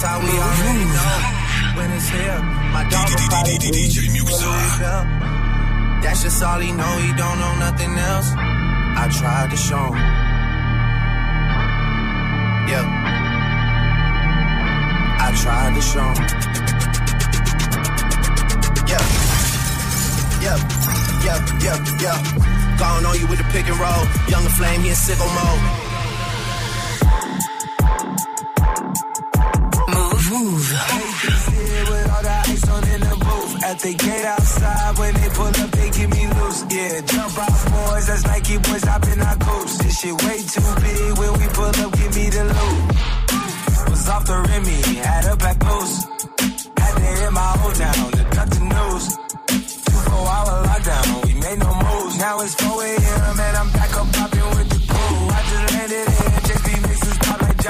That's 0.00 0.12
how 0.12 0.20
we 0.24 0.32
already 0.32 0.84
know 0.96 1.76
when 1.76 1.92
it's 1.92 2.08
here. 2.08 2.40
My 2.72 2.88
dog 2.88 3.10
will 3.10 3.20
probably 3.28 3.58
DJ 3.58 4.08
That's 6.00 6.22
just 6.22 6.42
all 6.42 6.58
he 6.58 6.72
know. 6.72 6.88
He 7.04 7.12
don't 7.12 7.38
know 7.38 7.54
nothing 7.58 7.92
else. 7.98 8.32
I 8.32 9.10
tried 9.12 9.50
to 9.50 9.58
show 9.58 9.92
him. 9.92 10.00
Yeah. 12.72 12.86
I 15.20 15.36
tried 15.36 15.74
to 15.76 15.82
show 15.82 16.08
him. 16.16 16.24
Yeah. 18.88 19.04
Yeah. 20.40 20.56
Yeah. 21.28 21.44
Yeah. 21.60 21.76
Yeah. 22.00 22.78
Gone 22.78 23.04
on 23.04 23.20
you 23.20 23.26
with 23.26 23.36
the 23.36 23.44
pick 23.52 23.68
and 23.68 23.78
roll. 23.78 24.06
Younger 24.30 24.48
flame, 24.48 24.80
he 24.80 24.88
in 24.88 24.94
sicko 24.94 25.28
mode. 25.28 25.89
At 33.70 33.78
the 33.78 33.94
gate 33.94 34.24
outside, 34.24 34.98
when 34.98 35.14
they 35.14 35.28
pull 35.30 35.46
up, 35.46 35.70
they 35.70 35.90
give 35.90 36.10
me 36.10 36.26
loose. 36.26 36.60
Yeah, 36.74 37.00
jump 37.06 37.38
off 37.38 37.62
boys, 37.70 38.06
that's 38.08 38.26
Nike 38.26 38.58
boys 38.58 38.82
hopping 38.82 39.20
our 39.22 39.36
coast. 39.36 39.78
This 39.78 39.94
shit 39.94 40.16
way 40.26 40.42
too 40.42 40.70
big. 40.82 41.18
When 41.22 41.32
we 41.38 41.46
pull 41.54 41.70
up, 41.70 41.90
give 41.94 42.12
me 42.18 42.26
the 42.34 42.44
loot. 42.50 42.78
Was 43.86 44.08
off 44.10 44.26
the 44.26 44.42
Remy, 44.42 44.74
had 45.06 45.24
a 45.30 45.36
back 45.36 45.62
loose. 45.62 46.02
Had 46.82 46.94
to 46.98 47.06
hit 47.14 47.30
my 47.30 47.50
whole 47.62 47.76
town 47.78 48.10
to 48.10 48.24
cut 48.34 48.48
the 48.50 48.62
news. 48.74 49.04
Two 49.86 50.00
four 50.02 50.26
hour 50.26 50.54
lockdown, 50.66 51.06
we 51.30 51.34
made 51.38 51.58
no 51.62 51.70
moves. 51.70 52.18
Now 52.18 52.40
it's 52.40 52.54
4 52.58 52.74
a.m. 52.74 53.38
and 53.38 53.54
I'm 53.54 53.70
back 53.70 53.92
up 53.94 54.08
popping 54.18 54.50
with 54.58 54.68
the 54.74 54.80
crew. 54.82 55.14
I 55.30 55.40
just 55.46 55.64
landed 55.78 56.06
in, 56.10 56.32
JP 56.42 56.66
mixes 56.90 57.18
pop 57.22 57.40
like 57.40 57.60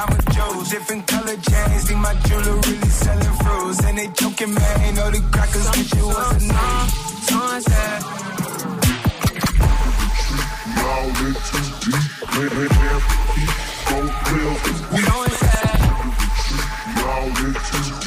Joe's. 0.60 0.70
Different 0.70 1.06
color 1.06 1.36
chains, 1.36 1.84
think 1.88 2.00
my 2.00 2.14
jewelry 2.26 2.60
really 2.60 2.88
selling 2.88 3.34
fruits. 3.42 3.84
And 3.84 3.98
they 3.98 4.08
joking, 4.08 4.54
man, 4.54 4.80
ain't 4.80 4.96
know 4.96 5.10
the 5.10 5.20
crackers 5.32 5.66
wish 5.76 5.92
it 5.92 6.04
was 6.04 6.32
a 6.32 6.46
name. 6.46 6.88
Sunset. 7.28 8.02
Y'all 10.76 11.08
in 11.08 11.34
too 11.48 11.60
deep, 11.80 12.04
man, 12.32 12.48
man, 12.56 12.68
man, 12.78 13.00
don't 13.88 14.12
feel. 14.26 14.54
We 14.92 15.00
going 15.02 15.34
sad. 15.42 15.78
Y'all 16.96 17.26
in 17.26 17.54
too 17.54 17.80
deep, 17.84 17.99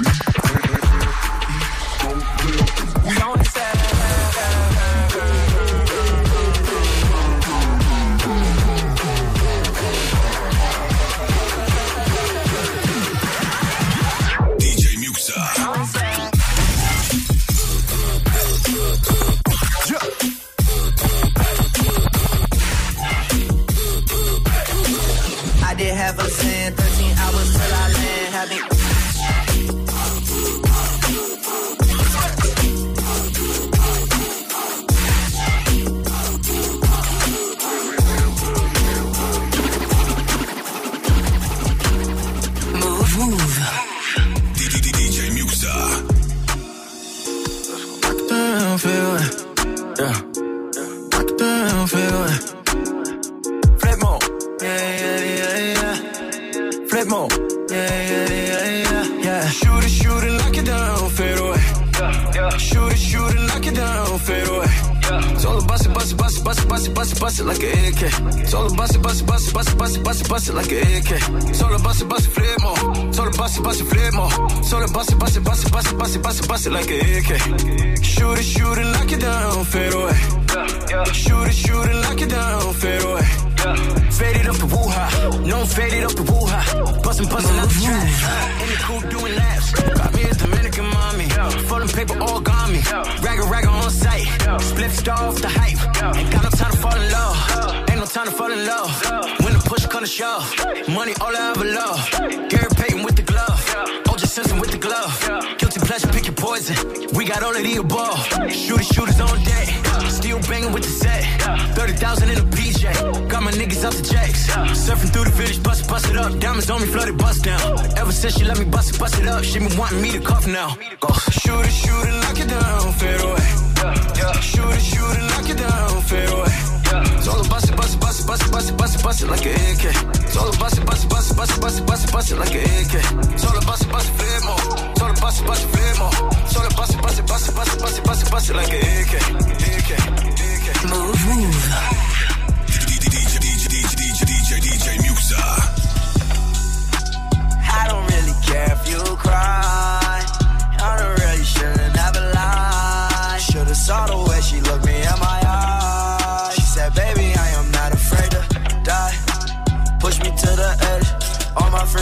let 118.53 118.65
me 118.65 118.71
bust 118.71 118.93
it, 118.93 118.99
bust 118.99 119.19
it 119.19 119.27
up. 119.27 119.43
She 119.43 119.59
been 119.59 119.75
wanting 119.77 120.01
me 120.01 120.11
to 120.11 120.19
cuff 120.19 120.45
now. 120.45 120.75
Go. 120.99 121.13
Shoot 121.31 121.65
it, 121.65 121.71
shoot 121.71 121.92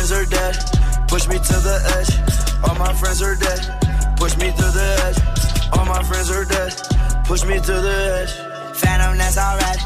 friends 0.01 0.11
are 0.13 0.25
dead. 0.25 0.55
Push 1.07 1.27
me 1.27 1.37
to 1.37 1.55
the 1.61 1.77
edge. 1.97 2.11
All 2.65 2.75
my 2.75 2.93
friends 2.93 3.21
are 3.21 3.35
dead. 3.35 3.61
Push 4.17 4.35
me 4.37 4.49
to 4.49 4.67
the 4.77 4.87
edge. 5.05 5.19
All 5.73 5.85
my 5.85 6.01
friends 6.01 6.31
are 6.31 6.45
dead. 6.45 6.73
Push 7.25 7.45
me 7.45 7.55
to 7.59 7.73
the 7.87 7.97
edge. 8.17 8.33
Phantom, 8.77 9.17
that's 9.17 9.37
alright. 9.37 9.81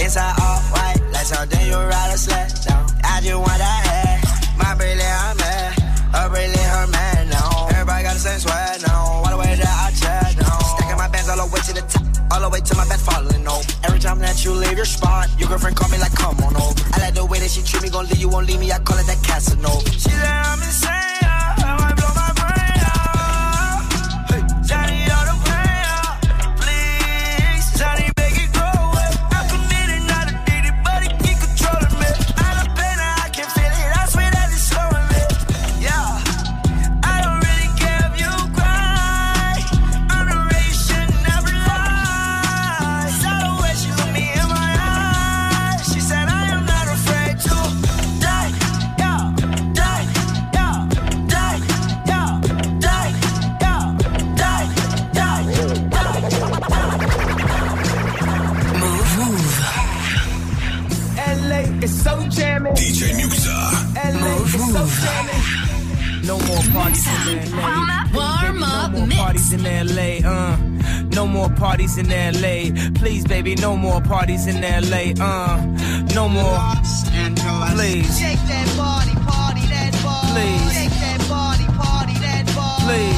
Inside 0.00 0.34
all 0.42 0.58
white, 0.74 1.00
like 1.12 1.26
something 1.26 1.66
you 1.66 1.76
ride 1.76 2.10
a 2.12 2.18
sled 2.18 2.50
down. 2.66 2.86
I 3.04 3.20
just 3.22 3.38
want 3.38 3.58
that 3.58 3.82
head. 3.86 4.18
My 4.58 4.74
brilliant, 4.74 5.18
I'm 5.26 5.36
mad. 5.36 5.72
Her 6.10 6.28
brilliant, 6.28 6.70
her 6.74 6.86
man 6.88 7.28
now. 7.28 7.68
Everybody 7.70 8.02
got 8.02 8.14
the 8.14 8.20
same 8.20 8.40
sweat 8.40 8.82
now. 8.82 9.11
All 12.32 12.40
the 12.40 12.48
way 12.48 12.60
to 12.60 12.74
my 12.76 12.88
bed 12.88 12.98
falling 12.98 13.46
over. 13.46 13.72
Every 13.84 13.98
time 13.98 14.18
that 14.20 14.42
you 14.42 14.52
leave 14.52 14.78
your 14.78 14.86
spot, 14.86 15.28
your 15.38 15.50
girlfriend 15.50 15.76
call 15.76 15.90
me 15.90 15.98
like, 15.98 16.14
come 16.16 16.40
on 16.40 16.56
over. 16.56 16.80
I 16.94 17.00
like 17.04 17.14
the 17.14 17.26
way 17.26 17.38
that 17.40 17.50
she 17.50 17.60
treat 17.60 17.82
me, 17.82 17.90
gon' 17.90 18.06
leave 18.08 18.20
you, 18.20 18.30
won't 18.30 18.46
leave 18.46 18.58
me. 18.58 18.72
I 18.72 18.78
call 18.78 18.96
it 18.96 19.04
that 19.04 19.22
Casanova. 19.22 19.84
She 19.92 20.08
said 20.08 20.24
I'm 20.24 20.62
insane. 20.62 20.88
I 20.88 21.76
might 21.76 21.96
blow 22.00 22.08
my 22.16 22.32
LA. 69.84 70.20
Uh, 70.24 70.56
no 71.10 71.26
more 71.26 71.48
parties 71.50 71.98
in 71.98 72.08
LA. 72.08 72.70
Please, 72.94 73.24
baby, 73.26 73.54
no 73.56 73.76
more 73.76 74.00
parties 74.00 74.46
in 74.46 74.60
LA. 74.62 75.12
Uh, 75.20 75.60
no 76.14 76.28
more. 76.28 76.42
Los 76.42 77.08
Angeles. 77.10 77.72
Please. 77.74 78.18
Shake 78.18 78.42
that 78.48 78.68
body, 78.76 79.14
party 79.26 79.66
that 79.68 79.92
body. 80.02 80.32
Please. 80.32 80.72
Shake 80.72 80.96
that 81.00 81.20
body, 81.28 81.64
party 81.76 82.14
that 82.20 82.46
body. 82.54 82.84
Please. 82.84 83.11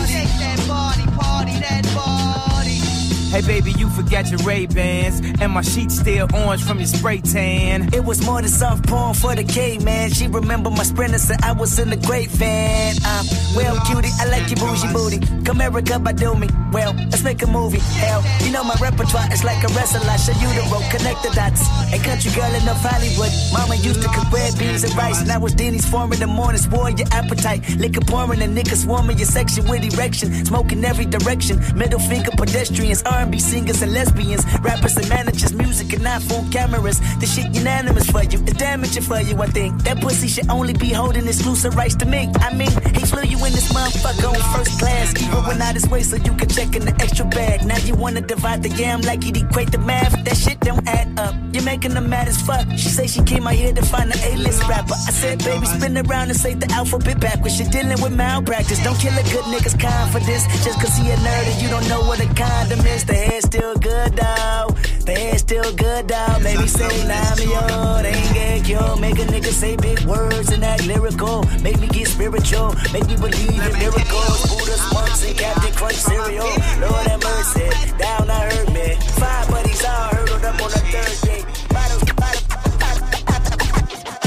Hey 3.34 3.40
baby, 3.40 3.72
you 3.72 3.90
forgot 3.90 4.30
your 4.30 4.38
Ray 4.46 4.66
Bans, 4.66 5.18
and 5.40 5.50
my 5.50 5.62
sheets 5.62 5.98
still 5.98 6.28
orange 6.32 6.62
from 6.62 6.78
your 6.78 6.86
spray 6.86 7.20
tan. 7.20 7.92
It 7.92 8.04
was 8.04 8.24
more 8.24 8.40
than 8.40 8.48
soft 8.48 8.86
porn 8.86 9.12
for 9.12 9.34
the 9.34 9.42
K 9.42 9.76
man. 9.78 10.12
She 10.12 10.28
remember 10.28 10.70
my 10.70 10.84
sprinter, 10.84 11.18
said 11.18 11.42
I 11.42 11.50
was 11.50 11.76
in 11.80 11.90
the 11.90 11.96
great 11.96 12.30
fan. 12.30 12.94
Um, 13.04 13.26
well, 13.56 13.74
cutie, 13.86 14.10
I 14.20 14.26
like 14.26 14.48
your 14.50 14.60
bougie 14.62 14.92
booty. 14.92 15.18
Come 15.44 15.56
America 15.56 15.98
by 15.98 16.12
do 16.12 16.36
me. 16.36 16.48
Well, 16.70 16.94
let's 17.10 17.24
make 17.24 17.42
a 17.42 17.48
movie. 17.48 17.80
Hell, 17.98 18.22
you 18.44 18.52
know 18.52 18.62
my 18.62 18.76
repertoire 18.80 19.26
is 19.32 19.42
like 19.42 19.64
a 19.64 19.68
wrestler. 19.74 20.08
I 20.08 20.16
show 20.16 20.32
you 20.38 20.48
the 20.54 20.62
road, 20.70 20.84
connect 20.94 21.24
the 21.24 21.30
dots. 21.34 21.62
A 21.92 21.98
country 21.98 22.30
girl 22.38 22.54
enough 22.54 22.82
Hollywood. 22.86 23.32
Mama 23.52 23.74
used 23.82 24.00
to 24.02 24.08
cook 24.14 24.30
red 24.30 24.56
beans 24.58 24.84
and 24.84 24.94
rice. 24.94 25.26
Now 25.26 25.44
it's 25.44 25.54
Denny's 25.54 25.88
form 25.90 26.12
in 26.12 26.20
the 26.20 26.28
morning, 26.28 26.60
spoil 26.60 26.90
your 26.90 27.08
appetite. 27.10 27.68
Liquor 27.78 28.02
pouring 28.02 28.42
and 28.42 28.56
niggas 28.56 28.84
swarming 28.84 29.18
your 29.18 29.26
section 29.26 29.66
with 29.66 29.82
erection. 29.92 30.44
Smoking 30.44 30.84
every 30.84 31.06
direction. 31.06 31.58
Middle 31.76 31.98
finger 31.98 32.30
pedestrians, 32.36 33.02
R&B 33.24 33.38
singers 33.38 33.80
and 33.82 33.92
lesbians. 33.92 34.44
Rappers 34.60 34.96
and 34.96 35.08
managers, 35.08 35.52
music 35.54 35.92
and 35.94 36.04
iPhone 36.04 36.50
cameras. 36.52 37.00
The 37.20 37.26
shit 37.26 37.54
unanimous 37.54 38.10
for 38.10 38.22
you. 38.22 38.38
It's 38.44 38.52
damaging 38.54 39.02
for 39.02 39.20
you, 39.20 39.40
I 39.40 39.46
think. 39.46 39.82
That 39.84 40.00
pussy 40.00 40.28
should 40.28 40.50
only 40.50 40.74
be 40.74 40.92
holding 40.92 41.26
exclusive 41.26 41.74
rights 41.74 41.96
to 41.96 42.06
me. 42.06 42.30
I 42.40 42.54
mean, 42.54 42.70
he 42.94 43.04
flew 43.06 43.22
you 43.22 43.38
in 43.38 43.52
this 43.52 43.72
motherfucker 43.72 44.28
on 44.28 44.40
first 44.54 44.78
class. 44.78 45.14
Even 45.22 45.42
when 45.46 45.62
out 45.62 45.74
his 45.74 45.88
way 45.88 46.02
so 46.02 46.16
you 46.16 46.34
can 46.34 46.48
check 46.48 46.76
in 46.76 46.84
the 46.84 46.94
extra 47.00 47.24
bag. 47.26 47.64
Now 47.64 47.78
you 47.78 47.94
wanna 47.94 48.20
divide 48.20 48.62
the 48.62 48.70
yam 48.70 49.00
like 49.02 49.24
you'd 49.24 49.36
equate 49.36 49.72
the 49.72 49.78
math. 49.78 50.12
That 50.24 50.36
shit 50.36 50.60
don't 50.60 50.86
add 50.86 51.18
up. 51.18 51.34
You're 51.52 51.64
making 51.64 51.94
them 51.94 52.10
mad 52.10 52.28
as 52.28 52.40
fuck. 52.42 52.66
She 52.72 52.88
say 52.88 53.06
she 53.06 53.22
came 53.22 53.46
out 53.46 53.54
here 53.54 53.72
to 53.72 53.82
find 53.82 54.12
an 54.12 54.18
A-list 54.22 54.68
rapper. 54.68 54.94
I 54.94 55.12
said, 55.12 55.38
baby, 55.44 55.66
spin 55.66 55.96
around 55.96 56.28
and 56.28 56.36
say 56.36 56.54
the 56.54 56.70
alphabet 56.72 57.20
backwards. 57.20 57.58
You're 57.58 57.70
dealing 57.70 58.00
with 58.02 58.14
malpractice. 58.14 58.82
Don't 58.84 58.98
kill 58.98 59.16
a 59.16 59.22
good 59.22 59.46
nigga's 59.52 59.74
confidence. 59.74 60.44
Just 60.64 60.80
cause 60.80 60.96
he 60.96 61.10
a 61.10 61.16
nerd 61.16 61.46
and 61.52 61.62
you 61.62 61.68
don't 61.68 61.88
know 61.88 62.00
what 62.02 62.20
a 62.20 62.28
condom 62.34 62.84
is. 62.86 63.04
The 63.14 63.20
hair's 63.20 63.44
still 63.44 63.74
good, 63.76 64.16
dawg. 64.16 64.76
The 65.06 65.12
hair's 65.12 65.40
still 65.42 65.72
good, 65.76 66.08
dawg. 66.08 66.42
Maybe 66.42 66.66
say, 66.66 66.90
nah, 67.06 67.36
me, 67.36 67.44
yo. 67.46 68.02
They 68.02 68.10
ain't 68.10 68.34
get 68.34 68.68
yo. 68.68 68.96
Make 68.96 69.20
a 69.20 69.26
nigga 69.30 69.52
say 69.52 69.76
big 69.76 70.00
words 70.00 70.50
and 70.50 70.64
act 70.64 70.84
lyrical. 70.88 71.44
Make 71.62 71.78
me 71.78 71.86
get 71.86 72.08
spiritual. 72.08 72.74
Make 72.92 73.06
me 73.06 73.14
believe 73.14 73.54
in 73.54 73.78
miracles. 73.78 74.42
Buddha's 74.50 74.82
monks 74.92 75.22
and 75.24 75.38
Captain 75.38 75.72
Crunch 75.74 75.94
cereal. 75.94 76.50
Lord 76.82 77.06
have 77.06 77.22
mercy. 77.22 77.70
Down, 77.98 78.28
I 78.28 78.50
heard 78.50 78.72
me. 78.74 78.96
Five 79.22 79.48
buddies 79.48 79.84
all 79.84 80.08
hurdled 80.10 80.44
up 80.44 80.60
on 80.60 80.70
the 80.74 80.82
third 80.90 81.16
day. 81.22 81.42
Bottles, 81.70 82.02
bottles, 82.18 82.42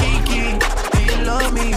Kiki, 0.00 0.56
do 0.96 1.00
you 1.04 1.24
love 1.28 1.52
me? 1.52 1.74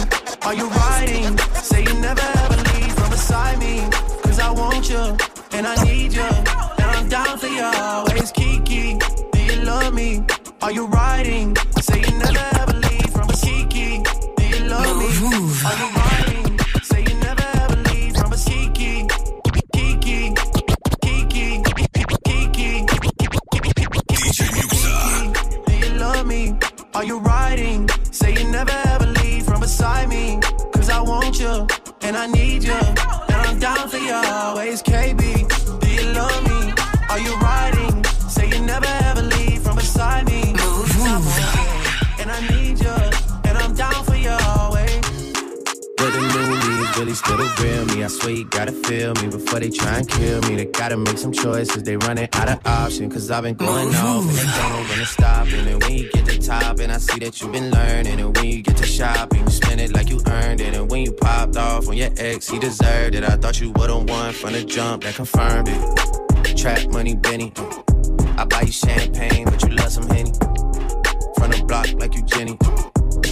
Are 0.48 0.54
you 0.54 0.66
riding? 0.70 1.36
Say 1.60 1.82
you 1.84 1.92
never 2.00 2.24
ever 2.40 2.56
leave 2.72 2.94
from 2.96 3.10
beside 3.10 3.58
me. 3.58 3.84
Cause 4.24 4.40
I 4.40 4.50
want 4.50 4.88
you, 4.88 5.16
and 5.52 5.66
I 5.66 5.76
need 5.84 6.14
you, 6.14 6.24
down 7.32 7.38
for 7.38 7.46
you 7.46 7.62
always. 7.62 8.32
Kiki, 8.32 8.98
do 9.32 9.42
you 9.42 9.62
love 9.62 9.94
me? 9.94 10.22
Are 10.60 10.72
you 10.72 10.86
riding? 10.86 11.56
Say 11.80 12.00
you 12.00 12.18
never 12.18 12.46
ever 12.60 12.74
leave 12.74 13.10
from 13.10 13.28
Kiki, 13.28 14.02
do 14.36 14.44
you 14.46 14.64
love 14.66 14.96
me? 14.98 15.06
Are 15.64 15.76
you 15.80 15.88
riding? 16.02 16.58
Say 16.82 17.00
you 17.08 17.14
never 17.20 17.46
ever 17.62 17.76
leave 17.88 18.16
from 18.16 18.32
Kiki, 18.32 19.06
Kiki, 19.72 20.34
Kiki, 21.02 21.62
Kiki. 22.26 22.84
DJ 24.08 24.38
Muxa. 24.56 25.66
Do 25.66 25.72
you 25.74 25.94
love 25.98 26.26
me? 26.26 26.54
Are 26.94 27.04
you 27.04 27.18
riding? 27.20 27.88
Say 28.10 28.34
you 28.34 28.48
never 28.50 28.76
ever 28.86 29.06
leave 29.06 29.44
from 29.44 29.60
beside 29.60 30.08
me. 30.08 30.38
Cause 30.74 30.90
I 30.90 31.00
want 31.00 31.38
you, 31.40 31.66
and 32.02 32.16
I 32.16 32.26
need 32.26 32.64
you, 32.64 32.72
and 32.74 33.38
I'm 33.46 33.58
down 33.58 33.88
for 33.88 33.98
you 33.98 34.12
always. 34.12 34.82
KB, 34.82 35.01
still 47.22 47.36
the 47.36 47.48
real 47.62 47.84
me. 47.86 48.04
I 48.04 48.08
swear 48.08 48.32
you 48.32 48.44
gotta 48.44 48.72
feel 48.72 49.14
me 49.14 49.28
before 49.28 49.60
they 49.60 49.70
try 49.70 49.98
and 49.98 50.08
kill 50.08 50.40
me. 50.42 50.56
They 50.56 50.66
gotta 50.66 50.96
make 50.96 51.18
some 51.18 51.32
choices. 51.32 51.82
They 51.82 51.96
running 51.96 52.28
out 52.32 52.48
of 52.48 52.66
option. 52.66 53.10
Cause 53.10 53.30
I've 53.30 53.44
been 53.44 53.54
going 53.54 53.94
off 53.94 54.24
and 54.24 54.36
they 54.36 54.58
don't 54.58 54.88
wanna 54.88 55.06
stop. 55.06 55.46
And 55.46 55.66
then 55.66 55.78
when 55.80 55.92
you 55.98 56.10
get 56.10 56.26
to 56.26 56.38
top, 56.38 56.78
and 56.80 56.92
I 56.92 56.98
see 56.98 57.18
that 57.20 57.40
you've 57.40 57.52
been 57.52 57.70
learning. 57.70 58.20
And 58.20 58.36
when 58.36 58.46
you 58.46 58.62
get 58.62 58.76
to 58.78 58.86
shopping, 58.86 59.40
you 59.44 59.50
spend 59.50 59.80
it 59.80 59.92
like 59.92 60.10
you 60.10 60.20
earned 60.26 60.60
it. 60.60 60.74
And 60.74 60.90
when 60.90 61.02
you 61.04 61.12
popped 61.12 61.56
off 61.56 61.88
on 61.88 61.96
your 61.96 62.10
ex, 62.16 62.48
he 62.48 62.58
deserved 62.58 63.14
it. 63.14 63.24
I 63.24 63.36
thought 63.36 63.60
you 63.60 63.70
would've 63.72 64.08
won 64.08 64.32
from 64.32 64.52
the 64.52 64.64
jump 64.64 65.04
that 65.04 65.14
confirmed 65.14 65.68
it. 65.68 66.56
Trap 66.56 66.88
money, 66.90 67.14
Benny. 67.14 67.52
I 68.36 68.44
buy 68.44 68.62
you 68.62 68.72
champagne, 68.72 69.44
but 69.44 69.62
you 69.62 69.70
love 69.70 69.92
some 69.92 70.08
Henny. 70.08 70.32
From 71.36 71.50
the 71.50 71.64
block 71.66 71.92
like 71.94 72.14
you 72.14 72.22
Jenny. 72.22 72.56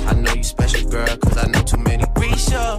I 0.06 0.14
know 0.14 0.32
you 0.34 0.42
special, 0.42 0.88
girl, 0.88 1.16
cause 1.18 1.36
I 1.36 1.46
know 1.46 1.62
too 1.62 1.76
many. 1.78 2.04
Risha, 2.04 2.78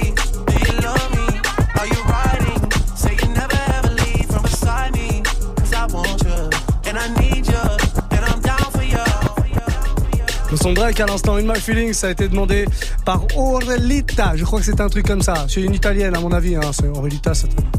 Le 10.51 10.57
son 10.57 10.73
Drake 10.73 10.99
à 10.99 11.05
l'instant, 11.05 11.35
In 11.35 11.43
My 11.43 11.93
ça 11.93 12.07
a 12.07 12.09
été 12.11 12.27
demandé 12.27 12.65
par 13.05 13.25
Aurelita. 13.37 14.33
Je 14.35 14.43
crois 14.43 14.59
que 14.59 14.65
c'est 14.65 14.81
un 14.81 14.89
truc 14.89 15.07
comme 15.07 15.21
ça. 15.21 15.45
C'est 15.47 15.61
une 15.61 15.73
italienne, 15.73 16.13
à 16.13 16.19
mon 16.19 16.33
avis. 16.33 16.57
Hein. 16.57 16.71
C'est 16.73 16.89
Aurelita, 16.89 17.31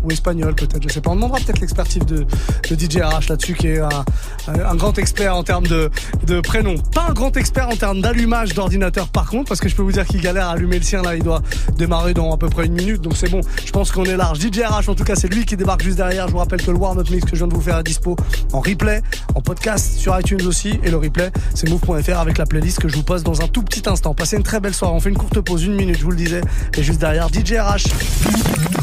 ou 0.02 0.10
espagnole 0.10 0.54
peut-être, 0.54 0.82
je 0.82 0.88
sais 0.88 1.02
pas. 1.02 1.10
On 1.10 1.16
demandera 1.16 1.38
peut-être 1.40 1.60
l'expertise 1.60 2.06
de, 2.06 2.26
DJ 2.64 3.02
RH 3.02 3.28
là-dessus, 3.28 3.52
qui 3.52 3.66
est 3.68 3.80
un, 3.80 4.74
grand 4.76 4.96
expert 4.98 5.36
en 5.36 5.42
termes 5.42 5.66
de, 5.66 5.90
de 6.26 6.40
prénom. 6.40 6.76
Pas 6.94 7.08
un 7.10 7.12
grand 7.12 7.36
expert 7.36 7.68
en 7.68 7.76
termes 7.76 8.00
d'allumage 8.00 8.54
d'ordinateur, 8.54 9.08
par 9.08 9.28
contre, 9.28 9.50
parce 9.50 9.60
que 9.60 9.68
je 9.68 9.76
peux 9.76 9.82
vous 9.82 9.92
dire 9.92 10.06
qu'il 10.06 10.22
galère 10.22 10.48
à 10.48 10.52
allumer 10.52 10.78
le 10.78 10.84
sien. 10.84 11.02
Là, 11.02 11.14
il 11.14 11.22
doit 11.22 11.42
démarrer 11.76 12.14
dans 12.14 12.32
à 12.32 12.38
peu 12.38 12.48
près 12.48 12.64
une 12.64 12.74
minute, 12.74 13.02
donc 13.02 13.18
c'est 13.18 13.30
bon. 13.30 13.42
Je 13.66 13.70
pense 13.70 13.92
qu'on 13.92 14.04
est 14.04 14.16
large. 14.16 14.40
DJ 14.40 14.60
RH, 14.60 14.88
en 14.88 14.94
tout 14.94 15.04
cas, 15.04 15.14
c'est 15.14 15.28
lui 15.28 15.44
qui 15.44 15.58
débarque 15.58 15.82
juste 15.82 15.98
derrière. 15.98 16.26
Je 16.26 16.32
vous 16.32 16.38
rappelle 16.38 16.62
que 16.62 16.70
le 16.70 16.78
warm-up 16.78 17.10
mix 17.10 17.24
que 17.26 17.32
je 17.32 17.36
viens 17.36 17.48
de 17.48 17.54
vous 17.54 17.60
faire 17.60 17.76
à 17.76 17.82
dispo 17.82 18.16
en 18.54 18.60
replay, 18.60 19.02
en 19.34 19.42
podcast 19.42 19.98
sur 19.98 20.18
iTunes 20.18 20.46
aussi. 20.46 20.80
Et 20.82 20.90
le 20.90 20.96
replay, 20.96 21.30
c'est 21.54 21.68
move.fr 21.68 22.18
avec 22.18 22.38
la 22.38 22.46
playlist 22.46 22.61
que 22.70 22.88
je 22.88 22.96
vous 22.96 23.02
pose 23.02 23.24
dans 23.24 23.42
un 23.42 23.48
tout 23.48 23.62
petit 23.62 23.82
instant. 23.88 24.14
Passez 24.14 24.36
une 24.36 24.42
très 24.42 24.60
belle 24.60 24.74
soirée. 24.74 24.94
On 24.94 25.00
fait 25.00 25.10
une 25.10 25.18
courte 25.18 25.40
pause, 25.40 25.64
une 25.64 25.74
minute, 25.74 25.98
je 25.98 26.04
vous 26.04 26.10
le 26.10 26.16
disais. 26.16 26.40
Et 26.76 26.82
juste 26.82 27.00
derrière, 27.00 27.28
DJ 27.28 27.54
RH. 27.54 28.82